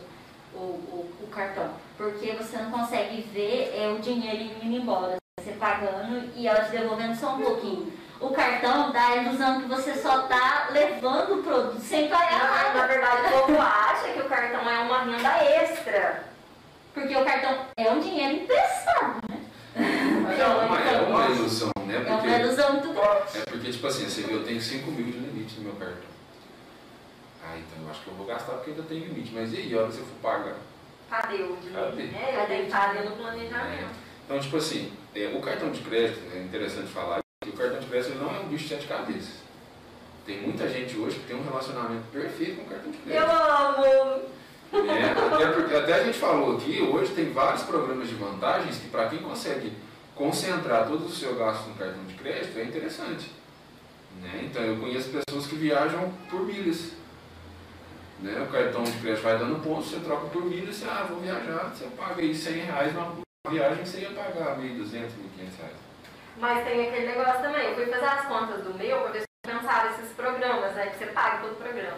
o, 0.54 0.58
o, 0.58 1.12
o 1.24 1.28
cartão. 1.28 1.70
Porque 1.98 2.32
você 2.32 2.58
não 2.58 2.72
consegue 2.72 3.22
ver 3.34 3.74
é, 3.76 3.88
o 3.90 4.00
dinheiro 4.00 4.52
indo 4.64 4.78
embora, 4.78 5.18
você 5.40 5.52
pagando 5.54 6.30
e 6.36 6.48
ela 6.48 6.64
te 6.64 6.72
devolvendo 6.72 7.16
só 7.16 7.36
um 7.36 7.42
pouquinho. 7.42 7.92
O 8.20 8.32
cartão 8.32 8.92
dá 8.92 9.08
a 9.08 9.16
ilusão 9.18 9.62
que 9.62 9.68
você 9.70 9.96
só 9.96 10.24
está 10.24 10.68
levando 10.72 11.40
o 11.40 11.44
produto 11.44 11.80
sem 11.80 12.10
pagar 12.10 12.40
Na, 12.40 12.50
na 12.50 12.74
nada. 12.74 12.88
verdade, 12.88 13.28
o 13.34 13.40
povo 13.48 13.62
acha 13.62 14.10
que 14.14 14.20
o 14.20 14.26
cartão 14.30 14.70
é 14.70 14.80
uma 14.80 15.04
renda 15.04 15.38
extra. 15.44 16.24
Porque 16.94 17.16
o 17.16 17.24
cartão 17.24 17.56
é 17.78 17.90
um 17.92 18.00
dinheiro 18.02 18.36
emprestado, 18.44 19.22
né? 19.30 19.40
É 20.38 20.46
uma, 20.46 20.80
é 20.82 21.02
uma 21.02 21.26
ilusão, 21.28 21.72
né? 21.86 21.96
É 21.96 22.00
uma 22.00 22.18
Porque, 22.20 22.36
ilusão 22.36 22.74
muito 22.74 22.94
grande. 22.94 23.38
é 23.38 23.42
porque, 23.50 23.72
tipo 23.72 23.88
assim, 23.88 24.10
você 24.10 24.22
vê, 24.24 24.34
eu 24.34 24.44
tenho 24.44 24.62
5 24.62 24.92
mil 24.92 25.06
de 25.06 25.12
limite 25.20 25.56
no 25.60 25.64
meu 25.70 25.74
cartão. 25.74 26.09
Ah, 27.50 27.58
então 27.58 27.84
eu 27.84 27.90
acho 27.90 28.02
que 28.02 28.08
eu 28.08 28.14
vou 28.14 28.28
gastar 28.28 28.54
porque 28.54 28.72
ainda 28.72 28.84
tem 28.84 29.00
limite. 29.00 29.32
Mas 29.34 29.52
e 29.54 29.58
aí, 29.58 29.74
a 29.74 29.80
hora 29.80 29.88
que 29.88 29.94
você 29.94 30.02
for 30.02 30.22
pagar? 30.22 30.56
Cadê 31.10 31.44
o 31.44 31.58
dinheiro? 31.58 31.92
Cadê? 32.36 32.54
É, 32.54 32.64
que 32.66 32.72
fazer 32.72 33.10
no 33.10 33.16
planejamento. 33.16 33.96
Então, 34.26 34.40
tipo 34.40 34.58
assim, 34.58 34.94
é, 35.16 35.34
o 35.36 35.42
cartão 35.42 35.72
de 35.72 35.82
crédito, 35.82 36.22
é 36.36 36.40
interessante 36.44 36.88
falar 36.88 37.20
que 37.44 37.50
o 37.50 37.54
cartão 37.54 37.80
de 37.80 37.88
crédito 37.88 38.16
não 38.20 38.36
é 38.36 38.40
um 38.40 38.48
bicho 38.48 38.66
de 38.66 38.76
sete 38.76 38.88
cabeças. 38.88 39.40
Tem 40.26 40.42
muita 40.42 40.70
gente 40.70 40.96
hoje 40.96 41.18
que 41.18 41.26
tem 41.26 41.36
um 41.36 41.44
relacionamento 41.44 42.04
perfeito 42.12 42.58
com 42.58 42.64
o 42.64 42.70
cartão 42.70 42.92
de 42.92 42.98
crédito. 43.00 43.24
Eu 43.24 43.32
amo! 43.32 44.40
né? 44.72 45.16
até, 45.34 45.48
porque, 45.48 45.76
até 45.76 45.94
a 45.96 46.04
gente 46.04 46.20
falou 46.20 46.56
aqui, 46.56 46.80
hoje 46.80 47.14
tem 47.14 47.32
vários 47.32 47.64
programas 47.64 48.08
de 48.08 48.14
vantagens 48.14 48.78
que 48.78 48.90
para 48.90 49.10
quem 49.10 49.20
consegue 49.20 49.74
concentrar 50.14 50.88
todo 50.88 51.06
o 51.06 51.10
seu 51.10 51.34
gasto 51.36 51.70
no 51.70 51.76
cartão 51.76 52.04
de 52.04 52.14
crédito 52.14 52.60
é 52.60 52.64
interessante. 52.64 53.32
Né? 54.22 54.42
Então 54.44 54.62
eu 54.62 54.78
conheço 54.78 55.10
pessoas 55.10 55.48
que 55.48 55.56
viajam 55.56 56.12
por 56.30 56.42
milhas. 56.42 56.92
Né? 58.22 58.42
O 58.42 58.52
cartão 58.52 58.84
de 58.84 58.92
crédito 59.00 59.24
vai 59.24 59.38
dando 59.38 59.64
pontos, 59.64 59.90
você 59.90 60.00
troca 60.00 60.28
por 60.28 60.44
milhas, 60.46 60.76
você, 60.76 60.86
ah, 60.90 61.06
vou 61.10 61.20
viajar, 61.20 61.72
você 61.74 61.86
paga 61.98 62.22
aí 62.22 62.36
100 62.36 62.54
reais 62.54 62.94
numa 62.94 63.16
viagem 63.50 63.86
você 63.86 64.00
ia 64.02 64.10
pagar 64.10 64.58
1.200, 64.58 64.84
1.500 64.84 65.58
reais. 65.58 65.78
Mas 66.38 66.66
tem 66.66 66.88
aquele 66.88 67.08
negócio 67.08 67.42
também. 67.42 67.66
Eu 67.68 67.76
fui 67.76 67.86
fazer 67.86 68.06
as 68.06 68.26
contas 68.26 68.64
do 68.64 68.74
meu 68.74 69.00
para 69.02 69.12
ver 69.12 69.20
se 69.20 69.26
eu 69.46 69.54
pensava 69.54 69.90
esses 69.94 70.12
programas, 70.14 70.74
né? 70.74 70.88
Que 70.88 70.98
você 70.98 71.06
paga 71.08 71.38
todo 71.40 71.58
programa. 71.58 71.98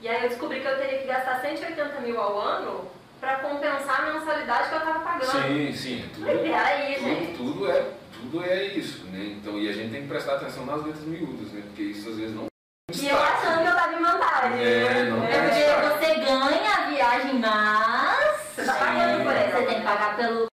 E 0.00 0.08
aí 0.08 0.22
eu 0.22 0.28
descobri 0.30 0.60
que 0.60 0.66
eu 0.66 0.78
teria 0.78 0.98
que 0.98 1.06
gastar 1.06 1.40
180 1.40 2.00
mil 2.00 2.18
ao 2.18 2.38
ano 2.40 2.90
para 3.20 3.40
compensar 3.40 4.00
a 4.00 4.12
mensalidade 4.14 4.68
que 4.70 4.74
eu 4.74 4.78
estava 4.78 5.00
pagando. 5.00 5.30
Sim, 5.30 5.72
sim, 5.72 6.08
tudo, 6.14 6.26
Falei, 6.26 6.50
peraí, 6.50 6.98
gente. 6.98 7.36
tudo, 7.36 7.52
tudo, 7.52 7.70
é, 7.70 7.90
tudo 8.12 8.44
é 8.44 8.64
isso. 8.64 9.04
Né? 9.06 9.36
Então, 9.38 9.58
e 9.58 9.68
a 9.68 9.72
gente 9.72 9.92
tem 9.92 10.02
que 10.02 10.08
prestar 10.08 10.36
atenção 10.36 10.64
nas 10.64 10.82
letras 10.82 11.04
miúdas, 11.04 11.52
né? 11.52 11.62
porque 11.66 11.82
isso 11.82 12.08
às 12.08 12.16
vezes 12.16 12.34
não 12.34 12.49
E 12.98 13.08
eu 13.08 13.16
achando 13.16 13.60
que 13.62 13.66
eu 13.66 13.70
estava 13.70 13.94
em 13.94 14.02
vantagem. 14.02 14.64
É, 14.64 15.04
não 15.10 15.24
É 15.24 15.40
porque 15.42 16.04
você 16.04 16.14
ganha 16.14 16.74
a 16.74 16.90
viagem, 16.90 17.34
mas 17.38 18.40
Você 18.54 18.64
tá 18.64 18.74
pagando 18.74 19.24
por 19.24 19.32
ela. 19.32 19.50
você 19.58 19.66
tem 19.66 19.74
que 19.80 19.82
pagar 19.86 20.16
pelo. 20.16 20.46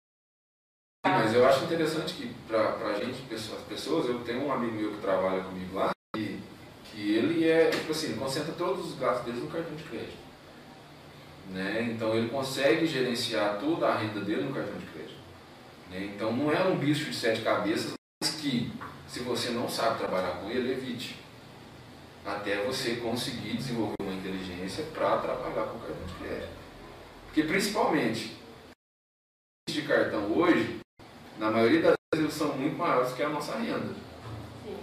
Mas 1.06 1.34
eu 1.34 1.48
acho 1.48 1.64
interessante 1.66 2.14
que 2.16 2.34
pra, 2.48 2.72
pra 2.74 2.94
gente, 2.94 3.22
pessoas- 3.24 3.60
as 3.62 3.68
pessoas, 3.68 4.08
eu 4.08 4.20
tenho 4.20 4.46
um 4.46 4.52
amigo 4.52 4.74
meu 4.76 4.92
que 4.92 5.02
trabalha 5.02 5.44
comigo 5.44 5.76
lá, 5.78 5.92
e, 6.18 6.40
que 6.86 7.16
ele 7.16 7.48
é, 7.48 7.70
tipo 7.70 7.92
assim, 7.92 8.08
ele 8.08 8.20
concentra 8.20 8.54
todos 8.54 8.86
os 8.92 9.00
gastos 9.00 9.26
dele 9.26 9.40
no 9.42 9.48
cartão 9.52 9.76
de 9.76 9.84
crédito. 9.84 10.18
Né? 11.52 11.90
Então 11.92 12.16
ele 12.16 12.28
consegue 12.30 12.88
gerenciar 12.88 13.60
toda 13.60 13.88
a 13.88 13.96
renda 13.98 14.20
dele 14.22 14.44
no 14.44 14.54
cartão 14.54 14.78
de 14.80 14.86
crédito. 14.88 15.20
Né? 15.92 16.12
Então 16.16 16.34
não 16.34 16.52
é 16.52 16.64
um 16.64 16.76
bicho 16.76 17.06
de 17.06 17.16
sete 17.16 17.42
cabeças, 17.42 17.94
mas 18.22 18.32
que 18.36 18.72
se 19.08 19.20
você 19.20 19.52
não 19.52 19.70
sabe 19.70 20.00
trabalhar 20.00 20.40
com 20.42 20.50
ele, 20.50 20.72
evite. 20.72 21.24
Até 22.26 22.64
você 22.64 22.96
conseguir 22.96 23.56
desenvolver 23.56 23.94
uma 24.02 24.14
inteligência 24.14 24.84
para 24.86 25.18
trabalhar 25.18 25.68
com 25.68 25.78
o 25.78 25.82
cartão 25.82 26.06
de 26.08 26.14
crédito. 26.16 26.50
Porque 27.26 27.44
principalmente 27.44 28.36
de 29.70 29.82
cartão 29.84 30.32
hoje, 30.36 30.80
na 31.38 31.52
maioria 31.52 31.82
das 31.82 31.96
vezes 32.14 32.26
eles 32.26 32.34
são 32.34 32.56
muito 32.58 32.76
maiores 32.78 33.14
que 33.14 33.22
a 33.22 33.30
nossa 33.30 33.58
renda. 33.58 33.94
Sim. 34.64 34.78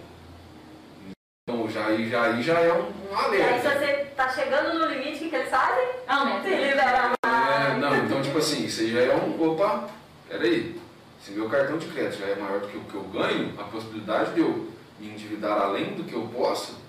Então 1.42 1.68
já 1.68 1.86
aí 1.86 2.08
já, 2.08 2.40
já 2.40 2.60
é 2.60 2.72
um, 2.72 2.90
um 2.90 3.34
E 3.34 3.42
aí, 3.42 3.60
se 3.60 3.66
alerta. 3.66 3.78
você 3.78 4.04
tá 4.14 4.28
chegando 4.28 4.78
no 4.78 4.86
limite, 4.86 5.24
o 5.24 5.30
que, 5.30 5.34
eles 5.34 5.50
fazem? 5.50 5.88
Aumenta. 6.06 6.42
Se 6.42 6.54
libera 6.54 7.12
É, 7.24 7.78
não, 7.78 7.96
então 8.04 8.22
tipo 8.22 8.38
assim, 8.38 8.64
aí 8.66 8.92
já 8.92 9.00
é 9.00 9.16
um. 9.16 9.50
Opa, 9.50 9.88
peraí. 10.28 10.80
Se 11.20 11.32
meu 11.32 11.48
cartão 11.48 11.78
de 11.78 11.86
crédito 11.86 12.20
já 12.20 12.26
é 12.26 12.36
maior 12.36 12.60
do 12.60 12.68
que 12.68 12.76
o 12.76 12.84
que 12.84 12.94
eu 12.94 13.02
ganho, 13.04 13.52
a 13.58 13.64
possibilidade 13.64 14.34
de 14.34 14.40
eu 14.40 14.68
me 15.00 15.08
endividar 15.08 15.60
além 15.60 15.94
do 15.94 16.04
que 16.04 16.14
eu 16.14 16.28
posso 16.28 16.72
é 16.72 16.81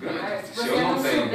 grande. 0.00 0.46
Se 0.48 0.68
eu 0.68 0.80
não 0.80 1.02
não 1.02 1.02
tenho. 1.02 1.28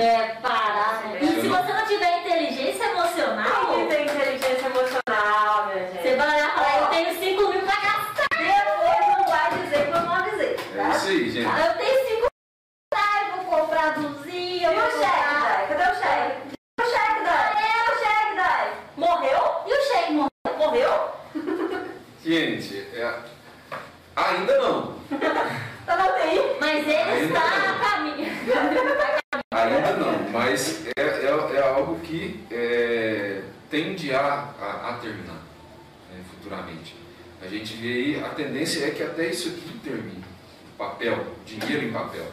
Papel. 41.94 42.26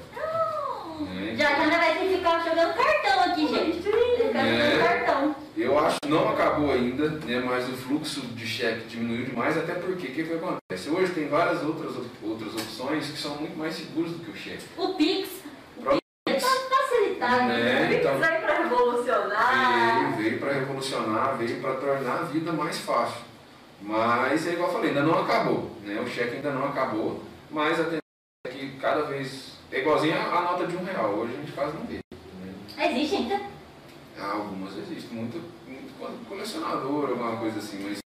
né? 1.00 1.34
Já 1.36 1.54
já 1.68 1.78
vai 1.78 1.94
ter 1.98 2.08
que 2.08 2.16
ficar 2.16 2.44
jogando 2.44 2.74
cartão 2.74 3.20
aqui, 3.32 3.48
gente. 3.48 3.82
Ficar 3.82 4.46
É. 4.46 4.70
jogando 4.70 4.84
cartão. 4.84 5.34
Eu 5.56 5.78
acho 5.78 5.96
que 6.02 6.08
não 6.08 6.28
acabou 6.30 6.70
ainda, 6.72 7.08
né, 7.11 7.42
mas 7.44 7.68
o 7.68 7.72
fluxo 7.72 8.20
de 8.20 8.46
cheque 8.46 8.86
diminuiu 8.88 9.26
demais, 9.26 9.56
até 9.58 9.74
porque 9.74 10.06
o 10.08 10.11
que, 10.11 10.22
que 10.24 10.32
acontece? 10.34 10.88
Hoje 10.90 11.12
tem 11.12 11.28
várias 11.28 11.62
outras, 11.62 11.92
outras 12.22 12.54
opções 12.54 13.06
que 13.11 13.18
são 13.18 13.36
muito 13.36 13.56
mais 13.58 13.74
seguras 13.74 14.12
do 14.12 14.18
que 14.24 14.30
o 14.30 14.36
cheque. 14.36 14.64
O 14.76 14.94
Pix. 14.94 15.28
O 15.78 15.98
Pix 16.26 16.42
tá 16.42 16.76
facilitado. 16.76 17.44
Né? 17.44 17.86
Pix 17.88 18.00
então- 18.00 18.18
veio 18.18 18.40
pra 18.40 18.58
revolucionar. 18.62 20.16
Veio, 20.16 20.16
veio 20.16 20.38
para 20.40 20.52
revolucionar, 20.52 21.36
veio 21.36 21.61
para 21.61 21.74
tornar 21.74 22.12
a 22.20 22.22
vida 22.24 22.52
mais 22.52 22.78
fácil. 22.78 23.20
Mas 23.82 24.46
é 24.46 24.52
igual 24.52 24.68
eu 24.68 24.74
falei, 24.74 24.90
ainda 24.90 25.02
não 25.02 25.18
acabou. 25.22 25.70
Né? 25.84 26.00
O 26.00 26.06
cheque 26.08 26.36
ainda 26.36 26.50
não 26.50 26.66
acabou, 26.68 27.22
mas 27.50 27.80
a 27.80 27.84
tendência 27.84 27.96
é 27.98 27.99
que 28.49 28.78
cada 28.78 29.03
vez. 29.03 29.59
É 29.70 29.80
igualzinho 29.80 30.16
a, 30.16 30.41
nota 30.41 30.66
de 30.66 30.76
um 30.76 30.84
real. 30.84 31.11
Hoje 31.11 31.34
a 31.34 31.36
gente 31.36 31.53
quase 31.53 31.76
não 31.76 31.84
vê. 31.84 31.95
Né? 31.97 32.91
Existe 32.91 33.16
ainda? 33.16 33.41
Algumas 34.18 34.76
existem, 34.76 35.11
muito, 35.11 35.36
muito 35.66 35.99
quando 35.99 36.26
colecionador, 36.28 37.11
alguma 37.11 37.36
coisa 37.36 37.59
assim, 37.59 37.80
mas 37.84 37.99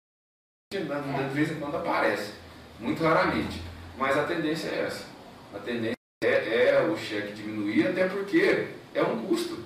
de 0.72 1.34
vez 1.34 1.52
em 1.52 1.60
quando 1.60 1.76
aparece. 1.76 2.32
Muito 2.80 3.02
raramente. 3.02 3.62
Mas 3.96 4.16
a 4.16 4.24
tendência 4.24 4.68
é 4.68 4.86
essa. 4.86 5.04
A 5.54 5.58
tendência 5.58 5.96
é, 6.24 6.70
é 6.70 6.82
o 6.82 6.96
cheque 6.96 7.32
diminuir, 7.32 7.88
até 7.88 8.08
porque 8.08 8.68
é 8.94 9.02
um 9.02 9.26
custo. 9.26 9.62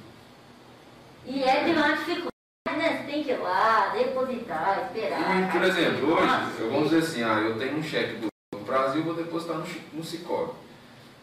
E 1.25 1.43
é 1.43 1.65
de 1.65 1.71
uma 1.71 1.93
dificuldade, 1.93 2.31
né? 2.77 2.99
Você 2.99 3.13
tem 3.13 3.25
que 3.25 3.31
ir 3.31 3.39
lá, 3.39 3.89
depositar, 3.89 4.87
esperar. 4.87 5.49
E, 5.49 5.53
por 5.53 5.63
exemplo, 5.63 6.13
hoje, 6.13 6.61
eu 6.61 6.71
vamos 6.71 6.91
dizer 6.91 7.03
assim, 7.03 7.23
ah, 7.23 7.41
eu 7.41 7.59
tenho 7.59 7.77
um 7.77 7.83
cheque 7.83 8.17
do 8.17 8.29
Brasil, 8.67 9.03
vou 9.03 9.15
depositar 9.15 9.57
no, 9.57 9.67
no 9.95 10.05
Cicobi. 10.05 10.53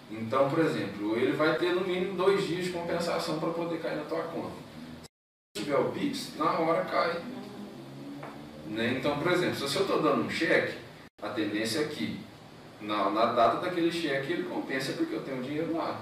Então, 0.09 0.49
por 0.49 0.59
exemplo, 0.59 1.17
ele 1.17 1.33
vai 1.33 1.57
ter 1.57 1.73
no 1.73 1.81
mínimo 1.81 2.15
dois 2.15 2.45
dias 2.45 2.65
de 2.65 2.71
compensação 2.71 3.39
para 3.39 3.49
poder 3.49 3.81
cair 3.81 3.97
na 3.97 4.03
tua 4.03 4.23
conta. 4.23 4.55
Se 5.55 5.63
tiver 5.63 5.77
o 5.77 5.91
Pix, 5.91 6.37
na 6.37 6.51
hora 6.59 6.85
cai. 6.85 7.21
Né? 8.67 8.95
Então, 8.97 9.19
por 9.19 9.31
exemplo, 9.31 9.55
se 9.55 9.75
eu 9.75 9.81
estou 9.81 10.01
dando 10.01 10.23
um 10.23 10.29
cheque, 10.29 10.77
a 11.21 11.29
tendência 11.29 11.79
é 11.79 11.87
que 11.87 12.19
na, 12.81 13.09
na 13.09 13.25
data 13.27 13.57
daquele 13.57 13.91
cheque 13.91 14.33
ele 14.33 14.43
compensa 14.43 14.93
porque 14.93 15.15
eu 15.15 15.23
tenho 15.23 15.41
dinheiro 15.41 15.75
lá. 15.75 15.99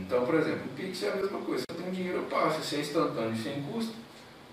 Então, 0.00 0.26
por 0.26 0.34
exemplo, 0.34 0.66
o 0.66 0.74
Pix 0.74 1.02
é 1.02 1.12
a 1.12 1.16
mesma 1.16 1.40
coisa. 1.40 1.60
Se 1.60 1.76
eu 1.76 1.82
tenho 1.82 1.94
dinheiro, 1.94 2.18
eu 2.18 2.24
passo. 2.24 2.62
Se 2.62 2.76
é 2.76 2.80
instantâneo 2.80 3.32
e 3.32 3.38
sem 3.38 3.62
custo, 3.62 3.94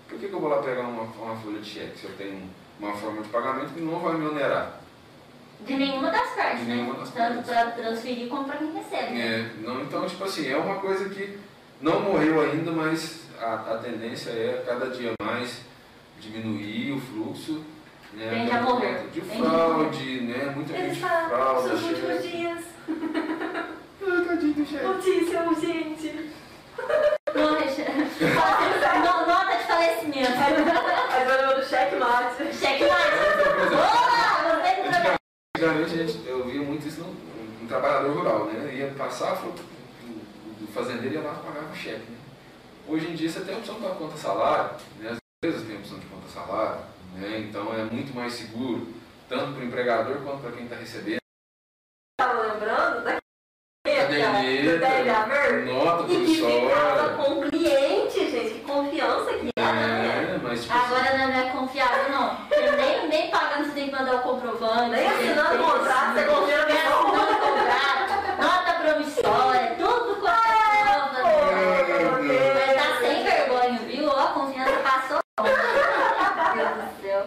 por 0.08 0.18
que, 0.18 0.28
que 0.28 0.32
eu 0.32 0.40
vou 0.40 0.48
lá 0.48 0.62
pegar 0.62 0.82
uma, 0.82 1.02
uma 1.02 1.36
folha 1.36 1.60
de 1.60 1.68
cheque 1.68 1.98
se 1.98 2.04
eu 2.04 2.16
tenho 2.16 2.48
uma 2.80 2.96
forma 2.96 3.22
de 3.22 3.28
pagamento 3.28 3.74
que 3.74 3.80
não 3.80 3.98
vai 4.00 4.16
me 4.16 4.26
onerar? 4.26 4.77
De 5.66 5.74
nenhuma 5.76 6.10
das 6.10 6.30
partes, 6.30 6.60
De 6.60 6.66
né? 6.66 6.74
nenhuma 6.76 6.94
das 6.94 7.10
Tanto 7.10 7.42
para 7.42 7.70
transferir 7.72 8.28
como 8.28 8.44
para 8.44 8.56
quem 8.58 8.72
recebe. 8.72 9.14
né? 9.14 9.20
É, 9.20 9.50
não, 9.62 9.82
então, 9.82 10.06
tipo 10.06 10.24
assim, 10.24 10.48
é 10.48 10.56
uma 10.56 10.76
coisa 10.76 11.08
que 11.08 11.38
não 11.80 12.00
morreu 12.00 12.40
ainda, 12.40 12.70
mas 12.72 13.22
a, 13.40 13.54
a 13.54 13.78
tendência 13.78 14.30
é 14.30 14.62
cada 14.66 14.86
dia 14.90 15.12
mais 15.22 15.60
diminuir 16.20 16.92
o 16.92 17.00
fluxo. 17.00 17.64
Né, 18.14 18.30
Tende 18.30 18.50
até 18.50 18.58
a 18.58 18.62
morrer. 18.62 19.06
De 19.12 19.20
fraude, 19.20 20.20
né? 20.22 20.52
Muita 20.54 20.74
Eles 20.76 20.94
gente 20.96 21.00
falam 21.06 21.28
frauda, 21.28 21.68
seus 21.68 21.82
últimos 21.82 22.22
dias. 22.22 22.64
Ai, 22.88 24.24
tadinho 24.26 24.54
do 24.54 24.66
cheque. 24.66 24.84
Notícia 24.84 25.42
urgente. 25.42 26.30
Nota 29.28 29.56
de 29.56 29.64
falecimento. 29.66 30.32
Agora 31.20 31.42
eu 31.42 31.60
do 31.60 31.66
checkmate. 31.66 32.54
Cheque 32.54 32.84
mais. 32.84 33.14
Olá, 33.72 34.56
você 34.62 34.74
tem 34.74 34.82
problema. 34.90 35.18
Antigamente 35.62 36.20
eu 36.26 36.44
via 36.44 36.62
muito 36.62 36.86
isso 36.86 37.00
no, 37.00 37.08
no 37.62 37.66
trabalhador 37.68 38.12
rural, 38.16 38.44
né? 38.46 38.72
Ia 38.74 38.86
passar, 38.96 39.34
o, 39.44 39.48
o, 39.48 40.64
o 40.64 40.66
fazendeiro 40.72 41.16
ia 41.16 41.20
lá 41.20 41.32
e 41.42 41.46
pagava 41.46 41.72
o 41.72 41.76
cheque, 41.76 42.10
né? 42.10 42.16
Hoje 42.86 43.08
em 43.08 43.14
dia 43.16 43.28
você 43.28 43.40
tem 43.40 43.54
a 43.54 43.58
opção 43.58 43.74
para 43.74 43.90
conta 43.96 44.16
salário, 44.16 44.70
né? 45.00 45.10
As 45.10 45.18
empresas 45.42 45.66
têm 45.66 45.76
a 45.76 45.80
opção 45.80 45.98
de 45.98 46.06
conta 46.06 46.28
salário, 46.28 46.80
né? 47.16 47.38
Então 47.40 47.74
é 47.74 47.82
muito 47.92 48.14
mais 48.14 48.32
seguro, 48.34 48.86
tanto 49.28 49.52
para 49.52 49.60
o 49.62 49.64
empregador 49.64 50.16
quanto 50.22 50.42
para 50.42 50.52
quem 50.52 50.64
está 50.64 50.76
recebendo. 50.76 51.18
Tava 52.20 52.40
lembrando 52.52 53.02
da 53.04 53.18
do 53.18 53.18
Deve 54.78 55.72
nota 55.72 56.04
promissória. 56.04 57.16
com 57.16 57.32
o 57.40 57.50
cliente, 57.50 58.30
gente. 58.30 58.54
Que 58.54 58.60
confiança 58.60 59.32
que 59.34 59.48
era, 59.58 59.72
né? 59.72 60.34
É, 60.34 60.38
mas 60.42 60.62
tipo, 60.62 60.74
assim, 60.74 60.84
Agora 60.94 61.18
não 61.18 61.34
é 61.34 61.50
confiável, 61.50 62.10
não. 62.12 62.36
Porque 62.46 62.70
nem, 62.72 63.08
nem 63.08 63.30
pagando 63.30 63.64
você 63.66 63.72
tem 63.72 63.86
que 63.86 63.92
mandar 63.96 64.16
o 64.16 64.22
comprovante. 64.22 64.90
Nem 64.90 65.08
você 65.08 65.14
assinando 65.14 65.48
tem 65.48 65.58
que- 65.58 65.64
contrato, 65.72 66.14
você 66.14 66.24
confia 66.24 66.58
na 66.58 66.64
Nem 66.66 66.76
pessoa. 66.76 66.98
assinando 66.98 67.38
contrato, 67.40 68.42
nota 68.42 68.72
promissória, 68.82 69.74
tudo 69.78 70.20
com 70.20 70.26
a 70.26 70.38
Pô, 71.22 71.52
meu 71.52 72.28
Deus. 72.28 72.54
Mas 72.66 72.76
tá 72.76 72.98
sem 73.00 73.24
vergonha, 73.24 73.78
viu? 73.86 74.08
Ó, 74.08 74.20
a 74.20 74.32
confiança 74.32 74.78
passou. 74.80 75.18
Meu 75.42 76.66
Deus 76.66 76.84
do 76.84 77.02
céu. 77.02 77.26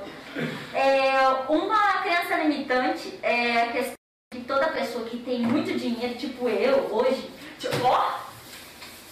É, 0.74 1.28
uma 1.50 2.02
crença 2.04 2.36
limitante 2.38 3.20
é 3.24 3.64
a 3.64 3.72
questão 3.72 3.94
de 4.34 4.40
toda 4.42 4.68
pessoa 4.68 5.04
que 5.06 5.18
tem 5.18 5.42
muito 5.42 5.78
dinheiro, 5.78 6.16
tipo 6.42 6.50
eu 6.50 6.96
hoje, 6.96 7.30
Tipo, 7.60 7.86
ó, 7.86 8.20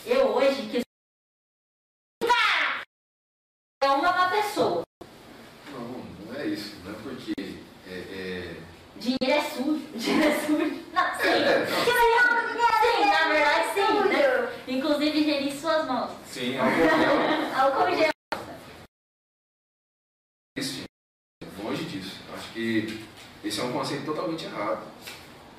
eu 0.03 0.27
hoje, 0.35 0.63
que 0.71 0.81
é 3.83 3.89
uma 3.91 4.11
má 4.11 4.29
pessoa. 4.31 4.81
não, 5.71 5.81
não 6.25 6.35
é 6.39 6.47
isso, 6.47 6.75
não 6.83 6.91
é 6.91 6.95
porque 7.03 7.33
é, 7.87 7.93
é, 7.93 8.55
Dinheiro 8.97 9.31
é 9.31 9.41
sujo, 9.43 9.85
dinheiro 9.95 10.27
é 10.31 10.39
sujo. 10.39 10.83
Não, 10.91 11.15
sim. 11.19 11.27
É, 11.27 11.59
não. 11.69 11.85
Sim, 12.81 13.05
na 13.05 13.27
verdade 13.29 13.73
sim, 13.75 14.09
né? 14.09 14.63
Inclusive 14.67 15.23
gerir 15.23 15.53
suas 15.53 15.85
mãos. 15.85 16.11
sim, 16.25 16.55
é 16.55 16.59
algo 16.59 17.77
Álcool 17.77 17.95
gel. 17.95 18.09
isso, 20.57 20.73
gente. 20.73 21.63
Longe 21.63 21.83
disso. 21.85 22.19
Acho 22.33 22.51
que 22.53 23.05
esse 23.43 23.59
é 23.59 23.63
um 23.63 23.71
conceito 23.73 24.05
totalmente 24.05 24.45
errado. 24.45 24.85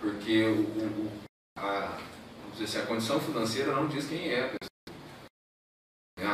Porque 0.00 0.44
o- 0.44 0.62
o- 0.62 1.29
a, 1.56 1.88
dizer 2.52 2.64
assim, 2.64 2.78
a 2.78 2.86
condição 2.86 3.20
financeira 3.20 3.72
não 3.72 3.86
diz 3.86 4.06
quem 4.06 4.30
é 4.32 4.40
a 4.44 4.48
pessoa. 4.48 4.60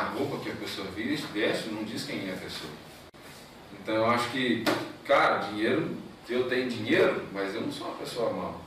A 0.01 0.05
roupa 0.11 0.39
que 0.43 0.51
a 0.51 0.55
pessoa 0.57 0.87
veste, 0.89 1.69
não 1.71 1.85
diz 1.85 2.05
quem 2.05 2.29
é 2.29 2.33
a 2.33 2.37
pessoa. 2.37 2.73
Então 3.81 3.95
eu 3.95 4.07
acho 4.11 4.29
que, 4.31 4.65
cara, 5.05 5.39
dinheiro, 5.39 5.97
eu 6.29 6.49
tenho 6.49 6.69
dinheiro, 6.69 7.25
mas 7.33 7.55
eu 7.55 7.61
não 7.61 7.71
sou 7.73 7.87
uma 7.89 7.97
pessoa 7.97 8.33
mal. 8.33 8.61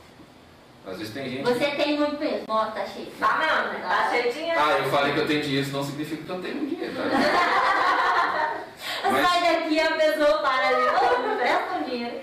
Às 0.86 0.96
vezes 0.98 1.12
tem 1.12 1.28
gente. 1.28 1.42
Você 1.42 1.70
tem 1.72 1.98
muito 1.98 2.18
mesmo, 2.18 2.44
ó, 2.48 2.64
tá 2.66 2.86
cheio. 2.86 3.10
Tá 3.18 3.36
mesmo, 3.38 3.72
né? 3.74 3.80
Tá 3.86 4.08
cheio 4.10 4.22
de 4.24 4.32
dinheiro. 4.32 4.58
Ah, 4.58 4.78
eu 4.78 4.90
falei 4.90 5.12
que 5.12 5.18
eu 5.20 5.26
tenho 5.26 5.42
dinheiro, 5.42 5.66
isso 5.66 5.76
não 5.76 5.84
significa 5.84 6.22
que 6.24 6.30
eu 6.30 6.40
tenho 6.42 6.66
dinheiro, 6.66 6.94
tá? 6.94 7.02
Mas- 9.12 9.26
Sai 9.28 9.40
daqui 9.60 9.78
a 9.80 9.94
pessoa 9.96 10.38
para 10.38 10.68
ali, 10.68 11.26
não 11.28 11.36
presta 11.36 11.78
o 11.80 11.84
dinheiro. 11.84 12.20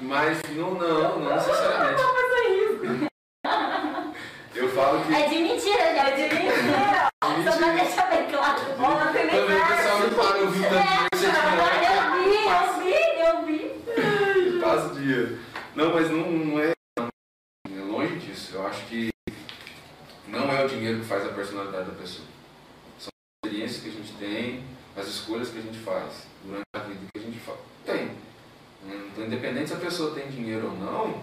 Mas 0.00 0.40
não, 0.50 0.74
não, 0.74 1.18
não 1.18 1.34
necessariamente. 1.34 2.02
Não 2.02 2.14
faça 2.14 2.48
isso. 2.48 3.08
Eu 4.54 4.67
falo 4.78 5.04
que. 5.04 5.12
É 5.12 5.28
de 5.28 5.38
mentira, 5.38 5.82
É 5.82 6.16
gente. 6.16 6.28
de 6.28 6.34
mentira. 6.42 7.08
Só 7.20 7.56
pra 7.58 7.72
deixar 7.72 8.10
bem 8.10 8.30
claro. 8.30 8.60
Ó, 8.78 9.04
não 9.04 9.12
tem 9.12 9.26
nem 9.26 9.34
Também 9.40 9.56
o 9.60 9.66
pessoal 9.66 9.98
não 9.98 10.10
para, 10.10 10.38
eu 10.38 10.50
vi 10.50 10.62
tanto 10.62 10.76
É, 10.76 11.08
eu 11.10 12.80
vi, 12.82 12.94
eu 13.24 13.44
vi, 13.44 13.60
eu 13.98 14.52
vi. 14.54 14.60
Passa 14.60 14.86
o 14.86 14.94
dia. 14.96 15.38
Não, 15.74 15.92
mas 15.92 16.10
não, 16.10 16.30
não 16.30 16.60
é. 16.60 16.72
É 16.98 17.82
longe 17.82 18.16
disso. 18.18 18.54
Eu 18.54 18.66
acho 18.66 18.84
que 18.86 19.10
não 20.28 20.50
é 20.50 20.64
o 20.64 20.68
dinheiro 20.68 21.00
que 21.00 21.06
faz 21.06 21.24
a 21.26 21.30
personalidade 21.32 21.90
da 21.90 21.96
pessoa. 21.96 22.26
São 22.98 23.08
as 23.10 23.46
experiências 23.50 23.82
que 23.82 23.88
a 23.88 23.92
gente 23.92 24.12
tem, 24.14 24.64
as 24.96 25.06
escolhas 25.08 25.48
que 25.50 25.58
a 25.58 25.62
gente 25.62 25.78
faz 25.78 26.26
durante 26.44 26.64
a 26.74 26.78
vida 26.80 27.00
que 27.12 27.20
a 27.20 27.22
gente 27.22 27.40
tem. 27.84 28.10
Então, 28.86 29.24
independente 29.24 29.68
se 29.68 29.74
a 29.74 29.78
pessoa 29.78 30.14
tem 30.14 30.28
dinheiro 30.28 30.66
ou 30.70 30.76
não, 30.76 31.22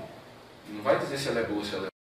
não 0.69 0.83
vai 0.83 0.99
dizer 0.99 1.17
se 1.17 1.29
ela 1.29 1.39
é 1.39 1.43
boa 1.43 1.59
ou 1.59 1.65
se 1.65 1.75
ela 1.75 1.87
é 1.87 1.94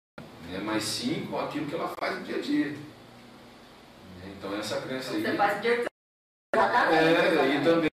né? 0.54 0.60
mas 0.64 0.84
sim 0.84 1.26
com 1.26 1.38
aquilo 1.38 1.66
que 1.66 1.74
ela 1.74 1.88
faz 1.88 2.18
no 2.18 2.24
dia 2.24 2.36
a 2.36 2.40
dia. 2.40 2.68
Né? 2.68 4.34
Então, 4.38 4.56
essa 4.56 4.80
crença 4.80 5.12
aí. 5.12 5.22
Você 5.22 5.36
faz. 5.36 5.64
Exatamente. 5.64 6.94
É, 6.94 7.54
e 7.56 7.64
também 7.64 7.90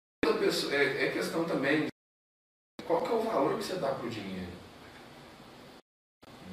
é, 0.71 1.05
é 1.05 1.11
questão 1.11 1.43
também 1.43 1.87
qual 2.85 3.01
que 3.01 3.11
é 3.11 3.15
o 3.15 3.21
valor 3.21 3.57
que 3.57 3.63
você 3.63 3.75
dá 3.75 3.89
pro 3.89 4.09
dinheiro. 4.09 4.51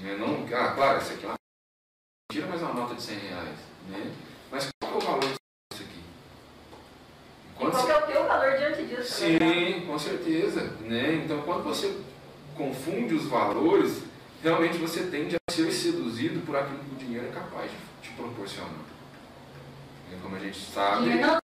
Né, 0.00 0.16
Não, 0.16 0.44
ah, 0.56 0.74
claro, 0.74 0.98
isso 1.00 1.12
aqui 1.12 1.24
é 1.24 1.28
uma 1.28 1.34
tira 2.32 2.46
mais 2.46 2.62
uma 2.62 2.72
nota 2.72 2.94
de 2.94 3.02
100 3.02 3.18
reais. 3.18 3.58
Né? 3.88 4.14
Mas 4.50 4.68
qual 4.80 4.92
que 4.92 4.96
é 4.96 5.00
o 5.00 5.06
valor 5.06 5.20
disso 5.20 5.82
aqui? 5.82 6.02
Quanto 7.54 7.72
qual 7.72 7.86
que 7.86 7.92
você, 7.92 7.92
é 7.92 7.98
o 7.98 8.06
teu 8.06 8.26
valor 8.26 8.58
diante 8.58 8.84
disso? 8.86 9.24
né? 9.24 9.38
Sim, 9.38 9.86
com 9.86 9.98
certeza. 9.98 10.62
Né? 10.80 11.14
Então, 11.14 11.42
quando 11.42 11.62
você 11.64 12.00
confunde 12.56 13.14
os 13.14 13.26
valores, 13.26 14.02
realmente 14.42 14.78
você 14.78 15.06
tende 15.06 15.36
a 15.36 15.41
ser 15.52 15.70
seduzido 15.72 16.40
por 16.46 16.56
aquilo 16.56 16.78
que 16.78 16.94
o 16.94 16.98
dinheiro 16.98 17.26
é 17.28 17.30
capaz 17.30 17.70
de 17.70 17.76
te 18.08 18.14
proporcionar. 18.16 18.70
E 20.10 20.16
como 20.20 20.36
a 20.36 20.38
gente 20.38 20.58
sabe. 20.58 21.02
Dinheiro 21.04 21.26
não 21.26 21.32
tem 21.32 21.40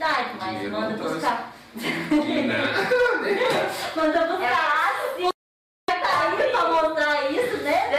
mas 0.00 0.26
Dinheiro 0.50 0.72
manda 0.72 0.96
não 0.96 1.14
buscar. 1.14 1.52
Né? 1.74 1.82
Manda 3.96 4.26
buscar. 4.26 4.94
Tá 5.86 6.20
aí 6.20 6.50
pra 6.50 6.64
mostrar 6.70 7.30
isso, 7.30 7.56
né? 7.62 7.74
É 7.92 7.94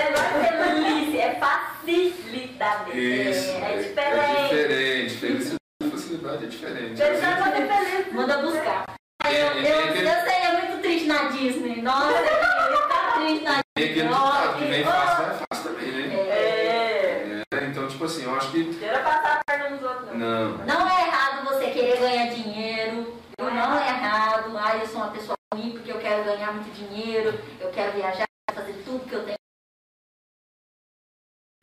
feliz, 0.64 1.16
é 1.16 1.36
facilidade. 1.40 2.92
Isso. 3.00 3.52
É, 3.52 3.74
É, 3.74 3.76
diferente. 3.82 5.10
diferente. 5.10 5.14
Felicidade 5.20 5.60
facilidade 5.92 6.44
é 6.44 6.48
diferente. 6.48 6.96
Já 6.98 7.06
vai 7.36 7.52
ser 7.52 7.68
feliz. 7.68 8.14
Manda 8.14 8.38
buscar. 8.40 8.86
É, 9.26 9.42
Eu, 9.42 9.48
é, 9.48 9.50
eu, 9.60 9.64
é, 9.64 9.66
eu 9.90 9.94
sei, 10.24 10.36
é 10.36 10.52
muito 10.66 10.82
triste 10.82 11.08
na 11.08 11.24
Disney. 11.30 11.82
Nossa, 11.82 12.12
eu 12.12 12.78
ficar 12.82 13.14
triste 13.16 13.44
na 13.44 13.62
Tem 13.76 13.86
aquele 13.92 14.08
ditado 14.08 14.58
que 14.58 14.66
vem 14.66 14.84
fácil, 14.84 15.26
vai 15.26 15.36
fácil 15.50 15.64
também, 15.74 15.92
né? 15.92 16.16
É. 16.16 17.44
É, 17.54 17.64
então, 17.66 17.88
tipo 17.88 18.04
assim, 18.06 18.24
eu 18.24 18.36
acho 18.36 18.52
que. 18.52 18.74
Queira 18.76 19.00
passar 19.00 19.40
a 19.40 19.44
perna 19.46 19.70
nos 19.70 19.84
outros, 19.84 20.08
não. 20.12 20.18
Não. 20.18 20.58
Não 20.66 20.90
é 20.90 21.08
errado 21.08 21.46
você 21.46 21.70
querer 21.72 22.00
ganhar 22.00 22.28
dinheiro. 22.28 23.16
Eu 23.38 23.52
não 23.52 23.78
é 23.80 23.88
errado. 23.90 24.58
Ah, 24.58 24.78
eu 24.78 24.88
sou 24.88 24.98
uma 25.02 25.12
pessoa 25.12 25.36
ruim 25.54 25.72
porque 25.72 25.92
eu 25.92 26.00
quero 26.00 26.24
ganhar 26.24 26.54
muito 26.54 26.72
dinheiro. 26.74 27.38
Eu 27.60 27.70
quero 27.72 27.92
viajar, 27.94 28.26
fazer 28.54 28.74
tudo 28.86 29.06
que 29.08 29.14
eu 29.14 29.24
tenho. 29.26 29.36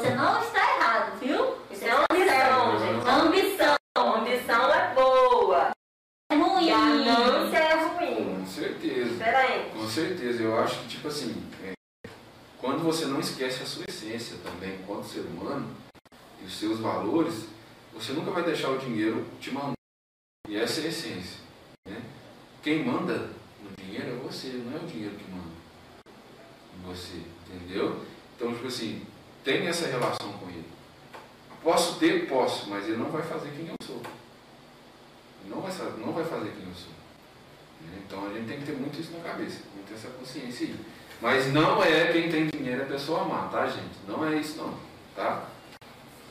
Você 0.01 0.11
não 0.14 0.43
está 0.43 0.59
errado, 0.76 1.18
viu? 1.18 1.57
Isso 1.70 1.85
é 1.85 1.95
uma 1.95 2.07
ambição, 2.11 2.78
gente. 2.78 3.09
Ambição 3.09 3.76
A 3.97 4.01
ambição 4.18 4.72
é 4.74 4.95
boa. 4.95 5.70
é 6.30 6.35
ruim. 6.35 6.66
Ganância 6.68 7.57
é 7.59 7.74
ruim. 7.85 8.37
Com 8.41 8.47
certeza. 8.47 9.11
Diferente. 9.11 9.70
Com 9.70 9.89
certeza. 9.89 10.43
Eu 10.43 10.59
acho 10.61 10.78
que, 10.80 10.89
tipo 10.89 11.09
assim, 11.09 11.43
é, 11.64 11.72
quando 12.59 12.83
você 12.83 13.07
não 13.07 13.20
esquece 13.20 13.62
a 13.62 13.66
sua 13.66 13.85
essência 13.89 14.37
também, 14.45 14.74
enquanto 14.74 15.05
ser 15.05 15.20
humano, 15.20 15.70
e 16.41 16.45
os 16.45 16.55
seus 16.59 16.78
valores, 16.80 17.47
você 18.03 18.12
nunca 18.14 18.32
vai 18.32 18.42
deixar 18.42 18.70
o 18.70 18.78
dinheiro 18.78 19.24
te 19.40 19.53
mandar. 19.53 19.74
E 20.48 20.57
essa 20.57 20.80
é 20.80 20.86
a 20.86 20.88
essência. 20.88 21.38
Né? 21.88 22.03
Quem 22.61 22.84
manda 22.84 23.30
no 23.62 23.70
dinheiro 23.76 24.16
é 24.16 24.16
você, 24.16 24.48
não 24.48 24.76
é 24.76 24.82
o 24.82 24.86
dinheiro 24.86 25.14
que 25.14 25.30
manda 25.30 25.53
você. 26.84 27.22
Entendeu? 27.46 28.05
Então, 28.34 28.53
tipo 28.53 28.66
assim, 28.66 29.07
tem 29.44 29.68
essa 29.68 29.86
relação 29.86 30.32
com 30.32 30.48
ele. 30.48 30.64
Posso 31.62 32.00
ter? 32.00 32.28
Posso, 32.28 32.68
mas 32.68 32.86
ele 32.88 32.96
não 32.96 33.09
vai 33.09 33.22
fazer 33.22 33.50
quem 33.50 33.68
eu 33.68 33.76
sou. 33.86 34.03
Não 35.46 35.61
vai, 35.61 35.72
não 35.98 36.12
vai 36.12 36.24
fazer 36.24 36.50
quem 36.50 36.66
eu 36.66 36.74
sou. 36.74 36.90
né? 37.82 38.03
Então 38.05 38.26
a 38.26 38.32
gente 38.32 38.48
tem 38.48 38.59
que 38.59 38.66
ter 38.66 38.76
muito 38.76 39.00
isso 39.00 39.12
na 39.12 39.20
cabeça, 39.20 39.61
muito 39.76 39.94
essa 39.94 40.09
consciência 40.09 40.66
aí. 40.66 40.76
Mas 41.20 41.53
não 41.53 41.80
é 41.80 42.12
quem 42.12 42.28
tem 42.28 42.48
dinheiro 42.48 42.82
é 42.82 42.84
pessoa 42.84 43.24
má, 43.24 43.46
tá, 43.46 43.64
gente? 43.66 43.94
Não 44.09 44.26
é 44.26 44.40
isso 44.40 44.57
não, 44.57 44.76
tá? 45.14 45.51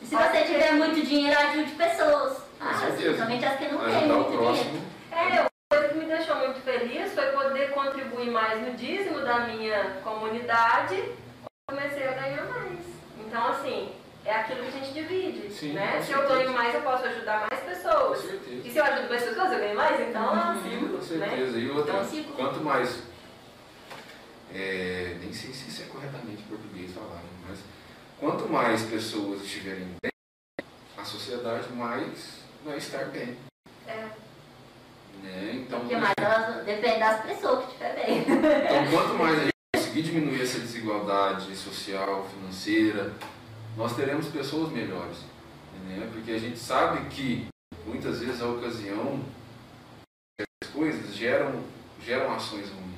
E 0.01 0.05
se 0.05 0.15
você 0.15 0.41
tiver 0.43 0.73
muito 0.73 1.05
dinheiro, 1.05 1.37
ajude 1.39 1.71
pessoas. 1.71 2.37
Ah, 2.59 2.73
certeza. 2.73 3.03
principalmente 3.03 3.45
as 3.45 3.57
que 3.57 3.67
não 3.67 3.79
têm 3.85 4.11
o 4.11 4.15
muito 4.15 4.31
dinheiro. 4.53 4.81
É, 5.11 5.41
uma 5.41 5.49
coisa 5.71 5.87
que 5.89 5.97
me 5.97 6.05
deixou 6.05 6.35
muito 6.37 6.59
feliz 6.61 7.13
foi 7.13 7.25
poder 7.27 7.71
contribuir 7.71 8.31
mais 8.31 8.61
no 8.61 8.73
dízimo 8.75 9.19
da 9.21 9.39
minha 9.39 9.97
comunidade. 10.03 11.03
Comecei 11.69 12.07
a 12.07 12.11
ganhar 12.13 12.45
mais. 12.45 12.79
Então, 13.19 13.47
assim, 13.47 13.91
é 14.25 14.33
aquilo 14.35 14.61
que 14.63 14.67
a 14.67 14.71
gente 14.71 14.93
divide. 14.93 15.51
Sim, 15.53 15.73
né? 15.73 16.01
Se 16.01 16.11
eu 16.11 16.27
ganho 16.27 16.51
mais, 16.53 16.73
eu 16.73 16.81
posso 16.81 17.05
ajudar 17.05 17.47
mais 17.49 17.61
Com 17.63 17.69
pessoas. 17.69 18.19
certeza. 18.19 18.67
E 18.67 18.71
se 18.71 18.77
eu 18.77 18.83
ajudo 18.85 19.09
mais 19.09 19.23
pessoas, 19.23 19.51
eu 19.53 19.59
ganho 19.59 19.75
mais, 19.75 19.99
então 20.01 20.23
é 20.23 20.45
um 20.45 20.51
Uhum, 20.55 20.63
ciclo. 20.63 20.87
Com 20.89 21.15
Né? 21.15 21.27
certeza. 21.29 21.57
E 21.59 21.69
outra, 21.71 21.95
um 21.95 22.05
ciclo. 22.05 22.33
quanto 22.35 22.59
mais. 22.61 23.03
é, 24.53 25.15
nem 25.21 25.31
sei 25.33 25.51
se 25.53 25.69
isso 25.69 25.83
é 25.83 25.85
corretamente 25.85 26.43
português 26.43 26.91
falar, 26.93 27.15
né? 27.23 27.29
mas 27.47 27.59
quanto 28.21 28.47
mais 28.47 28.83
pessoas 28.83 29.41
estiverem 29.41 29.87
bem, 29.99 30.11
a 30.95 31.03
sociedade 31.03 31.73
mais 31.73 32.41
vai 32.63 32.77
estar 32.77 33.05
bem. 33.05 33.35
É. 33.87 34.09
Né? 35.23 35.63
Então, 35.65 35.79
Porque 35.79 35.97
mais 35.97 36.13
elas 36.19 36.63
depende 36.63 36.99
das 36.99 37.25
pessoas 37.25 37.65
que 37.65 37.71
estiver 37.71 37.95
bem. 37.95 38.19
Então, 38.19 38.91
quanto 38.93 39.15
mais 39.15 39.39
a 39.39 39.43
gente 39.45 39.53
conseguir 39.75 40.03
diminuir 40.03 40.41
essa 40.43 40.59
desigualdade 40.59 41.55
social, 41.55 42.29
financeira, 42.29 43.11
nós 43.75 43.95
teremos 43.95 44.27
pessoas 44.27 44.71
melhores. 44.71 45.17
Né? 45.87 46.07
Porque 46.13 46.31
a 46.31 46.39
gente 46.39 46.59
sabe 46.59 47.09
que 47.09 47.47
muitas 47.87 48.19
vezes 48.19 48.39
a 48.39 48.47
ocasião, 48.47 49.25
as 50.63 50.69
coisas 50.69 51.15
geram, 51.15 51.63
geram 51.99 52.31
ações 52.33 52.69
ruins. 52.69 52.90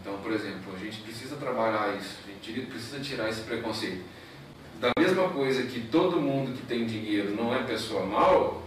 Então, 0.00 0.18
por 0.18 0.32
exemplo, 0.32 0.74
a 0.74 0.78
gente 0.78 1.00
precisa 1.02 1.36
trabalhar 1.36 1.96
isso, 1.96 2.16
a 2.26 2.30
gente 2.46 2.66
precisa 2.66 2.98
tirar 3.00 3.28
esse 3.28 3.42
preconceito. 3.42 4.02
Da 4.80 4.90
mesma 4.98 5.28
coisa 5.28 5.62
que 5.62 5.80
todo 5.80 6.20
mundo 6.20 6.56
que 6.56 6.66
tem 6.66 6.84
dinheiro 6.86 7.36
não 7.36 7.54
é 7.54 7.62
pessoa 7.62 8.04
mal, 8.04 8.62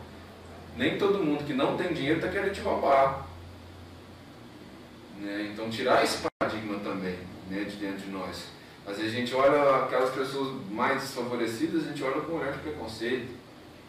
nem 0.78 0.98
todo 0.98 1.24
mundo 1.24 1.44
que 1.44 1.54
não 1.54 1.76
tem 1.76 1.94
dinheiro 1.94 2.20
está 2.20 2.30
querendo 2.30 2.54
te 2.54 2.62
roubar. 2.62 3.28
Né? 5.20 5.50
Então 5.52 5.70
tirar 5.70 6.04
esse 6.04 6.20
paradigma 6.40 6.80
também 6.80 7.18
né, 7.50 7.64
de 7.64 7.76
dentro 7.76 7.98
de 8.06 8.12
nós. 8.12 8.46
Às 8.88 8.98
vezes 8.98 9.14
a 9.14 9.18
gente 9.18 9.34
olha 9.36 9.84
aquelas 9.86 10.14
pessoas 10.14 10.56
mais 10.70 11.02
desfavorecidas, 11.02 11.84
a 11.84 11.88
gente 11.88 12.04
olha 12.04 12.22
com 12.22 12.34
um 12.34 12.40
olhar 12.40 12.54
de 12.54 12.60
preconceito. 12.60 13.34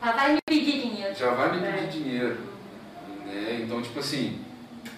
Ela 0.03 0.13
vai 0.13 0.33
me 0.35 0.41
pedir 0.49 0.81
dinheiro. 0.81 1.15
Já 1.15 1.31
vai 1.35 1.61
me 1.61 1.67
É. 1.67 1.73
pedir 1.73 2.03
dinheiro. 2.03 2.37
Né? 3.25 3.61
Então, 3.63 3.83
tipo 3.83 3.99
assim, 4.01 4.41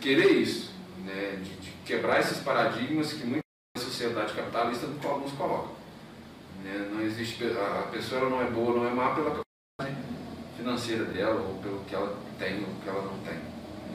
querer 0.01 0.31
isso, 0.33 0.71
né? 1.05 1.41
de 1.43 1.68
quebrar 1.89 2.21
esses 2.21 2.39
paradigmas 2.41 3.15
que 3.15 3.25
muita 3.25 3.43
sociedade 3.79 4.35
capitalista 4.35 4.87
nos 4.87 5.01
colo- 5.03 5.21
nos 5.21 5.33
coloca. 5.33 5.69
Né? 6.63 6.87
Não 6.93 7.01
existe, 7.01 7.43
a 7.45 7.89
pessoa 7.91 8.29
não 8.29 8.43
é 8.43 8.45
boa, 8.45 8.77
não 8.77 8.87
é 8.87 8.91
má 8.91 9.15
pela 9.15 9.31
capacidade 9.81 10.07
financeira 10.55 11.05
dela, 11.07 11.41
ou 11.41 11.55
pelo 11.63 11.81
que 11.85 11.95
ela 11.95 12.15
tem 12.39 12.59
ou 12.61 12.75
que 12.83 12.89
ela 12.91 13.01
não 13.03 13.19
tem. 13.21 13.41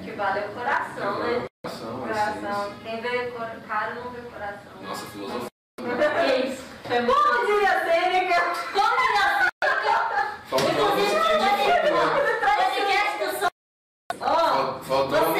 Que 0.03 0.11
vale 0.13 0.39
é 0.39 0.47
o 0.47 0.53
coração, 0.53 1.19
né? 1.19 1.45
Coração, 1.63 1.97
a 2.03 2.07
Coração. 2.07 2.73
Quem 2.83 2.99
vê 3.01 3.27
cor- 3.31 3.61
cara 3.67 3.93
não 3.93 4.09
vê 4.09 4.21
coração. 4.21 4.71
Nossa, 4.81 5.05
filosofia. 5.05 5.47
Que 5.77 6.47
isso? 6.49 6.63
Foi 6.87 6.99
muito. 6.99 7.13
Como 7.23 7.45
diria 7.45 7.79
Sêneca? 7.83 8.41
Como 8.73 8.99
é 8.99 9.13
Faltou 10.49 10.69
uma 10.69 10.71
Inclusive, 10.71 11.15
musiquinha 11.15 11.49
de 11.49 11.63
fundo, 11.63 11.93
né? 11.93 12.03
Faltou, 14.83 15.32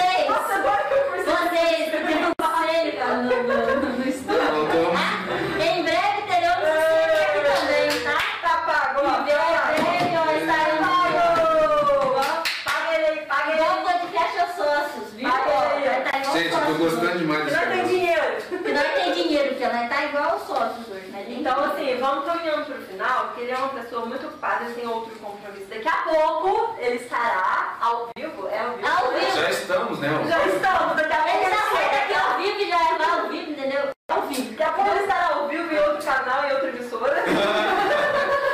Gente, 16.43 16.55
eu 16.55 16.65
tô 16.65 16.73
gostando 16.73 17.19
demais 17.19 17.43
Que 17.43 17.49
desse 17.49 17.65
não 17.65 17.71
tem 17.71 17.87
dinheiro. 17.87 18.21
Nós 18.51 18.93
tem 18.95 19.13
dinheiro, 19.13 19.49
porque 19.49 19.65
nós 19.65 19.89
tá 19.89 20.05
igual 20.05 20.31
aos 20.31 20.41
sócios 20.43 20.87
hoje, 20.89 21.07
né? 21.07 21.25
Então, 21.29 21.63
assim, 21.63 21.97
vamos 21.99 22.25
caminhando 22.25 22.65
pro 22.65 22.81
final, 22.81 23.25
porque 23.27 23.41
ele 23.41 23.51
é 23.51 23.57
uma 23.57 23.69
pessoa 23.69 24.05
muito 24.05 24.27
ocupada, 24.27 24.65
ele 24.65 24.73
tem 24.73 24.87
outro 24.87 25.15
compromisso. 25.15 25.67
Daqui 25.69 25.87
a 25.87 26.01
pouco 26.03 26.75
ele 26.79 26.95
estará 26.95 27.77
ao 27.79 28.09
vivo. 28.17 28.47
É 28.49 28.59
ao 28.59 28.73
vivo? 28.73 28.87
Ao 28.87 29.11
vivo. 29.13 29.41
Já 29.41 29.49
estamos, 29.49 29.99
né? 29.99 30.09
Já 30.27 30.47
estamos, 30.47 30.95
daqui 30.97 31.13
a 31.13 31.17
pouco 31.17 31.37
Ele 31.37 31.49
já 31.49 31.61
sai 31.71 31.89
daqui 31.91 32.13
ao 32.13 32.37
vivo 32.37 32.59
e 32.59 32.69
já 32.69 32.97
vai 32.97 33.19
ao 33.19 33.29
vivo, 33.29 33.51
entendeu? 33.51 33.89
Ao 34.11 34.21
vivo. 34.23 34.51
Daqui 34.51 34.63
a 34.63 34.73
pouco 34.73 34.91
ele 34.91 34.99
estará 34.99 35.35
ao 35.35 35.47
vivo 35.47 35.73
em 35.73 35.79
outro 35.79 36.05
canal, 36.05 36.45
em 36.45 36.51
outra 36.51 36.69
emissora. 36.69 37.23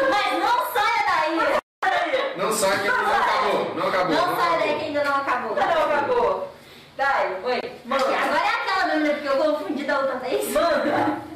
Mas 0.10 0.40
não 0.40 0.74
saia 0.74 1.04
daí. 1.08 2.38
Não 2.38 2.54
sai 2.54 2.80
que 2.80 2.88
não 2.88 3.16
acabou. 3.16 3.76
Não 3.76 3.88
acabou. 3.88 4.16
Não 4.16 4.36
saia 4.36 4.60
daí 4.60 4.76
que 4.78 4.86
ainda 4.86 5.04
não 5.04 5.16
acabou. 5.16 5.56
Não. 7.00 7.06
Dai, 7.06 7.38
Oi. 7.46 7.62
Manda. 7.86 8.04
Agora 8.04 8.42
é 8.44 8.50
aquela 8.50 8.86
mesmo, 8.88 9.04
né? 9.08 9.14
Porque 9.14 9.28
eu 9.30 9.38
confundi 9.38 9.84
da 9.86 10.00
outra 10.00 10.16
vez. 10.18 10.52
manda. 10.52 11.18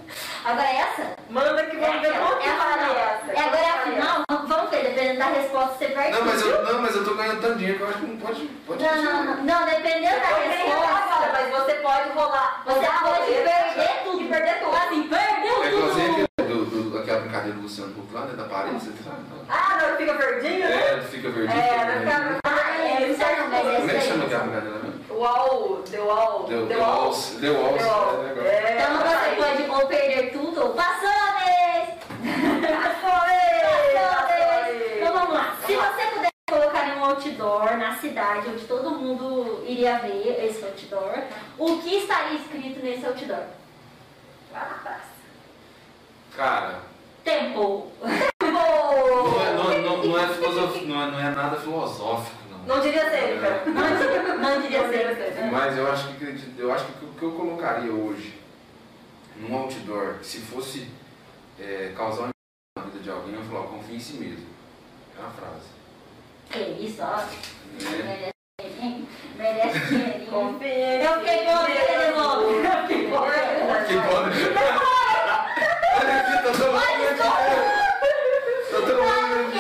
Agora 0.43 0.67
é 0.67 0.75
essa? 0.75 1.15
Manda 1.29 1.65
que 1.67 1.77
vamos 1.77 2.01
ver 2.01 2.07
aquela. 2.09 2.27
quanto 2.27 2.45
é 2.45 2.51
a 2.51 2.55
vale 2.57 2.73
final. 2.73 2.97
essa. 2.97 3.31
É 3.31 3.39
agora 3.39 3.61
é 3.63 3.69
a 3.69 3.81
final? 3.81 4.23
Vamos 4.45 4.69
ver, 4.69 4.83
dependendo 4.83 5.19
da 5.19 5.25
resposta 5.27 5.75
você 5.77 5.85
perde. 5.87 6.11
Não, 6.19 6.25
mas 6.25 6.41
eu, 6.41 6.63
não, 6.65 6.81
mas 6.81 6.95
eu 6.97 7.05
tô 7.05 7.13
ganhando 7.15 7.41
tanto 7.41 7.55
dinheiro 7.59 7.77
que 7.77 7.83
eu 7.83 7.87
acho 7.89 7.99
que 7.99 8.05
não 8.07 8.17
pode. 8.17 8.45
pode 8.67 8.83
Não, 8.83 8.95
não, 9.03 9.23
não. 9.23 9.43
Não, 9.43 9.65
dependendo 9.65 10.19
da 10.19 10.27
Agora, 10.27 10.47
resposta. 10.49 11.29
mas 11.31 11.49
você 11.63 11.73
pode 11.75 12.09
rolar. 12.09 12.63
Você 12.65 12.85
pode 13.01 13.25
perder 13.31 14.03
tudo. 14.03 14.21
E 14.21 14.27
perder 14.27 14.59
tudo. 14.59 14.75
Assim, 14.75 15.03
perdeu 15.03 15.63
É 15.63 15.69
tudo. 16.43 16.89
do, 16.91 16.97
aquela 16.99 17.21
brincadeira 17.21 17.55
do 17.55 17.61
Luciano 17.61 17.91
Huck 17.97 18.13
lá, 18.13 18.25
né? 18.25 18.33
Da 18.35 18.43
parede, 18.43 18.75
você 18.75 18.91
sabe? 19.01 19.17
não? 19.31 19.45
Ah, 19.47 19.77
não, 19.81 19.95
fica 19.97 20.13
verdinho, 20.13 20.67
né? 20.67 20.75
É, 20.75 21.01
fica 21.09 21.29
verdinho. 21.29 21.57
É, 21.57 21.63
fica 21.63 21.75
vai 21.77 21.85
verdinho. 21.85 22.11
ficar. 22.11 22.39
Ah, 22.43 22.83
é, 22.83 23.07
isso 23.09 23.23
aí 23.23 23.35
não, 23.39 23.47
mas 23.47 23.77
Como 23.77 23.91
é 23.91 23.93
que 23.93 24.01
chama 24.01 24.25
aquela 24.25 24.43
brincadeira 24.43 24.82
Wall, 25.23 25.81
The. 26.05 26.47
Deu 26.47 26.67
The 26.67 26.73
deu 26.73 26.79
Wall. 26.83 27.01
alce. 27.05 27.35
Deu 27.37 27.65
alce. 27.65 27.77
The 27.79 27.85
Wall. 27.85 28.23
é, 28.45 28.75
Então 28.75 28.97
você 28.97 29.35
pode 29.41 29.81
ou 29.81 29.87
perder 29.87 30.31
tudo 30.33 30.61
ou 30.63 30.69
passou 30.73 31.09
a 31.09 31.39
vez. 31.39 31.89
Passou 32.03 32.83
Passou 32.83 33.09
a 33.09 33.21
aí, 33.21 33.93
vez. 33.93 34.09
passou 34.09 34.51
aí. 34.63 34.97
Então 35.01 35.13
vamos 35.13 35.33
lá. 35.33 35.57
Se 35.65 35.75
você 35.75 36.05
puder 36.13 36.29
colocar 36.49 36.87
em 36.89 36.99
um 36.99 37.05
outdoor 37.05 37.77
na 37.77 37.95
cidade 37.95 38.49
onde 38.49 38.65
todo 38.65 38.91
mundo 38.91 39.63
iria 39.65 39.97
ver 39.99 40.45
esse 40.45 40.63
outdoor, 40.63 41.23
o 41.57 41.77
que 41.77 41.95
estaria 41.97 42.37
escrito 42.37 42.83
nesse 42.83 43.05
outdoor? 43.05 43.43
Lá 44.51 44.59
na 44.59 44.77
praça. 44.83 45.13
Cara, 46.35 46.79
Tempo. 47.23 47.91
não 48.01 48.09
é, 48.09 49.53
não, 49.53 49.71
é- 49.71 49.77
não, 49.79 49.97
não 50.03 50.19
é 50.19 50.25
não 50.25 51.01
é- 51.01 51.11
não 51.11 51.19
é 51.19 51.29
nada 51.31 51.55
filosófico, 51.57 52.35
não. 52.67 52.79
Diria. 52.81 53.03
Não 53.03 53.11
diria, 53.11 54.37
não 54.37 54.61
diria 54.61 54.81
Não 54.81 54.91
diria. 54.91 55.51
Mas 55.51 55.77
eu 55.77 55.91
acho 55.91 56.07
que 56.15 56.43
eu 56.57 56.73
acho 56.73 56.85
que 56.85 57.05
o 57.05 57.09
que 57.09 57.23
eu 57.23 57.31
colocaria 57.31 57.91
hoje 57.91 58.39
num 59.37 59.55
outdoor, 59.57 60.15
que 60.19 60.25
se 60.25 60.39
fosse 60.39 60.87
é, 61.59 61.91
causar 61.95 62.23
um 62.25 62.29
na 62.77 62.83
vida 62.85 62.99
de 62.99 63.09
alguém, 63.09 63.33
eu 63.33 63.39
ia 63.41 63.45
falar, 63.45 63.61
ó, 63.61 63.63
confie 63.63 63.95
em 63.95 63.99
si 63.99 64.13
mesmo. 64.13 64.45
É 65.17 65.21
uma 65.21 65.31
frase. 65.31 65.67
Que 66.49 66.59
isso, 66.85 67.01
ó. 67.01 67.17
Né? 67.17 68.31
Merece 68.59 68.69
dinheirinho. 68.79 69.07
Merece 69.37 69.79
dinheirinho. 69.87 70.29
Confia. 70.29 71.03
Eu 71.03 71.19
fiquei 71.19 71.45
pobre, 71.45 71.71
ele 71.73 72.05
devolve. 72.05 72.53
Eu 72.53 72.81
fiquei 72.87 73.09
pobre. 73.09 73.33
Que 73.87 73.95
pode. 73.95 74.37
Olha 75.95 76.19
aqui, 76.19 76.31
tá 76.31 76.41
todo 76.43 76.57
mundo 76.71 76.83
Tá 77.17 78.77
todo 78.77 79.03
mundo 79.03 79.51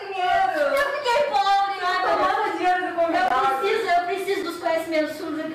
dinheiro. 0.00 0.60
Eu 0.60 0.86
fiquei 0.92 1.20
pobre, 1.30 1.80
Tá 1.80 1.90
ó. 1.92 2.02
tomando 2.08 2.56
dinheiro 2.56 2.80
do 2.80 2.86
Eu 2.88 2.94
convidado. 2.94 3.56
preciso, 3.58 3.88
eu 3.88 4.02
preciso 4.06 4.42
dos 4.44 4.56
conhecimentos 4.58 5.16
sujos. 5.16 5.52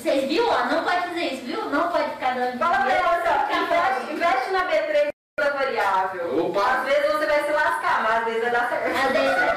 Vocês 0.00 0.28
viram? 0.28 0.48
ó? 0.48 0.64
Não 0.66 0.84
pode 0.84 1.00
fazer 1.08 1.20
isso, 1.34 1.42
viu? 1.44 1.64
Não 1.66 1.88
pode 1.88 2.10
ficar 2.10 2.34
dando 2.34 2.58
Fala 2.58 2.76
pra 2.76 2.84
dinheiro. 2.84 3.04
ela, 3.04 3.16
assim, 3.16 3.52
ó, 3.52 3.62
investe, 3.62 4.12
investe 4.12 4.50
na 4.52 4.64
B3 4.66 5.08
da 5.38 5.50
variável. 5.50 6.46
Opa! 6.46 6.60
Às 6.72 6.84
vezes 6.84 7.12
você 7.12 7.26
vai 7.26 7.44
se 7.44 7.52
lascar, 7.52 8.02
mas 8.02 8.12
às 8.18 8.24
vezes 8.24 8.40
vai 8.42 8.50
dar 8.50 8.68
certo. 8.68 8.86
Às 8.86 9.12
vezes 9.12 9.16
é 9.16 9.48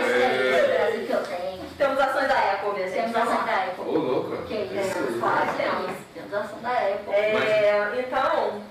esse 0.00 0.12
é 0.22 0.64
o 0.64 0.68
Brasil 0.78 1.06
que 1.06 1.12
eu 1.12 1.22
tenho. 1.22 1.62
Temos 1.78 1.98
ações 2.00 2.28
da 2.28 2.52
Apple, 2.52 2.72
minha 2.72 2.88
gente. 2.88 2.96
Temos 2.96 3.12
vamos 3.12 3.28
ação 3.32 3.38
lá. 3.46 3.52
da 3.52 3.56
Apple. 3.64 3.84
Ô, 3.84 3.98
louco. 3.98 4.36
Que 4.46 4.54
isso? 4.54 4.74
É, 4.74 5.20
Faz 5.20 5.56
faz, 5.56 5.90
isso. 5.90 6.02
Temos 6.14 6.34
ação 6.34 6.58
da 6.60 6.70
Apple. 6.70 7.14
É, 7.14 8.04
então. 8.06 8.62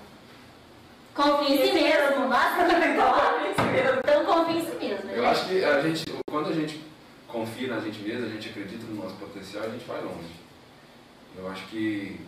Confia 1.13 1.55
em 1.55 1.67
si 1.67 1.73
mesmo, 1.73 2.29
basta 2.29 2.65
que 2.65 2.73
Então, 2.73 3.99
Então 3.99 4.25
confia 4.25 4.59
em 4.61 4.65
si 4.65 4.75
mesmo. 4.79 5.11
Eu 5.11 5.21
né? 5.23 5.29
acho 5.29 5.45
que 5.45 5.63
a 5.63 5.81
gente, 5.81 6.05
quando 6.29 6.49
a 6.49 6.53
gente 6.53 6.85
confia 7.27 7.67
na 7.67 7.79
gente 7.81 7.99
mesmo, 7.99 8.25
a 8.27 8.29
no 8.91 9.03
nosso 9.03 9.15
potencial, 9.15 9.63
a 9.63 9.69
gente 9.69 9.85
vai 9.85 10.01
longe. 10.01 10.35
Eu 11.35 11.49
acho 11.49 11.67
que 11.67 12.19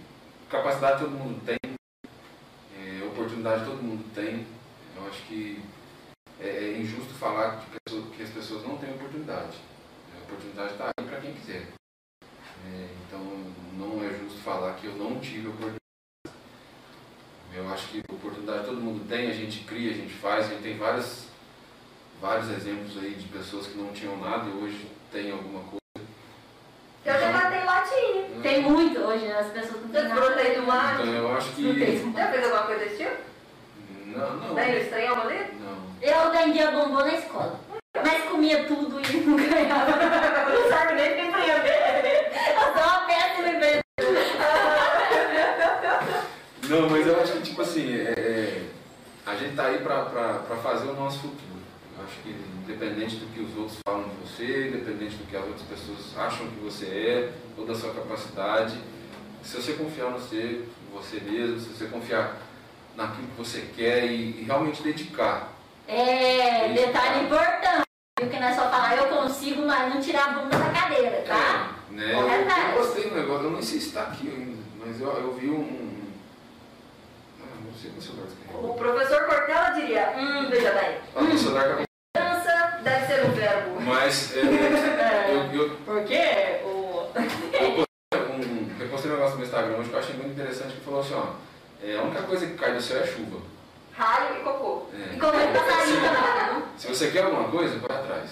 capacidade 0.50 1.02
todo 1.02 1.12
mundo 1.12 1.44
tem, 1.46 1.58
é, 2.78 3.06
oportunidade 3.06 3.66
todo 3.66 3.84
mundo 3.84 4.04
tem. 4.14 4.46
Eu 4.96 5.08
acho 5.08 5.22
que 5.24 5.62
é, 6.40 6.48
é 6.48 6.78
injusto 6.80 7.14
falar 7.16 7.58
que, 7.62 7.80
pessoa- 7.84 8.10
que 8.12 8.24
as 8.24 8.30
pessoas 8.30 8.64
não 8.64 8.78
têm 8.78 8.94
oportunidade. 8.94 9.58
A 10.16 10.24
oportunidade 10.24 10.74
está 10.74 10.86
aí 10.86 11.06
para 11.06 11.22
quem 11.22 11.34
quiser. 11.34 11.68
É, 12.66 12.88
então 13.08 13.20
não 13.78 14.04
é 14.04 14.10
justo 14.18 14.40
falar 14.40 14.76
que 14.76 14.88
eu 14.88 14.96
não 14.96 15.20
tive 15.20 15.48
oportunidade. 15.48 15.78
Eu 17.54 17.70
acho 17.72 17.88
que 17.90 18.00
oportunidade 18.10 18.66
todo 18.66 18.82
mundo 18.82 19.08
tem, 19.08 19.30
a 19.30 19.34
gente 19.34 19.64
cria, 19.66 19.92
a 19.92 19.94
gente 19.94 20.14
faz, 20.14 20.46
a 20.46 20.50
gente 20.50 20.64
tem 20.64 20.78
várias 20.78 21.28
vários 22.20 22.50
exemplos 22.52 22.98
aí 22.98 23.16
de 23.16 23.28
pessoas 23.28 23.68
que 23.68 23.78
não 23.78 23.92
tinham 23.92 24.18
nada 24.18 24.50
e 24.50 24.54
hoje 24.54 24.88
têm 25.12 25.30
alguma 25.32 25.60
coisa. 25.60 25.83
Eu 27.06 27.20
já 27.20 27.32
matei 27.32 27.64
latinha. 27.64 28.24
Tem 28.42 28.62
muito 28.62 29.00
hoje, 29.02 29.26
né? 29.26 29.38
as 29.40 29.48
pessoas 29.48 29.82
não 29.82 29.90
têm 29.90 30.02
Eu 30.02 30.10
nada. 30.10 30.22
brotei 30.22 30.56
do 30.56 30.64
mar. 30.64 30.94
Então 31.02 31.14
eu 31.14 31.36
acho 31.36 31.62
Não 31.62 31.76
tem. 31.76 32.00
que. 32.00 32.14
Já 32.18 32.28
fez 32.28 32.44
alguma 32.46 32.64
coisa 32.64 32.80
desse 32.86 32.98
tipo? 32.98 33.16
Não, 34.06 34.34
não. 34.38 34.54
No 34.54 34.60
estranho 34.78 35.22
ali? 35.22 35.40
Não. 35.60 35.78
Eu 36.02 36.32
vendia 36.32 36.72
bombom 36.72 37.00
na 37.00 37.14
escola. 37.14 37.60
Mas 37.96 38.24
comia 38.26 38.64
tudo 38.66 39.00
e 39.02 39.18
não 39.26 39.36
ganhava. 39.38 39.92
Não 40.50 40.68
serve 40.68 40.94
nem 40.94 41.32
pra 41.32 41.40
empreender. 41.42 42.32
Eu 42.56 42.74
sou 42.74 42.84
uma 42.84 43.00
péssima 43.02 43.48
empreendedora. 43.50 43.84
Não, 46.70 46.90
mas 46.90 47.06
eu 47.08 47.22
acho 47.22 47.34
que 47.34 47.42
tipo 47.42 47.62
assim, 47.62 47.94
é, 47.98 48.14
é, 48.18 48.62
a 49.26 49.36
gente 49.36 49.56
tá 49.56 49.66
aí 49.66 49.78
pra, 49.80 50.06
pra, 50.06 50.34
pra 50.40 50.56
fazer 50.58 50.88
o 50.90 50.94
nosso 50.94 51.20
futuro. 51.20 51.63
Eu 51.98 52.04
acho 52.06 52.16
que 52.24 52.30
independente 52.30 53.18
do 53.18 53.28
que 53.34 53.42
os 53.42 53.56
outros 53.58 53.78
falam 53.88 54.10
de 54.10 54.16
você, 54.16 54.70
independente 54.70 55.16
do 55.16 55.26
que 55.30 55.36
as 55.38 55.44
outras 55.46 55.62
pessoas 55.68 56.18
acham 56.18 56.48
que 56.48 56.60
você 56.60 56.86
é, 56.88 57.34
ou 57.58 57.66
da 57.66 57.76
sua 57.76 57.94
capacidade, 57.94 58.78
se 59.44 59.56
você 59.56 59.74
confiar 59.74 60.10
no 60.10 60.18
você, 60.20 60.66
você 60.92 61.20
mesmo, 61.20 61.60
se 61.60 61.70
você 61.70 61.86
confiar 61.86 62.38
naquilo 62.96 63.28
que 63.28 63.38
você 63.38 63.70
quer 63.76 64.06
e, 64.06 64.42
e 64.42 64.44
realmente 64.44 64.82
dedicar. 64.82 65.52
É, 65.88 66.70
detalhe 66.74 67.26
importante. 67.26 67.84
Porque 68.16 68.40
não 68.40 68.48
é 68.48 68.54
só 68.54 68.70
falar 68.70 68.96
eu 68.96 69.08
consigo, 69.08 69.64
mas 69.66 69.94
não 69.94 70.00
tirar 70.02 70.26
a 70.30 70.40
bunda 70.40 70.58
da 70.58 70.70
cadeira, 70.72 71.24
tá? 71.28 71.76
É, 71.92 71.94
né? 71.94 72.14
Eu, 72.14 72.20
eu 72.30 72.78
gostei 72.86 73.10
do 73.10 73.16
negócio, 73.16 73.46
eu 73.48 73.52
nem 73.52 73.62
sei 73.62 73.80
se 73.80 73.88
está 73.88 74.04
aqui 74.04 74.30
ainda, 74.30 74.58
mas 74.80 75.02
eu, 75.02 75.08
eu 75.12 75.34
vi 75.34 75.50
um. 75.50 75.60
um- 75.60 76.04
Ah, 77.42 77.46
não 77.56 77.63
sei 77.63 77.63
o 78.54 78.74
professor 78.76 79.26
Cortella 79.26 79.72
diria, 79.72 80.14
hum, 80.18 80.50
veja 80.50 80.72
bem. 80.72 81.38
Celular 81.38 81.66
acabou. 81.66 81.86
Dança 82.16 82.80
deve 82.84 83.06
ser 83.08 83.26
um 83.26 83.32
verbo. 83.32 83.82
Mas 83.82 84.36
é, 84.36 84.42
eu, 85.54 85.62
eu, 85.62 85.78
Porque 85.86 86.62
o. 86.64 87.08
eu 87.54 87.84
um, 88.30 88.82
eu 88.82 88.90
postei 88.90 89.12
um 89.12 89.16
negócio 89.16 89.32
no 89.32 89.38
meu 89.38 89.46
Instagram 89.46 89.78
hoje 89.78 89.90
que 89.90 89.96
eu 89.96 90.00
achei 90.00 90.16
muito 90.16 90.32
interessante 90.32 90.76
que 90.76 90.82
falou 90.82 91.02
assim, 91.02 91.14
ó, 91.14 91.26
é, 91.84 91.98
a 91.98 92.04
única 92.04 92.24
coisa 92.24 92.48
que 92.48 92.54
cai 92.54 92.74
do 92.74 92.82
céu 92.82 93.02
é 93.02 93.08
chuva. 93.08 93.42
Raio 93.94 94.40
e 94.40 94.44
cocô. 94.44 94.88
É. 94.94 95.16
E 95.16 95.20
como 95.20 95.38
é 95.38 95.48
que 95.48 95.54
passarinho 95.54 96.02
também, 96.02 96.64
Se 96.78 96.88
você 96.88 97.12
quer 97.12 97.24
alguma 97.24 97.50
coisa, 97.50 97.78
vai 97.80 97.98
atrás. 97.98 98.30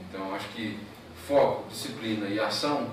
Então 0.00 0.28
eu 0.28 0.34
acho 0.34 0.48
que 0.48 0.78
foco, 1.26 1.68
disciplina 1.68 2.28
e 2.28 2.40
ação 2.40 2.90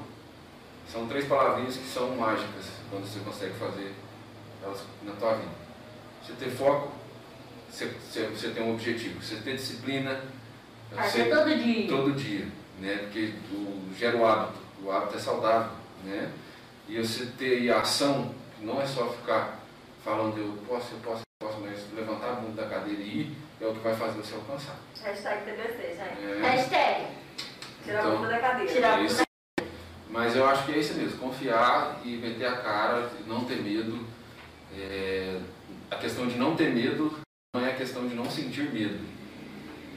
são 0.91 1.07
três 1.07 1.25
palavrinhas 1.25 1.75
que 1.75 1.87
são 1.87 2.15
mágicas 2.15 2.65
quando 2.89 3.05
você 3.05 3.19
consegue 3.19 3.53
fazer 3.55 3.93
elas 4.63 4.81
na 5.03 5.13
tua 5.13 5.35
vida. 5.35 5.51
Você 6.23 6.33
ter 6.33 6.49
foco, 6.51 6.91
você, 7.69 7.85
você, 7.85 8.27
você 8.27 8.49
tem 8.49 8.63
um 8.63 8.73
objetivo. 8.73 9.21
Você 9.21 9.35
ter 9.37 9.55
disciplina, 9.55 10.21
Fazer 10.93 11.29
todo 11.29 11.55
dia. 11.55 11.87
todo 11.87 12.11
dia, 12.13 12.47
né? 12.79 12.95
Porque 13.03 13.33
o, 13.51 13.89
gera 13.97 14.15
o 14.17 14.25
hábito, 14.25 14.59
o 14.81 14.91
hábito 14.91 15.15
é 15.17 15.19
saudável, 15.19 15.71
né? 16.03 16.31
E 16.87 16.97
você 16.97 17.25
ter 17.37 17.69
a 17.69 17.81
ação, 17.81 18.33
que 18.57 18.65
não 18.65 18.81
é 18.81 18.85
só 18.85 19.09
ficar 19.09 19.59
falando 20.03 20.37
eu 20.37 20.57
posso, 20.67 20.93
eu 20.93 20.99
posso, 20.99 21.21
eu 21.41 21.47
posso, 21.47 21.59
mas 21.61 21.79
levantar 21.93 22.29
a 22.29 22.35
bunda 22.35 22.61
da 22.61 22.69
cadeira 22.69 23.01
e 23.01 23.21
ir 23.21 23.37
é 23.59 23.65
o 23.65 23.73
que 23.73 23.79
vai 23.79 23.93
fazer 23.95 24.17
você 24.17 24.35
alcançar. 24.35 24.77
Hashtag 25.03 25.43
TBC, 25.43 25.95
gente. 25.95 26.25
É, 26.25 26.39
Hashtag. 26.41 27.07
Tira 27.83 27.97
a 27.97 28.01
Então, 28.01 28.15
bunda 28.17 28.29
da 28.29 28.39
cadeira. 28.39 28.71
Tira 28.71 28.95
a 28.95 28.99
é 28.99 29.03
isso. 29.03 29.23
Mas 30.09 30.35
eu 30.35 30.47
acho 30.47 30.65
que 30.65 30.71
é 30.71 30.77
isso 30.77 30.93
mesmo, 30.93 31.17
confiar 31.19 31.99
e 32.05 32.15
meter 32.15 32.45
a 32.47 32.57
cara, 32.57 33.09
não 33.27 33.43
ter 33.43 33.61
medo. 33.61 34.07
É, 34.79 35.39
a 35.89 35.95
questão 35.95 36.27
de 36.27 36.37
não 36.37 36.55
ter 36.55 36.69
medo 36.69 37.19
não 37.55 37.65
é 37.65 37.71
a 37.71 37.75
questão 37.75 38.07
de 38.07 38.15
não 38.15 38.29
sentir 38.29 38.71
medo. 38.71 38.99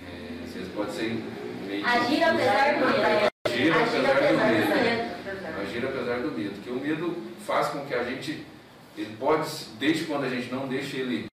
É, 0.06 0.44
às 0.44 0.52
vezes 0.52 0.72
pode 0.74 0.92
ser 0.92 1.22
meio 1.66 1.86
Agir 1.86 2.22
apesar 2.22 2.74
do 2.74 2.86
medo. 2.86 3.30
Agir 3.46 3.72
apesar 3.72 4.14
do 4.14 4.38
medo. 4.38 5.60
Agir 5.60 5.84
apesar 5.84 6.18
do 6.20 6.32
medo. 6.32 6.54
Porque 6.54 6.70
o 6.70 6.80
medo 6.80 7.16
faz 7.46 7.68
com 7.68 7.84
que 7.84 7.94
a 7.94 8.04
gente, 8.04 8.46
ele 8.96 9.16
pode, 9.18 9.48
desde 9.78 10.04
quando 10.04 10.24
a 10.24 10.28
gente 10.28 10.50
não 10.50 10.66
deixa 10.66 10.96
ele 10.96 11.26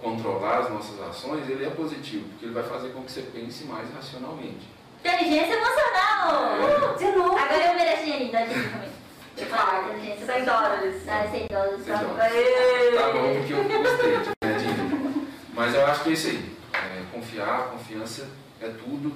controlar 0.00 0.58
as 0.60 0.70
nossas 0.70 1.00
ações, 1.00 1.48
ele 1.48 1.64
é 1.64 1.70
positivo, 1.70 2.28
porque 2.30 2.46
ele 2.46 2.54
vai 2.54 2.62
fazer 2.62 2.90
com 2.90 3.02
que 3.02 3.12
você 3.12 3.22
pense 3.22 3.64
mais 3.64 3.92
racionalmente. 3.92 4.68
Inteligência 5.00 5.54
emocional. 5.54 6.60
Uh, 6.60 6.98
De 6.98 7.04
novo. 7.12 7.36
Agora 7.36 7.66
eu 7.66 7.74
mereço 7.74 8.04
dinheirinho, 8.04 8.32
dá 8.32 8.42
dinheiro 8.44 8.70
também. 8.70 9.03
Te 9.36 9.44
Fala, 9.46 9.82
falo. 9.82 9.94
inteligência 9.94 10.26
100 10.26 10.36
emocional. 10.36 10.62
dólares. 10.62 11.04
Dá 11.04 11.28
100 11.30 11.46
dólares. 11.48 11.84
100 11.84 11.92
tá 11.94 11.98
bom. 12.02 12.14
Tá 12.14 13.40
porque 13.40 13.72
eu 13.72 13.82
gostei 13.82 14.16
de. 14.18 14.34
Mas 15.54 15.74
eu 15.74 15.86
acho 15.86 16.02
que 16.02 16.10
é 16.10 16.12
isso 16.12 16.26
aí. 16.28 16.56
É, 16.72 17.02
confiar, 17.12 17.70
confiança 17.70 18.28
é 18.60 18.68
tudo. 18.68 19.14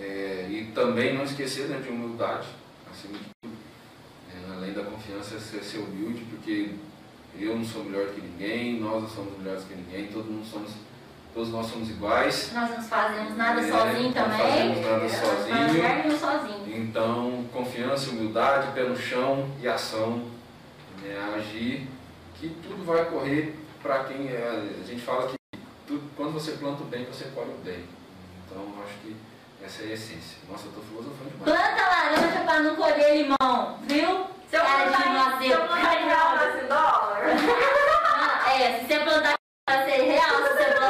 É, 0.00 0.46
e 0.50 0.72
também 0.74 1.14
não 1.14 1.24
esquecer 1.24 1.68
né, 1.68 1.78
de 1.80 1.88
humildade, 1.90 2.48
acima 2.90 3.18
de 3.18 3.24
tudo. 3.40 3.54
É, 4.30 4.52
além 4.56 4.72
da 4.72 4.82
confiança, 4.82 5.38
ser, 5.38 5.62
ser 5.62 5.78
humilde, 5.78 6.24
porque 6.30 6.74
eu 7.38 7.56
não 7.56 7.64
sou 7.64 7.84
melhor 7.84 8.08
que 8.08 8.20
ninguém, 8.20 8.80
nós 8.80 9.02
não 9.02 9.08
somos 9.08 9.38
melhores 9.38 9.64
que 9.64 9.74
ninguém, 9.74 10.08
todo 10.08 10.24
mundo 10.24 10.44
somos, 10.46 10.70
todos 11.34 11.50
nós 11.50 11.66
somos 11.66 11.88
iguais. 11.90 12.50
Nós 12.52 12.70
não 12.70 12.82
fazemos 12.82 13.36
nada 13.36 13.60
É, 13.60 13.64
sozinho 13.70 14.02
não 14.04 14.12
também. 14.12 14.38
fazemos 14.38 14.80
nada 14.80 14.98
Nós 15.02 15.12
sozinho. 15.12 16.18
sozinho. 16.18 16.76
Então, 16.76 17.44
confiança, 17.52 18.10
humildade, 18.10 18.68
pé 18.72 18.82
no 18.82 18.96
chão 18.96 19.48
e 19.60 19.68
ação, 19.68 20.24
né, 21.02 21.32
agir, 21.36 21.88
que 22.38 22.48
tudo 22.62 22.84
vai 22.84 23.04
correr 23.06 23.56
para 23.82 24.04
quem 24.04 24.28
é. 24.28 24.70
A 24.80 24.86
gente 24.86 25.02
fala 25.02 25.28
que 25.28 25.58
tudo, 25.86 26.02
quando 26.16 26.32
você 26.32 26.52
planta 26.52 26.82
o 26.82 26.86
bem, 26.86 27.04
você 27.06 27.24
colhe 27.34 27.50
o 27.50 27.64
bem. 27.64 27.84
Então, 28.46 28.62
eu 28.62 28.82
acho 28.84 28.94
que 29.02 29.16
essa 29.64 29.82
é 29.82 29.86
a 29.86 29.92
essência. 29.92 30.38
Nossa, 30.50 30.64
eu 30.64 30.68
estou 30.70 30.84
filosofando 30.84 31.30
demais. 31.30 31.44
Planta 31.44 31.88
laranja 31.88 32.40
pra 32.44 32.60
não 32.60 32.76
colher 32.76 33.16
limão, 33.22 33.78
viu? 33.82 34.26
Se 34.50 34.56
eu 34.56 34.60
Cara 34.62 34.84
de 34.84 34.90
plantar 34.96 35.38
se 35.40 35.48
eu 35.48 35.60
plantar 35.66 36.66
dólar. 36.68 37.22
Ah, 38.44 38.54
é, 38.60 38.80
se 38.80 38.86
você 38.86 38.98
plantar 39.00 39.34
vai 39.68 39.84
ser 39.84 40.02
real, 40.02 40.36
se 40.36 40.42
você 40.52 40.64
plantar 40.64 40.81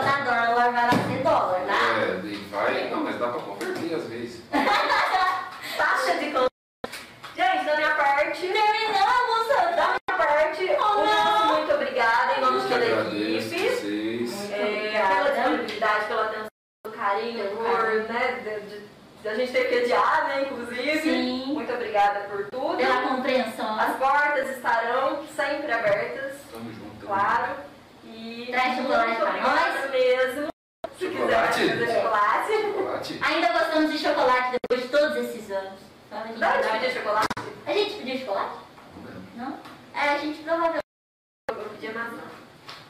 dólar 0.52 0.72
vai 0.72 0.86
nascer 0.86 1.22
dólar, 1.22 1.60
tá? 1.60 1.72
Né? 1.72 2.02
É, 2.02 2.54
vai, 2.54 2.90
não, 2.90 3.04
mas 3.04 3.18
dá 3.18 3.28
pra 3.28 3.40
converter 3.40 3.94
às 3.94 4.04
vezes. 4.04 4.42
Taxa 5.76 6.14
de. 6.18 6.32
Gente, 7.34 7.64
da 7.64 7.76
minha 7.76 7.94
parte. 7.94 8.40
Terminamos! 8.40 9.48
Da 9.76 9.96
minha 9.96 10.18
parte, 10.18 10.70
oh, 10.78 11.04
não. 11.04 11.56
muito 11.56 11.74
obrigada 11.74 12.36
em 12.36 12.40
nome 12.40 12.60
de 12.60 12.68
toda 12.68 12.84
a 12.84 12.88
equipe. 12.88 13.32
É, 14.52 15.02
pela 15.02 15.30
disponibilidade, 15.30 16.04
pela 16.06 16.24
atenção, 16.24 16.46
pelo 16.82 16.94
carinho, 16.94 17.50
amor, 17.52 18.04
né? 18.08 18.60
De, 18.68 19.22
de, 19.22 19.28
a 19.28 19.34
gente 19.34 19.52
ter 19.52 19.68
que 19.68 19.78
adiar, 19.78 20.28
né, 20.28 20.42
inclusive. 20.42 21.00
Sim. 21.00 21.54
Muito 21.54 21.72
obrigada 21.72 22.20
por 22.28 22.46
tudo. 22.50 22.76
Pela 22.76 23.02
compreensão. 23.02 23.78
As 23.78 23.96
portas 23.96 24.50
estarão 24.50 25.24
sempre 25.34 25.72
abertas. 25.72 26.36
Tamo 26.52 26.70
junto. 26.72 27.06
Claro. 27.06 27.71
E 28.22 28.46
Traz 28.52 28.76
chocolate 28.76 29.16
pra 29.16 29.32
nós. 29.32 29.90
mesmo. 29.90 30.46
Se 30.96 31.10
Chocolate? 31.12 31.60
quiser 31.60 31.94
chocolate. 32.02 32.52
Chocolate. 32.52 33.20
Ainda 33.20 33.52
gostamos 33.52 33.90
de 33.92 33.98
chocolate 33.98 34.56
depois 34.62 34.82
de 34.82 34.88
todos 34.96 35.16
esses 35.16 35.50
anos. 35.50 35.80
Então, 36.08 36.48
a 36.48 36.62
gente 36.62 36.70
pedir 36.78 36.92
chocolate? 36.92 37.26
A 37.66 37.72
gente 37.72 37.94
pediu 37.94 38.18
chocolate? 38.18 38.54
Não? 39.34 39.58
É, 39.94 40.08
a 40.10 40.18
gente 40.18 40.38
provavelmente. 40.42 40.82
Eu 41.48 41.54
pedi 41.80 41.92
maçã. 41.92 42.22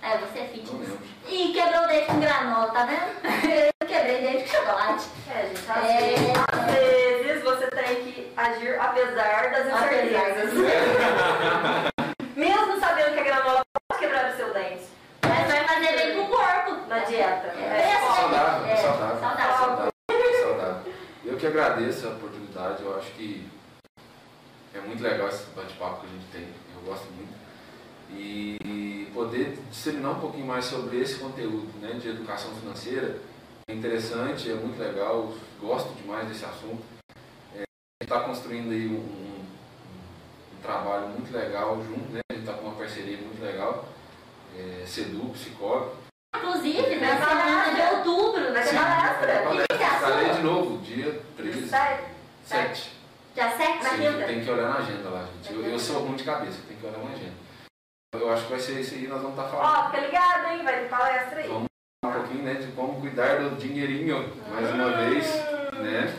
É, 0.02 0.18
você 0.18 0.38
é 0.40 0.44
fitness. 0.48 0.98
Ih, 1.28 1.52
quebrou 1.54 1.84
o 1.84 1.86
dente 1.86 2.06
com 2.06 2.20
granola, 2.20 2.66
tá 2.74 2.84
vendo? 2.84 3.72
Eu 3.80 3.86
quebrei 3.86 4.18
o 4.18 4.22
dente 4.32 4.50
com 4.50 4.56
chocolate. 4.58 5.06
É, 5.30 5.46
gente, 5.46 5.70
às, 5.70 5.84
É. 5.84 6.00
vezes, 6.00 6.32
às 6.52 7.24
vezes 7.24 7.42
você 7.44 7.66
tem 7.68 7.96
que 8.04 8.32
agir 8.36 8.78
apesar 8.78 9.50
das 9.50 9.66
incertezas. 9.66 10.52
É. 12.12 12.38
Mesmo 12.38 12.80
sabendo 12.80 13.12
que 13.14 13.20
a 13.20 13.24
granola 13.24 13.62
pode 13.88 14.00
quebrar 14.00 14.32
o 14.32 14.36
seu 14.36 14.52
dente 14.52 14.82
Mas 15.22 15.46
vai 15.46 15.64
fazer 15.64 15.92
bem 15.96 16.14
pro 16.14 16.26
corpo. 16.36 16.88
na 16.88 16.98
dieta. 17.00 17.46
É, 17.58 17.92
É, 17.92 18.00
Saudável, 18.16 18.66
É, 18.72 18.76
saudável. 18.76 19.20
saudável. 19.20 19.56
Saudável. 19.58 19.92
saudável. 20.42 20.92
Eu 21.24 21.36
que 21.36 21.41
agradeço 21.52 22.06
a 22.06 22.10
oportunidade, 22.10 22.82
eu 22.82 22.96
acho 22.98 23.10
que 23.12 23.46
é 24.74 24.80
muito 24.80 25.02
legal 25.02 25.28
esse 25.28 25.44
bate-papo 25.54 26.00
que 26.00 26.06
a 26.06 26.10
gente 26.10 26.24
tem, 26.32 26.48
eu 26.76 26.82
gosto 26.90 27.06
muito. 27.12 27.32
E 28.14 29.10
poder 29.14 29.58
disseminar 29.70 30.12
um 30.12 30.20
pouquinho 30.20 30.46
mais 30.46 30.64
sobre 30.64 30.98
esse 31.00 31.16
conteúdo 31.18 31.68
né, 31.80 31.92
de 31.94 32.08
educação 32.08 32.50
financeira 32.56 33.18
é 33.68 33.74
interessante, 33.74 34.50
é 34.50 34.54
muito 34.54 34.78
legal, 34.78 35.32
gosto 35.60 35.92
demais 35.94 36.26
desse 36.28 36.44
assunto. 36.44 36.82
É, 37.54 37.62
a 37.62 38.02
gente 38.02 38.02
está 38.02 38.20
construindo 38.20 38.70
aí 38.72 38.86
um, 38.88 38.94
um- 38.96 39.44
um 40.58 40.62
trabalho 40.62 41.08
muito 41.08 41.32
legal 41.32 41.76
junto, 41.84 42.12
né? 42.12 42.20
a 42.30 42.34
gente 42.34 42.46
está 42.46 42.54
com 42.58 42.66
uma 42.68 42.74
parceria 42.76 43.18
muito 43.18 43.42
legal, 43.42 43.86
é, 44.56 44.84
Sedu, 44.86 45.30
psicólogo. 45.32 45.96
Inclusive, 46.34 46.96
na 46.96 47.14
Vai 47.14 47.28
semana 47.28 47.70
de 47.70 47.76
palestra. 47.76 47.98
outubro, 47.98 48.52
Vai 48.52 48.62
ter 48.62 48.70
dia- 48.70 48.80
palestra. 48.80 49.66
Que 49.66 49.76
que 49.76 49.82
é 49.82 49.86
a 49.86 49.94
Estarei 49.94 50.24
sua? 50.26 50.34
de 50.34 50.42
novo, 50.42 50.78
dia 50.82 51.22
13, 51.72 52.04
Sério? 52.44 52.76
7. 52.76 52.92
Dia 53.34 53.50
7? 53.56 53.82
Na 53.82 53.90
quinta? 53.96 54.26
tem 54.26 54.44
que 54.44 54.50
olhar 54.50 54.68
na 54.68 54.76
agenda 54.76 55.08
lá, 55.08 55.24
gente. 55.24 55.54
Eu, 55.54 55.64
eu 55.64 55.78
sou 55.78 56.00
ruim 56.00 56.16
de 56.16 56.24
cabeça, 56.24 56.58
tem 56.68 56.76
que 56.76 56.86
olhar 56.86 56.98
na 56.98 57.10
agenda. 57.10 57.32
Eu 58.14 58.30
acho 58.30 58.44
que 58.44 58.50
vai 58.50 58.60
ser 58.60 58.78
isso 58.78 58.94
aí, 58.94 59.08
nós 59.08 59.22
vamos 59.22 59.38
estar 59.38 59.48
falando 59.48 59.86
Ó, 59.86 59.90
fica 59.90 60.06
ligado, 60.06 60.52
hein? 60.52 60.64
Vai 60.64 60.80
ter 60.80 60.88
palestra 60.90 61.40
aí. 61.40 61.48
Vamos. 61.48 61.64
um 62.04 62.12
pouquinho 62.12 62.42
né, 62.42 62.54
de 62.54 62.72
como 62.72 63.00
cuidar 63.00 63.38
do 63.38 63.56
dinheirinho, 63.56 64.30
mais 64.50 64.70
uma 64.70 64.90
vez, 64.98 65.34
né? 65.72 66.14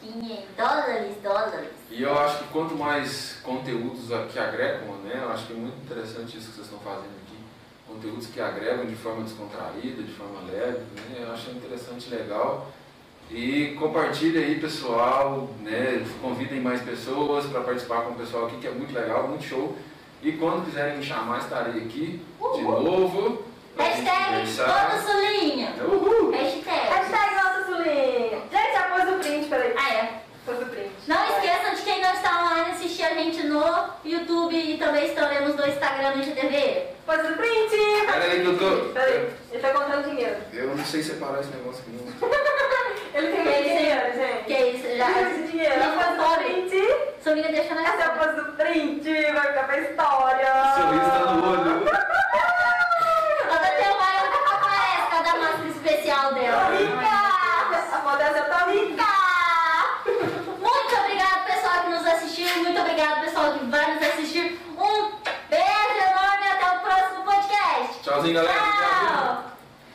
500 0.00 0.56
dólares, 0.56 1.16
dólares. 1.22 1.70
E 1.88 2.02
eu 2.02 2.18
acho 2.18 2.38
que 2.38 2.48
quanto 2.48 2.74
mais 2.74 3.38
conteúdos 3.44 4.08
que 4.32 4.38
agregam, 4.40 4.96
né? 5.04 5.20
Eu 5.22 5.30
acho 5.30 5.46
que 5.46 5.52
é 5.52 5.56
muito 5.56 5.84
interessante 5.84 6.36
isso 6.36 6.48
que 6.48 6.56
vocês 6.56 6.66
estão 6.66 6.80
fazendo 6.80 7.14
aqui. 7.24 7.38
Conteúdos 7.86 8.26
que 8.26 8.40
agregam 8.40 8.84
de 8.86 8.96
forma 8.96 9.22
descontraída, 9.22 10.02
de 10.02 10.12
forma 10.12 10.40
leve, 10.50 10.80
né? 10.96 11.18
Eu 11.20 11.32
acho 11.32 11.50
interessante, 11.50 12.10
legal. 12.10 12.72
E 13.30 13.76
compartilha 13.78 14.40
aí, 14.40 14.60
pessoal, 14.60 15.48
né? 15.60 16.04
Convidem 16.22 16.60
mais 16.60 16.80
pessoas 16.82 17.46
para 17.46 17.60
participar 17.60 18.02
com 18.02 18.12
o 18.12 18.14
pessoal 18.14 18.46
aqui, 18.46 18.56
que 18.58 18.66
é 18.66 18.70
muito 18.70 18.94
legal, 18.94 19.26
muito 19.26 19.44
show. 19.44 19.76
E 20.22 20.32
quando 20.32 20.64
quiserem 20.64 20.98
me 20.98 21.04
chamar, 21.04 21.38
estarei 21.38 21.82
aqui 21.82 22.22
de 22.54 22.62
novo. 22.62 23.44
Hashtag 23.76 24.56
todo 24.56 25.02
Sulinho. 25.02 25.68
Uhul! 25.84 26.30
Hashtag. 26.30 26.88
Hashtag 26.88 27.64
Sulinha. 27.66 28.42
Gente, 28.50 28.72
já 28.72 28.82
pôs 28.84 29.14
o 29.14 29.18
print, 29.18 29.48
peraí. 29.48 29.74
Ah, 29.76 29.94
é. 29.94 30.22
Pôs 30.46 30.62
o 30.62 30.66
print. 30.66 30.90
Não 31.06 31.22
esqueçam 31.24 31.74
de 31.74 31.82
quem 31.82 32.00
não 32.00 32.12
está 32.12 32.44
online 32.44 32.70
assistir 32.70 33.02
a 33.02 33.14
gente 33.26 33.42
no 33.48 33.62
YouTube 34.04 34.54
e 34.56 34.78
também 34.78 35.06
estaremos 35.06 35.56
no 35.56 35.66
Instagram 35.66 36.14
no 36.16 36.22
IGTV. 36.22 36.86
Pôs 37.04 37.18
o 37.18 37.32
print. 37.34 38.06
Peraí 38.06 38.40
que 38.40 38.46
eu 38.46 38.58
tô- 38.58 38.92
Peraí, 38.92 39.28
ele 39.52 39.62
tá 39.62 39.70
contando 39.70 40.08
dinheiro. 40.10 40.36
Eu 40.52 40.76
não 40.76 40.84
sei 40.84 41.02
separar 41.02 41.40
esse 41.40 41.50
negócio 41.50 41.82
aqui 41.82 41.90
não. 41.92 42.06
Ele 43.16 43.28
tem 43.28 43.44
muito 43.44 43.62
dinheiro, 43.62 44.12
gente. 44.14 44.44
Que 44.44 44.52
é 44.52 44.68
isso? 44.72 44.96
Já. 44.98 45.08
Esse 45.22 45.42
dinheiro. 45.50 45.74
Eu 45.74 45.92
pôs 45.92 46.06
o 46.20 46.36
print. 46.36 46.94
Sulinho 47.24 47.50
deixa 47.50 47.74
na 47.74 47.82
Essa 47.82 48.02
é 48.02 48.06
eu 48.06 48.10
pôs 48.12 48.38
o 48.46 48.52
print. 48.52 49.32
Vai 49.32 49.46
ficar 49.46 49.64
pra 49.64 49.78
história. 49.78 50.52
Sorriso 50.76 51.10
tá 51.10 51.32
no 51.32 51.50
olho. 51.50 51.86
Ela 53.48 53.70
tem 53.70 53.88
uma 53.88 55.08
cada 55.10 55.36
máscara 55.38 55.68
especial 55.68 56.34
dela. 56.34 56.70
Rica! 56.76 57.96
A 57.96 57.98
modéstia 58.04 58.42
tá 58.42 58.66
rica! 58.66 58.85
vai 63.70 63.94
nos 63.94 64.02
assistir. 64.02 64.60
Um 64.76 65.12
beijo 65.48 66.10
enorme 66.10 66.46
até 66.52 66.76
o 66.76 66.80
próximo 66.80 67.24
podcast. 67.24 68.02
Tchauzinho, 68.02 68.34
galera. 68.34 68.54
Tchau. 68.54 69.42
Tchau. 69.44 69.55